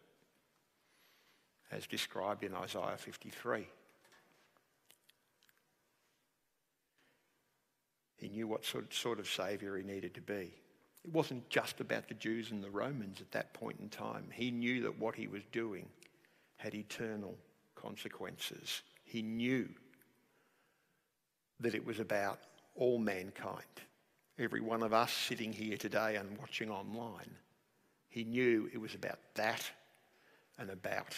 as 1.74 1.88
described 1.88 2.44
in 2.44 2.54
Isaiah 2.54 2.98
53. 2.98 3.68
He 8.18 8.30
knew 8.30 8.48
what 8.48 8.64
sort 8.64 9.20
of 9.20 9.28
Saviour 9.28 9.76
he 9.78 9.84
needed 9.84 10.14
to 10.14 10.22
be. 10.22 10.54
It 11.04 11.12
wasn't 11.12 11.50
just 11.50 11.82
about 11.82 12.08
the 12.08 12.14
Jews 12.14 12.52
and 12.52 12.64
the 12.64 12.70
Romans 12.70 13.20
at 13.20 13.32
that 13.32 13.54
point 13.54 13.80
in 13.82 13.90
time. 13.90 14.28
He 14.32 14.52
knew 14.52 14.82
that 14.84 14.98
what 14.98 15.16
he 15.16 15.28
was 15.28 15.42
doing 15.52 15.90
had 16.56 16.74
eternal 16.74 17.36
consequences. 17.76 18.82
He 19.04 19.22
knew 19.22 19.68
that 21.60 21.76
it 21.76 21.86
was 21.86 22.00
about 22.00 22.40
all 22.76 22.98
mankind, 22.98 23.64
every 24.40 24.62
one 24.62 24.84
of 24.84 24.94
us 24.94 25.12
sitting 25.12 25.52
here 25.52 25.76
today 25.76 26.16
and 26.16 26.38
watching 26.38 26.72
online. 26.72 27.30
He 28.08 28.24
knew 28.24 28.70
it 28.72 28.80
was 28.80 28.96
about 28.96 29.20
that 29.36 29.70
and 30.58 30.70
about 30.70 31.16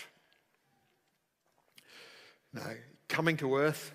no, 2.55 2.61
coming 3.09 3.37
to 3.37 3.57
earth, 3.57 3.91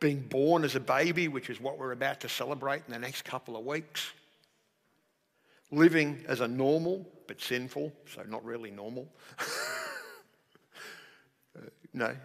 being 0.00 0.20
born 0.20 0.64
as 0.64 0.74
a 0.74 0.80
baby, 0.80 1.28
which 1.28 1.48
is 1.48 1.60
what 1.60 1.78
we're 1.78 1.92
about 1.92 2.20
to 2.20 2.28
celebrate 2.28 2.82
in 2.86 2.92
the 2.92 2.98
next 2.98 3.22
couple 3.22 3.56
of 3.56 3.64
weeks. 3.64 4.10
Living 5.70 6.24
as 6.26 6.40
a 6.40 6.48
normal 6.48 7.06
but 7.28 7.40
sinful, 7.40 7.92
so 8.12 8.22
not 8.28 8.44
really 8.44 8.72
normal. 8.72 9.08
uh, 11.56 11.60
no, 11.94 12.16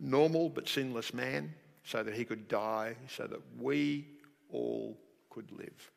normal 0.00 0.48
but 0.48 0.68
sinless 0.68 1.14
man, 1.14 1.54
so 1.84 2.02
that 2.02 2.14
he 2.14 2.24
could 2.24 2.48
die, 2.48 2.96
so 3.08 3.28
that 3.28 3.40
we 3.60 4.04
all 4.50 4.98
could 5.30 5.52
live. 5.52 5.92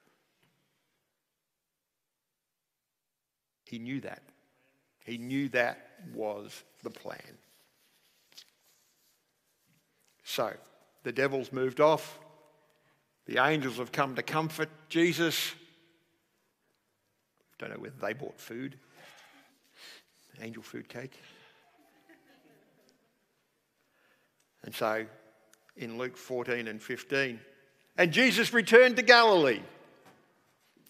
He 3.65 3.79
knew 3.79 4.01
that. 4.01 4.21
He 5.03 5.17
knew 5.17 5.49
that 5.49 5.87
was 6.13 6.63
the 6.83 6.91
plan. 6.91 7.37
So 10.31 10.53
the 11.03 11.11
devil's 11.11 11.51
moved 11.51 11.81
off. 11.81 12.17
The 13.25 13.45
angels 13.45 13.79
have 13.79 13.91
come 13.91 14.15
to 14.15 14.23
comfort 14.23 14.69
Jesus. 14.87 15.53
Don't 17.59 17.71
know 17.71 17.79
whether 17.79 17.97
they 18.01 18.13
bought 18.13 18.39
food. 18.39 18.77
Angel 20.41 20.63
food 20.63 20.87
cake. 20.87 21.19
And 24.63 24.73
so 24.73 25.05
in 25.75 25.97
Luke 25.97 26.15
14 26.15 26.69
and 26.69 26.81
15, 26.81 27.37
and 27.97 28.13
Jesus 28.13 28.53
returned 28.53 28.95
to 28.95 29.01
Galilee 29.01 29.59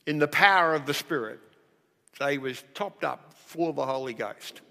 in 0.06 0.20
the 0.20 0.28
power 0.28 0.76
of 0.76 0.86
the 0.86 0.94
Spirit. 0.94 1.40
So 2.20 2.28
he 2.28 2.38
was 2.38 2.64
topped 2.76 3.04
up, 3.04 3.34
full 3.34 3.72
of 3.72 3.76
the 3.76 3.88
Holy 3.88 4.14
Ghost 4.14 4.62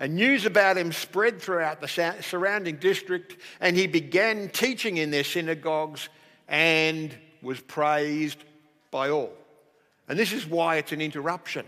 and 0.00 0.14
news 0.14 0.46
about 0.46 0.78
him 0.78 0.92
spread 0.92 1.42
throughout 1.42 1.82
the 1.82 2.16
surrounding 2.22 2.76
district, 2.76 3.36
and 3.60 3.76
he 3.76 3.86
began 3.86 4.48
teaching 4.48 4.96
in 4.96 5.10
their 5.10 5.24
synagogues 5.24 6.08
and 6.48 7.14
was 7.42 7.60
praised 7.60 8.42
by 8.90 9.10
all. 9.10 9.32
And 10.08 10.18
this 10.18 10.32
is 10.32 10.46
why 10.46 10.76
it's 10.76 10.92
an 10.92 11.02
interruption. 11.02 11.66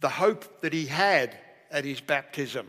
The 0.00 0.08
hope 0.08 0.62
that 0.62 0.72
he 0.72 0.86
had 0.86 1.36
at 1.70 1.84
his 1.84 2.00
baptism 2.00 2.66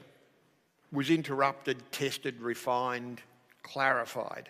was 0.92 1.10
interrupted, 1.10 1.82
tested, 1.94 2.42
refined, 2.42 3.22
clarified. 3.64 4.50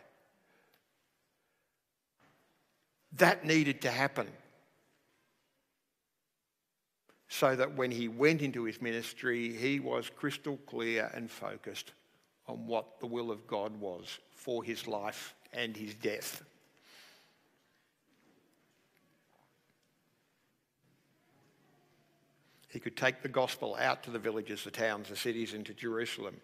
That 3.17 3.45
needed 3.45 3.81
to 3.81 3.91
happen 3.91 4.27
so 7.31 7.55
that 7.55 7.77
when 7.77 7.91
he 7.91 8.09
went 8.09 8.41
into 8.41 8.65
his 8.65 8.81
ministry, 8.81 9.53
he 9.53 9.79
was 9.79 10.11
crystal 10.17 10.57
clear 10.67 11.09
and 11.13 11.31
focused 11.31 11.93
on 12.45 12.67
what 12.67 12.99
the 12.99 13.07
will 13.07 13.31
of 13.31 13.47
God 13.47 13.79
was 13.79 14.19
for 14.35 14.65
his 14.65 14.85
life 14.85 15.33
and 15.53 15.77
his 15.77 15.95
death. 15.95 16.43
He 22.67 22.81
could 22.81 22.97
take 22.97 23.21
the 23.21 23.29
gospel 23.29 23.77
out 23.79 24.03
to 24.03 24.11
the 24.11 24.19
villages, 24.19 24.65
the 24.65 24.71
towns, 24.71 25.07
the 25.07 25.15
cities, 25.15 25.53
and 25.53 25.65
to 25.67 25.73
Jerusalem. 25.73 26.35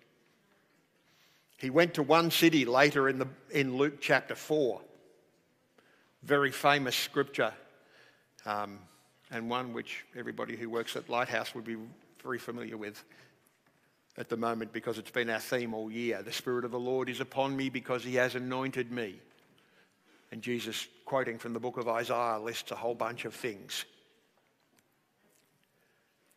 He 1.57 1.69
went 1.69 1.95
to 1.95 2.03
one 2.03 2.31
city 2.31 2.63
later 2.63 3.09
in, 3.09 3.19
the, 3.19 3.27
in 3.51 3.75
Luke 3.75 3.99
chapter 3.99 4.35
4. 4.35 4.79
Very 6.23 6.51
famous 6.51 6.95
scripture. 6.95 7.51
Um, 8.45 8.79
and 9.32 9.49
one 9.49 9.73
which 9.73 10.05
everybody 10.15 10.55
who 10.55 10.69
works 10.69 10.95
at 10.95 11.09
Lighthouse 11.09 11.53
would 11.53 11.65
be 11.65 11.78
very 12.23 12.39
familiar 12.39 12.78
with 12.78 13.03
at 14.17 14.30
the 14.30 14.38
moment 14.38 14.73
because 14.73 14.97
it's 14.97 15.11
been 15.11 15.30
our 15.30 15.39
theme 15.39 15.73
all 15.73 15.91
year. 15.91 16.21
The 16.23 16.32
Spirit 16.32 16.65
of 16.65 16.71
the 16.71 16.80
Lord 16.80 17.09
is 17.09 17.19
upon 17.19 17.55
me 17.55 17.69
because 17.69 18.03
he 18.03 18.15
has 18.15 18.36
anointed 18.36 18.91
me. 18.91 19.19
And 20.32 20.41
Jesus, 20.41 20.88
quoting 21.05 21.38
from 21.38 21.53
the 21.53 21.59
book 21.59 21.78
of 21.78 21.88
Isaiah, 21.88 22.39
lists 22.39 22.71
a 22.71 22.75
whole 22.75 22.95
bunch 22.95 23.25
of 23.25 23.34
things. 23.34 23.86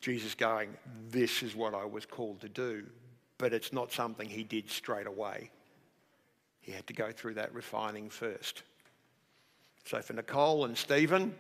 Jesus 0.01 0.34
going, 0.34 0.76
This 1.09 1.43
is 1.43 1.57
what 1.57 1.74
I 1.74 1.84
was 1.84 2.07
called 2.07 2.41
to 2.41 2.49
do. 2.49 2.86
But 3.38 3.53
it's 3.53 3.72
not 3.72 3.91
something 3.91 4.28
he 4.28 4.45
did 4.45 4.70
straight 4.70 5.07
away. 5.07 5.51
He 6.61 6.72
had 6.72 6.86
to 6.88 6.93
go 6.93 7.11
through 7.11 7.34
that 7.34 7.55
refining 7.55 8.11
first. 8.11 8.62
So 9.86 10.03
for 10.03 10.12
Nicole 10.12 10.66
and 10.66 10.76
Stephen, 10.76 11.34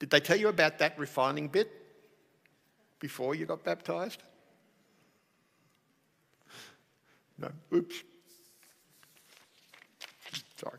did 0.00 0.08
they 0.08 0.18
tell 0.18 0.36
you 0.36 0.48
about 0.48 0.78
that 0.78 0.98
refining 0.98 1.46
bit 1.46 1.70
before 2.98 3.34
you 3.34 3.44
got 3.46 3.62
baptized? 3.62 4.22
No. 7.38 7.50
Oops. 7.72 7.94
Sorry. 10.56 10.78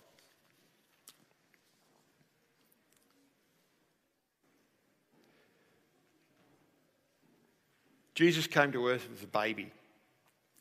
Jesus 8.15 8.47
came 8.47 8.71
to 8.71 8.87
earth 8.87 9.07
as 9.15 9.23
a 9.23 9.27
baby. 9.27 9.71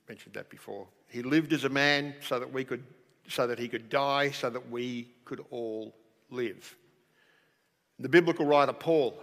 Mentioned 0.06 0.34
that 0.34 0.50
before. 0.50 0.86
He 1.08 1.22
lived 1.22 1.52
as 1.54 1.64
a 1.64 1.68
man 1.68 2.14
so 2.20 2.38
that 2.38 2.52
we 2.52 2.64
could 2.64 2.84
so 3.26 3.46
that 3.46 3.58
he 3.58 3.68
could 3.68 3.88
die 3.88 4.30
so 4.30 4.50
that 4.50 4.70
we 4.70 5.08
could 5.24 5.44
all 5.50 5.94
live. 6.30 6.76
The 8.00 8.08
biblical 8.08 8.46
writer 8.46 8.72
Paul 8.72 9.22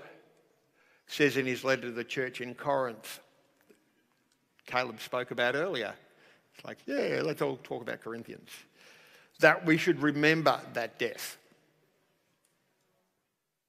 says 1.07 1.35
in 1.35 1.47
his 1.47 1.63
letter 1.63 1.83
to 1.83 1.91
the 1.91 2.03
church 2.03 2.41
in 2.41 2.53
Corinth, 2.53 3.19
Caleb 4.67 5.01
spoke 5.01 5.31
about 5.31 5.55
earlier. 5.55 5.93
It's 6.55 6.65
like, 6.65 6.77
yeah, 6.85 7.21
let's 7.23 7.41
all 7.41 7.57
talk 7.57 7.81
about 7.81 8.01
Corinthians. 8.01 8.49
That 9.39 9.65
we 9.65 9.77
should 9.77 10.01
remember 10.01 10.59
that 10.73 10.99
death. 10.99 11.37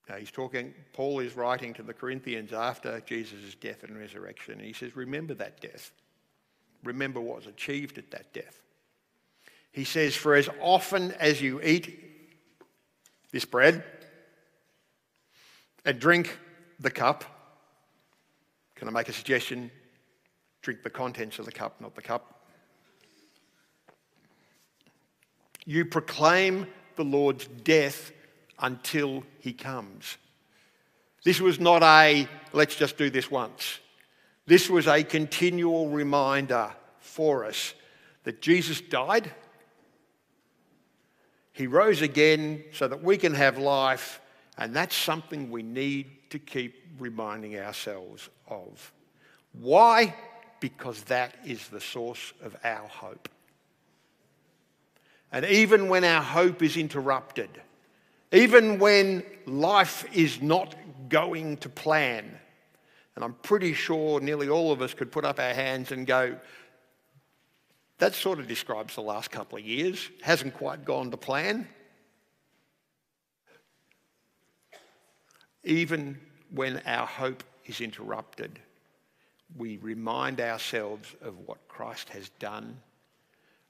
Now 0.08 0.16
he's 0.16 0.30
talking, 0.30 0.74
Paul 0.92 1.20
is 1.20 1.36
writing 1.36 1.72
to 1.74 1.82
the 1.82 1.94
Corinthians 1.94 2.52
after 2.52 3.00
Jesus' 3.00 3.54
death 3.54 3.84
and 3.84 3.98
resurrection. 3.98 4.54
And 4.54 4.62
he 4.62 4.72
says, 4.72 4.96
Remember 4.96 5.34
that 5.34 5.60
death. 5.60 5.92
Remember 6.84 7.20
what 7.20 7.36
was 7.36 7.46
achieved 7.46 7.98
at 7.98 8.10
that 8.10 8.32
death. 8.32 8.60
He 9.72 9.84
says, 9.84 10.16
For 10.16 10.34
as 10.34 10.48
often 10.60 11.12
as 11.12 11.40
you 11.40 11.60
eat 11.62 11.98
this 13.32 13.44
bread 13.44 13.84
and 15.88 15.98
drink 15.98 16.38
the 16.78 16.90
cup. 16.90 17.24
Can 18.74 18.88
I 18.88 18.90
make 18.90 19.08
a 19.08 19.12
suggestion? 19.14 19.70
Drink 20.60 20.82
the 20.82 20.90
contents 20.90 21.38
of 21.38 21.46
the 21.46 21.50
cup, 21.50 21.80
not 21.80 21.94
the 21.94 22.02
cup. 22.02 22.44
You 25.64 25.86
proclaim 25.86 26.66
the 26.96 27.04
Lord's 27.04 27.46
death 27.46 28.12
until 28.58 29.24
he 29.38 29.54
comes. 29.54 30.18
This 31.24 31.40
was 31.40 31.58
not 31.58 31.82
a 31.82 32.28
let's 32.52 32.76
just 32.76 32.98
do 32.98 33.08
this 33.08 33.30
once. 33.30 33.78
This 34.44 34.68
was 34.68 34.86
a 34.86 35.02
continual 35.02 35.88
reminder 35.88 36.70
for 36.98 37.46
us 37.46 37.72
that 38.24 38.42
Jesus 38.42 38.82
died, 38.82 39.32
he 41.52 41.66
rose 41.66 42.02
again 42.02 42.62
so 42.74 42.86
that 42.88 43.02
we 43.02 43.16
can 43.16 43.32
have 43.32 43.56
life, 43.56 44.20
and 44.58 44.74
that's 44.74 44.94
something 44.96 45.50
we 45.50 45.62
need 45.62 46.30
to 46.30 46.38
keep 46.38 46.74
reminding 46.98 47.56
ourselves 47.58 48.28
of. 48.48 48.92
Why? 49.52 50.14
Because 50.60 51.02
that 51.04 51.36
is 51.46 51.68
the 51.68 51.80
source 51.80 52.32
of 52.42 52.56
our 52.64 52.86
hope. 52.88 53.28
And 55.30 55.44
even 55.46 55.88
when 55.88 56.04
our 56.04 56.22
hope 56.22 56.62
is 56.62 56.76
interrupted, 56.76 57.50
even 58.32 58.78
when 58.78 59.22
life 59.46 60.04
is 60.12 60.42
not 60.42 60.74
going 61.08 61.58
to 61.58 61.68
plan, 61.68 62.38
and 63.14 63.24
I'm 63.24 63.34
pretty 63.34 63.74
sure 63.74 64.20
nearly 64.20 64.48
all 64.48 64.72
of 64.72 64.82
us 64.82 64.92
could 64.92 65.12
put 65.12 65.24
up 65.24 65.38
our 65.38 65.54
hands 65.54 65.92
and 65.92 66.06
go, 66.06 66.36
that 67.98 68.14
sort 68.14 68.38
of 68.38 68.48
describes 68.48 68.94
the 68.94 69.02
last 69.02 69.30
couple 69.30 69.58
of 69.58 69.64
years. 69.64 70.08
Hasn't 70.22 70.54
quite 70.54 70.84
gone 70.84 71.10
to 71.10 71.16
plan. 71.16 71.68
Even 75.64 76.18
when 76.50 76.80
our 76.86 77.06
hope 77.06 77.44
is 77.66 77.80
interrupted, 77.80 78.58
we 79.56 79.78
remind 79.78 80.40
ourselves 80.40 81.14
of 81.22 81.38
what 81.46 81.68
Christ 81.68 82.10
has 82.10 82.28
done, 82.38 82.80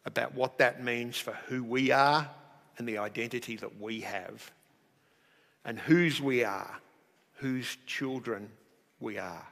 about 0.04 0.34
what 0.34 0.58
that 0.58 0.82
means 0.82 1.16
for 1.18 1.32
who 1.48 1.62
we 1.62 1.90
are 1.90 2.28
and 2.76 2.88
the 2.88 2.98
identity 2.98 3.56
that 3.56 3.80
we 3.80 4.00
have, 4.02 4.50
and 5.64 5.78
whose 5.78 6.20
we 6.20 6.44
are, 6.44 6.78
whose 7.34 7.76
children 7.86 8.50
we 9.00 9.18
are. 9.18 9.46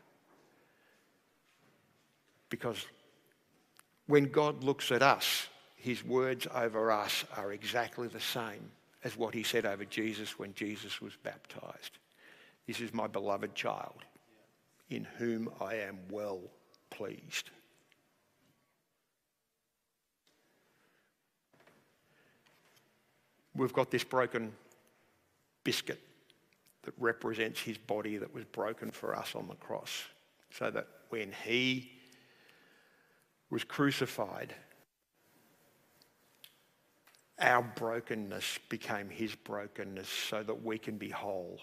Because 2.48 2.84
when 4.06 4.30
God 4.30 4.62
looks 4.62 4.92
at 4.92 5.02
us, 5.02 5.48
his 5.76 6.04
words 6.04 6.46
over 6.54 6.90
us 6.90 7.24
are 7.36 7.52
exactly 7.52 8.08
the 8.08 8.20
same 8.20 8.70
as 9.04 9.16
what 9.16 9.34
he 9.34 9.42
said 9.42 9.66
over 9.66 9.84
Jesus 9.84 10.38
when 10.38 10.54
Jesus 10.54 11.00
was 11.00 11.12
baptized. 11.22 11.98
This 12.66 12.80
is 12.80 12.92
my 12.92 13.06
beloved 13.06 13.54
child 13.54 14.04
in 14.90 15.04
whom 15.18 15.48
I 15.60 15.76
am 15.76 15.98
well 16.10 16.40
pleased. 16.90 17.50
We've 23.54 23.72
got 23.72 23.90
this 23.90 24.04
broken 24.04 24.52
biscuit 25.64 26.00
that 26.82 26.94
represents 26.98 27.60
his 27.60 27.78
body 27.78 28.18
that 28.18 28.32
was 28.32 28.44
broken 28.44 28.90
for 28.90 29.16
us 29.16 29.34
on 29.34 29.48
the 29.48 29.54
cross, 29.54 30.04
so 30.50 30.70
that 30.70 30.86
when 31.08 31.32
he 31.44 31.90
was 33.50 33.64
crucified, 33.64 34.54
our 37.40 37.62
brokenness 37.62 38.58
became 38.68 39.08
his 39.08 39.34
brokenness 39.34 40.08
so 40.08 40.42
that 40.42 40.62
we 40.64 40.78
can 40.78 40.96
be 40.98 41.10
whole. 41.10 41.60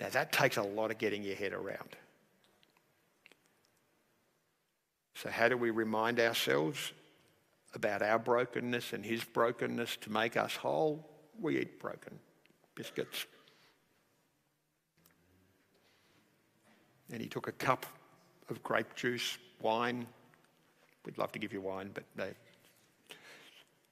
Now, 0.00 0.08
that 0.10 0.32
takes 0.32 0.56
a 0.56 0.62
lot 0.62 0.90
of 0.90 0.98
getting 0.98 1.22
your 1.22 1.34
head 1.34 1.52
around. 1.52 1.96
So, 5.14 5.30
how 5.30 5.48
do 5.48 5.56
we 5.56 5.70
remind 5.70 6.20
ourselves 6.20 6.92
about 7.74 8.02
our 8.02 8.18
brokenness 8.18 8.92
and 8.92 9.04
his 9.04 9.24
brokenness 9.24 9.96
to 10.02 10.12
make 10.12 10.36
us 10.36 10.54
whole? 10.54 11.08
We 11.40 11.58
eat 11.58 11.80
broken 11.80 12.18
biscuits. 12.74 13.26
And 17.10 17.20
he 17.20 17.28
took 17.28 17.48
a 17.48 17.52
cup 17.52 17.86
of 18.48 18.62
grape 18.62 18.94
juice, 18.94 19.38
wine, 19.60 20.06
We'd 21.08 21.16
love 21.16 21.32
to 21.32 21.38
give 21.38 21.54
you 21.54 21.62
wine, 21.62 21.90
but. 21.94 22.04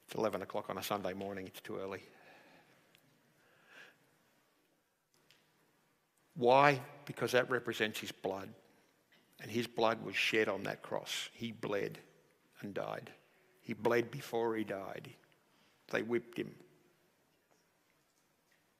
It's 0.06 0.14
11 0.14 0.42
o'clock 0.42 0.68
on 0.68 0.76
a 0.76 0.82
Sunday 0.82 1.14
morning, 1.14 1.46
it's 1.46 1.62
too 1.62 1.78
early. 1.78 2.02
Why? 6.36 6.80
Because 7.04 7.32
that 7.32 7.50
represents 7.50 7.98
his 7.98 8.12
blood. 8.12 8.48
And 9.40 9.50
his 9.50 9.66
blood 9.66 10.02
was 10.04 10.16
shed 10.16 10.48
on 10.48 10.62
that 10.62 10.82
cross. 10.82 11.28
He 11.32 11.52
bled 11.52 11.98
and 12.60 12.72
died. 12.72 13.10
He 13.60 13.74
bled 13.74 14.10
before 14.10 14.56
he 14.56 14.64
died. 14.64 15.10
They 15.90 16.02
whipped 16.02 16.38
him. 16.38 16.54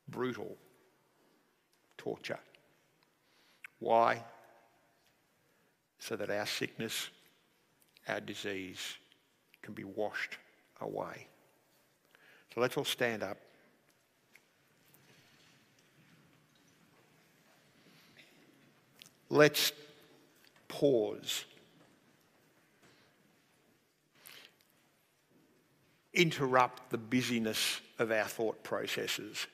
Brutal 0.09 0.57
torture. 1.99 2.39
Why? 3.79 4.25
So 5.99 6.17
that 6.17 6.31
our 6.31 6.47
sickness 6.47 7.11
our 8.09 8.21
disease 8.21 8.97
can 9.63 9.75
be 9.75 9.85
washed 9.85 10.39
away. 10.81 11.27
So 12.55 12.61
let's 12.61 12.77
all 12.77 12.85
stand 12.85 13.23
up. 13.23 13.39
Let's 19.29 19.73
pause. 20.69 21.45
Interrupt 26.15 26.91
the 26.91 26.99
busyness 26.99 27.81
of 27.99 28.11
our 28.11 28.25
thought 28.25 28.63
processes 28.63 29.47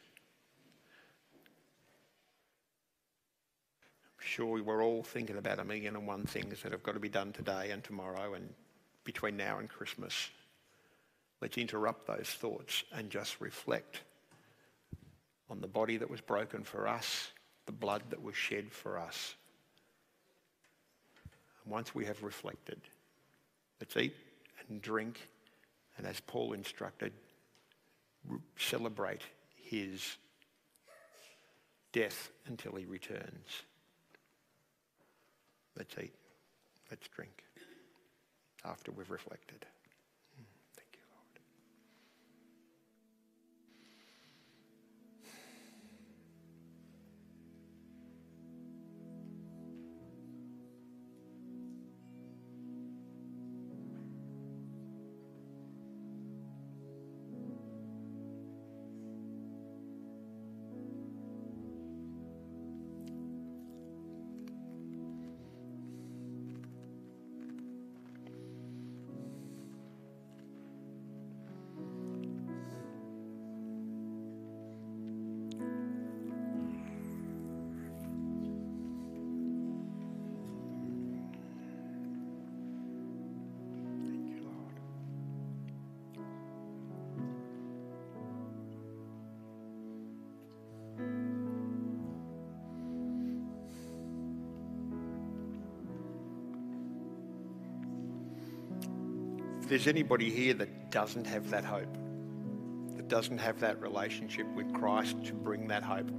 I'm 4.22 4.28
sure 4.28 4.62
we're 4.62 4.84
all 4.84 5.02
thinking 5.02 5.36
about 5.36 5.58
a 5.58 5.64
million 5.64 5.96
and 5.96 6.06
one 6.06 6.24
things 6.24 6.62
that 6.62 6.70
have 6.70 6.84
got 6.84 6.92
to 6.92 7.00
be 7.00 7.08
done 7.08 7.32
today 7.32 7.72
and 7.72 7.82
tomorrow 7.82 8.34
and 8.34 8.48
between 9.02 9.36
now 9.36 9.58
and 9.58 9.68
Christmas. 9.68 10.30
Let's 11.40 11.58
interrupt 11.58 12.06
those 12.06 12.28
thoughts 12.28 12.84
and 12.92 13.10
just 13.10 13.40
reflect 13.40 14.02
on 15.50 15.60
the 15.60 15.66
body 15.66 15.96
that 15.96 16.08
was 16.08 16.20
broken 16.20 16.62
for 16.62 16.86
us, 16.86 17.32
the 17.66 17.72
blood 17.72 18.02
that 18.10 18.22
was 18.22 18.36
shed 18.36 18.70
for 18.70 18.96
us. 18.96 19.34
Once 21.66 21.94
we 21.94 22.04
have 22.04 22.22
reflected, 22.22 22.80
let's 23.80 23.96
eat 23.96 24.14
and 24.68 24.82
drink, 24.82 25.28
and 25.96 26.06
as 26.06 26.20
Paul 26.20 26.52
instructed, 26.52 27.12
celebrate 28.56 29.22
his 29.56 30.16
death 31.92 32.30
until 32.46 32.74
he 32.74 32.84
returns. 32.84 33.62
Let's 35.76 35.94
eat. 36.02 36.14
Let's 36.90 37.08
drink 37.08 37.42
after 38.64 38.92
we've 38.92 39.10
reflected. 39.10 39.64
There's 99.72 99.86
anybody 99.86 100.28
here 100.28 100.52
that 100.52 100.90
doesn't 100.90 101.26
have 101.26 101.48
that 101.48 101.64
hope, 101.64 101.96
that 102.94 103.08
doesn't 103.08 103.38
have 103.38 103.58
that 103.60 103.80
relationship 103.80 104.46
with 104.48 104.70
Christ 104.74 105.24
to 105.24 105.32
bring 105.32 105.66
that 105.68 105.82
hope, 105.82 106.10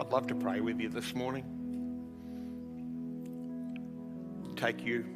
I'd 0.00 0.10
love 0.10 0.26
to 0.26 0.34
pray 0.34 0.60
with 0.60 0.80
you 0.80 0.88
this 0.88 1.14
morning. 1.14 1.44
Take 4.56 4.84
you 4.84 5.06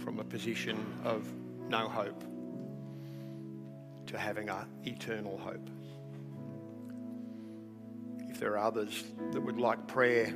from 0.00 0.18
a 0.18 0.24
position 0.24 0.84
of 1.02 1.26
no 1.66 1.88
hope 1.88 2.22
to 4.04 4.18
having 4.18 4.50
an 4.50 4.66
eternal 4.84 5.38
hope. 5.38 5.70
If 8.28 8.38
there 8.38 8.52
are 8.52 8.66
others 8.66 9.02
that 9.32 9.40
would 9.40 9.58
like 9.58 9.88
prayer 9.88 10.30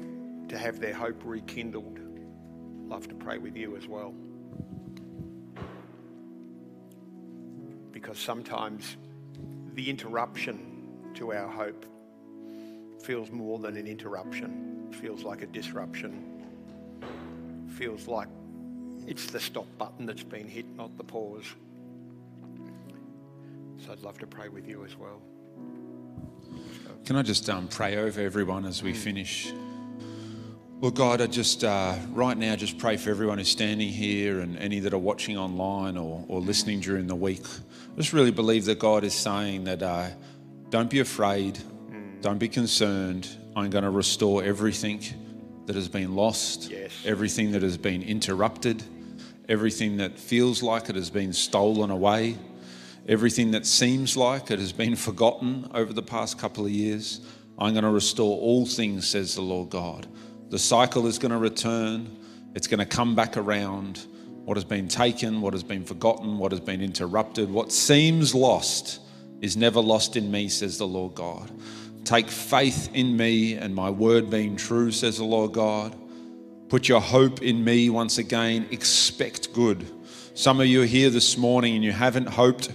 to 0.49 0.57
have 0.57 0.81
their 0.81 0.95
hope 0.95 1.21
rekindled, 1.23 2.01
love 2.89 3.09
to 3.09 3.15
pray 3.15 3.37
with 3.37 3.59
you 3.59 3.77
as 3.77 3.87
well. 3.87 4.15
Because 8.09 8.23
sometimes 8.23 8.97
the 9.75 9.91
interruption 9.91 11.11
to 11.13 11.35
our 11.35 11.47
hope 11.47 11.85
feels 13.03 13.31
more 13.31 13.59
than 13.59 13.77
an 13.77 13.87
interruption, 13.87 14.89
feels 14.99 15.25
like 15.25 15.43
a 15.43 15.47
disruption, 15.47 16.43
feels 17.77 18.09
like 18.09 18.29
it's 19.07 19.27
the 19.27 19.39
stop 19.39 19.67
button 19.77 20.07
that's 20.07 20.23
been 20.23 20.49
hit, 20.49 20.65
not 20.75 20.97
the 20.97 21.05
pause. 21.05 21.45
So 23.77 23.93
I'd 23.93 24.01
love 24.01 24.17
to 24.21 24.27
pray 24.27 24.49
with 24.49 24.67
you 24.67 24.87
as 24.87 24.97
well. 24.97 25.21
Can 27.05 27.17
I 27.17 27.21
just 27.21 27.51
um, 27.51 27.69
pray 27.69 27.99
over 27.99 28.23
everyone 28.23 28.65
as 28.65 28.83
we 28.83 28.95
finish? 28.95 29.53
Well, 30.81 30.93
God, 30.93 31.21
I 31.21 31.27
just 31.27 31.65
uh, 31.65 31.97
right 32.11 32.39
now 32.39 32.55
just 32.55 32.79
pray 32.79 32.97
for 32.97 33.11
everyone 33.11 33.39
who's 33.39 33.49
standing 33.49 33.89
here 33.89 34.39
and 34.39 34.57
any 34.59 34.79
that 34.81 34.95
are 34.95 34.99
watching 34.99 35.37
online 35.37 35.97
or, 35.97 36.25
or 36.29 36.41
listening 36.41 36.79
during 36.79 37.09
the 37.09 37.17
week. 37.17 37.45
I 37.45 37.97
just 37.97 38.13
really 38.13 38.31
believe 38.31 38.65
that 38.67 38.79
God 38.79 39.03
is 39.03 39.13
saying 39.13 39.65
that 39.65 39.83
uh, 39.83 40.07
don't 40.71 40.89
be 40.89 41.01
afraid, 41.01 41.59
don't 42.21 42.39
be 42.39 42.49
concerned. 42.49 43.29
I'm 43.57 43.71
going 43.71 43.83
to 43.83 43.91
restore 43.91 44.45
everything 44.45 45.03
that 45.67 45.75
has 45.75 45.89
been 45.89 46.15
lost, 46.15 46.71
Yes. 46.71 46.93
everything 47.05 47.51
that 47.53 47.63
has 47.63 47.77
been 47.77 48.05
interrupted, 48.05 48.81
everything 49.49 49.97
that 49.97 50.17
feels 50.17 50.63
like 50.63 50.89
it 50.89 50.95
has 50.95 51.11
been 51.11 51.33
stolen 51.33 51.91
away, 51.91 52.39
everything 53.09 53.51
that 53.51 53.67
seems 53.67 54.17
like 54.17 54.53
it 54.53 54.61
has 54.61 54.73
been 54.73 54.95
forgotten 54.95 55.69
over 55.75 55.93
the 55.93 56.03
past 56.03 56.39
couple 56.39 56.65
of 56.65 56.71
years. 56.71 57.21
I'm 57.59 57.73
going 57.75 57.83
to 57.83 57.91
restore 57.91 58.39
all 58.39 58.65
things, 58.65 59.09
says 59.09 59.35
the 59.35 59.43
Lord 59.43 59.71
God. 59.71 60.07
The 60.51 60.59
cycle 60.59 61.07
is 61.07 61.19
going 61.19 61.33
to 61.33 61.39
return, 61.39 62.17
it's 62.55 62.67
going 62.67 62.79
to 62.79 62.87
come 62.87 63.15
back 63.15 63.37
around. 63.37 64.07
What 64.45 64.57
has 64.57 64.65
been 64.65 64.89
taken, 64.89 65.43
what 65.43 65.53
has 65.53 65.63
been 65.63 65.85
forgotten, 65.85 66.39
what 66.39 66.53
has 66.53 66.61
been 66.61 66.81
interrupted, 66.81 67.51
what 67.51 67.71
seems 67.71 68.35
lost 68.35 69.01
is 69.43 69.59
never 69.59 69.81
lost 69.81 70.17
in 70.17 70.31
me, 70.31 70.49
says 70.49 70.79
the 70.79 70.87
Lord 70.87 71.15
God. 71.15 71.51
Take 72.05 72.29
faith 72.29 72.89
in 72.95 73.15
me 73.15 73.55
and 73.55 73.75
my 73.75 73.91
word 73.91 74.31
being 74.31 74.57
true, 74.57 74.91
says 74.91 75.19
the 75.19 75.25
Lord 75.25 75.53
God. 75.53 75.95
Put 76.71 76.89
your 76.89 77.01
hope 77.01 77.43
in 77.43 77.63
me 77.63 77.91
once 77.91 78.17
again. 78.17 78.67
Expect 78.71 79.53
good. 79.53 79.87
Some 80.35 80.61
of 80.61 80.67
you 80.67 80.83
are 80.83 80.87
here 80.87 81.11
this 81.11 81.37
morning 81.37 81.75
and 81.75 81.85
you 81.85 81.93
haven't 81.93 82.29
hoped 82.29 82.73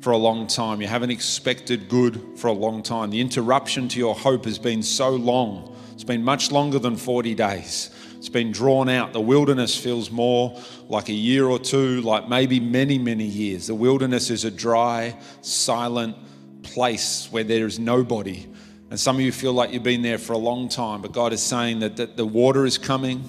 for 0.00 0.10
a 0.10 0.16
long 0.16 0.46
time. 0.46 0.80
You 0.80 0.88
haven't 0.88 1.10
expected 1.10 1.88
good 1.88 2.20
for 2.36 2.48
a 2.48 2.52
long 2.52 2.82
time. 2.82 3.10
The 3.10 3.20
interruption 3.20 3.88
to 3.88 3.98
your 3.98 4.14
hope 4.14 4.44
has 4.44 4.58
been 4.58 4.82
so 4.82 5.10
long. 5.10 5.76
It's 5.94 6.04
been 6.04 6.22
much 6.22 6.52
longer 6.52 6.78
than 6.78 6.96
40 6.96 7.34
days. 7.34 7.90
It's 8.16 8.28
been 8.28 8.52
drawn 8.52 8.88
out. 8.88 9.12
The 9.12 9.20
wilderness 9.20 9.76
feels 9.76 10.10
more 10.10 10.60
like 10.88 11.08
a 11.08 11.14
year 11.14 11.46
or 11.46 11.58
two, 11.58 12.00
like 12.02 12.28
maybe 12.28 12.60
many, 12.60 12.98
many 12.98 13.24
years. 13.24 13.68
The 13.68 13.74
wilderness 13.74 14.28
is 14.28 14.44
a 14.44 14.50
dry, 14.50 15.18
silent 15.40 16.16
place 16.62 17.28
where 17.30 17.44
there 17.44 17.66
is 17.66 17.78
nobody. 17.78 18.46
And 18.90 18.98
some 18.98 19.16
of 19.16 19.22
you 19.22 19.32
feel 19.32 19.52
like 19.52 19.72
you've 19.72 19.82
been 19.82 20.02
there 20.02 20.18
for 20.18 20.32
a 20.32 20.38
long 20.38 20.68
time, 20.68 21.02
but 21.02 21.12
God 21.12 21.32
is 21.32 21.42
saying 21.42 21.80
that, 21.80 21.96
that 21.96 22.16
the 22.16 22.26
water 22.26 22.64
is 22.64 22.78
coming, 22.78 23.22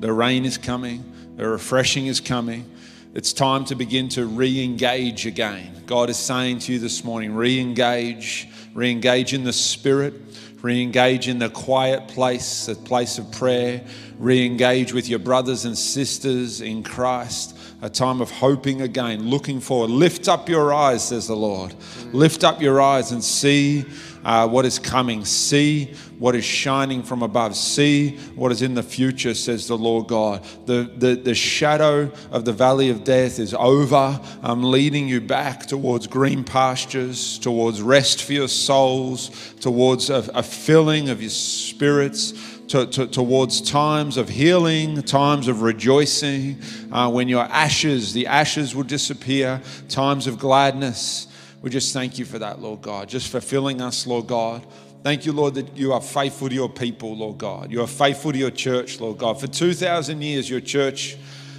the 0.00 0.12
rain 0.12 0.44
is 0.44 0.58
coming, 0.58 1.04
the 1.36 1.48
refreshing 1.48 2.06
is 2.06 2.20
coming. 2.20 2.70
It's 3.14 3.32
time 3.32 3.64
to 3.66 3.74
begin 3.74 4.08
to 4.10 4.26
re 4.26 4.62
engage 4.62 5.26
again. 5.26 5.82
God 5.86 6.10
is 6.10 6.16
saying 6.16 6.60
to 6.60 6.72
you 6.72 6.78
this 6.78 7.02
morning 7.02 7.34
re 7.34 7.58
engage, 7.58 8.48
re 8.72 8.90
engage 8.90 9.34
in 9.34 9.42
the 9.44 9.52
Spirit, 9.52 10.14
re 10.62 10.82
engage 10.82 11.28
in 11.28 11.38
the 11.38 11.50
quiet 11.50 12.08
place, 12.08 12.66
the 12.66 12.74
place 12.74 13.18
of 13.18 13.30
prayer, 13.32 13.84
re 14.20 14.44
engage 14.44 14.92
with 14.92 15.08
your 15.08 15.18
brothers 15.18 15.64
and 15.64 15.76
sisters 15.76 16.60
in 16.60 16.82
Christ. 16.82 17.56
A 17.82 17.88
time 17.88 18.20
of 18.20 18.30
hoping 18.30 18.82
again, 18.82 19.30
looking 19.30 19.58
forward. 19.58 19.88
Lift 19.88 20.28
up 20.28 20.50
your 20.50 20.74
eyes, 20.74 21.08
says 21.08 21.26
the 21.26 21.34
Lord. 21.34 21.74
Lift 22.12 22.44
up 22.44 22.60
your 22.60 22.78
eyes 22.82 23.10
and 23.10 23.24
see 23.24 23.86
uh, 24.22 24.46
what 24.46 24.66
is 24.66 24.78
coming. 24.78 25.24
See 25.24 25.94
what 26.18 26.34
is 26.34 26.44
shining 26.44 27.02
from 27.02 27.22
above. 27.22 27.56
See 27.56 28.18
what 28.34 28.52
is 28.52 28.60
in 28.60 28.74
the 28.74 28.82
future, 28.82 29.32
says 29.32 29.66
the 29.66 29.78
Lord 29.78 30.08
God. 30.08 30.44
The, 30.66 30.92
the, 30.94 31.14
the 31.14 31.34
shadow 31.34 32.12
of 32.30 32.44
the 32.44 32.52
valley 32.52 32.90
of 32.90 33.04
death 33.04 33.38
is 33.38 33.54
over. 33.54 34.20
I'm 34.42 34.62
leading 34.62 35.08
you 35.08 35.22
back 35.22 35.64
towards 35.64 36.06
green 36.06 36.44
pastures, 36.44 37.38
towards 37.38 37.80
rest 37.80 38.22
for 38.22 38.34
your 38.34 38.48
souls, 38.48 39.30
towards 39.60 40.10
a, 40.10 40.28
a 40.34 40.42
filling 40.42 41.08
of 41.08 41.22
your 41.22 41.30
spirits. 41.30 42.49
To, 42.70 42.86
to, 42.86 43.08
towards 43.08 43.60
times 43.60 44.16
of 44.16 44.28
healing, 44.28 45.02
times 45.02 45.48
of 45.48 45.62
rejoicing, 45.62 46.62
uh, 46.92 47.10
when 47.10 47.26
your 47.26 47.42
ashes, 47.42 48.12
the 48.12 48.28
ashes 48.28 48.76
will 48.76 48.84
disappear, 48.84 49.60
times 49.88 50.28
of 50.28 50.38
gladness. 50.38 51.26
We 51.62 51.70
just 51.70 51.92
thank 51.92 52.16
you 52.16 52.24
for 52.24 52.38
that, 52.38 52.60
Lord 52.60 52.80
God, 52.80 53.08
just 53.08 53.28
for 53.28 53.40
filling 53.40 53.80
us, 53.80 54.06
Lord 54.06 54.28
God. 54.28 54.64
Thank 55.02 55.26
you, 55.26 55.32
Lord, 55.32 55.54
that 55.54 55.76
you 55.76 55.92
are 55.92 56.00
faithful 56.00 56.48
to 56.48 56.54
your 56.54 56.68
people, 56.68 57.16
Lord 57.16 57.38
God. 57.38 57.72
You 57.72 57.80
are 57.80 57.88
faithful 57.88 58.32
to 58.32 58.38
your 58.38 58.52
church, 58.52 59.00
Lord 59.00 59.18
God. 59.18 59.40
For 59.40 59.48
2,000 59.48 60.22
years, 60.22 60.48
your 60.48 60.60
church 60.60 61.16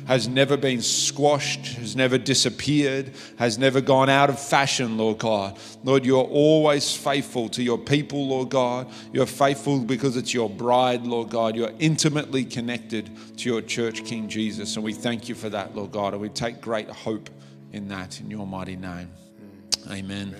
has 0.07 0.27
never 0.27 0.57
been 0.57 0.81
squashed, 0.81 1.73
has 1.75 1.95
never 1.95 2.17
disappeared, 2.17 3.11
has 3.37 3.57
never 3.57 3.81
gone 3.81 4.09
out 4.09 4.29
of 4.29 4.39
fashion, 4.39 4.97
Lord 4.97 5.19
God. 5.19 5.57
Lord, 5.83 6.05
you're 6.05 6.23
always 6.23 6.95
faithful 6.95 7.49
to 7.49 7.63
your 7.63 7.77
people, 7.77 8.27
Lord 8.27 8.49
God. 8.49 8.87
You're 9.13 9.25
faithful 9.25 9.79
because 9.79 10.17
it's 10.17 10.33
your 10.33 10.49
bride, 10.49 11.03
Lord 11.03 11.29
God. 11.29 11.55
You're 11.55 11.73
intimately 11.79 12.45
connected 12.45 13.09
to 13.37 13.49
your 13.49 13.61
church, 13.61 14.03
King 14.05 14.27
Jesus. 14.27 14.75
And 14.75 14.83
we 14.83 14.93
thank 14.93 15.29
you 15.29 15.35
for 15.35 15.49
that, 15.49 15.75
Lord 15.75 15.91
God. 15.91 16.13
And 16.13 16.21
we 16.21 16.29
take 16.29 16.61
great 16.61 16.89
hope 16.89 17.29
in 17.71 17.87
that, 17.89 18.19
in 18.19 18.29
your 18.29 18.47
mighty 18.47 18.75
name. 18.75 19.09
Amen. 19.89 20.35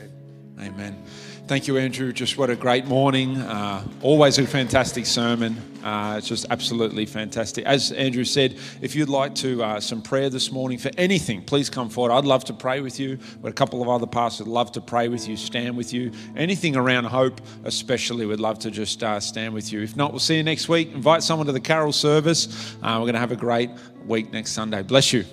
Amen. 0.60 1.04
Thank 1.48 1.68
you, 1.68 1.78
Andrew. 1.78 2.14
Just 2.14 2.38
what 2.38 2.50
a 2.50 2.56
great 2.56 2.86
morning. 2.86 3.36
Uh, 3.38 3.86
always 4.02 4.40
a 4.40 4.48
fantastic 4.48 5.06
sermon. 5.06 5.58
Uh, 5.84 6.16
it's 6.18 6.28
just 6.28 6.46
absolutely 6.50 7.06
fantastic. 7.06 7.66
As 7.66 7.92
Andrew 7.92 8.24
said, 8.24 8.58
if 8.82 8.96
you'd 8.96 9.10
like 9.10 9.36
to 9.36 9.62
uh, 9.62 9.80
some 9.82 10.02
prayer 10.02 10.30
this 10.30 10.50
morning 10.50 10.78
for 10.78 10.92
anything, 10.98 11.42
please 11.42 11.70
come 11.70 11.90
forward. 11.90 12.14
I'd 12.14 12.24
love 12.24 12.46
to 12.46 12.54
pray 12.54 12.80
with 12.80 13.02
you. 13.02 13.20
But 13.42 13.50
a 13.50 13.54
couple 13.54 13.82
of 13.82 13.90
other 13.90 14.08
pastors 14.08 14.48
would 14.48 14.54
love 14.54 14.72
to 14.74 14.82
pray 14.82 15.10
with 15.10 15.28
you, 15.28 15.36
stand 15.36 15.76
with 15.76 15.92
you. 15.92 16.12
Anything 16.38 16.78
around 16.78 17.06
hope, 17.06 17.42
especially, 17.66 18.26
we'd 18.26 18.40
love 18.40 18.60
to 18.60 18.72
just 18.72 19.04
uh, 19.04 19.20
stand 19.20 19.54
with 19.54 19.74
you. 19.74 19.82
If 19.82 19.98
not, 19.98 20.12
we'll 20.12 20.20
see 20.20 20.38
you 20.38 20.44
next 20.44 20.70
week. 20.70 20.94
Invite 20.94 21.22
someone 21.22 21.48
to 21.48 21.54
the 21.54 21.60
carol 21.60 21.92
service. 21.92 22.76
Uh, 22.82 22.94
we're 22.94 23.08
going 23.08 23.14
to 23.14 23.20
have 23.20 23.34
a 23.34 23.36
great 23.36 23.72
week 24.06 24.32
next 24.32 24.52
Sunday. 24.52 24.84
Bless 24.84 25.12
you. 25.12 25.26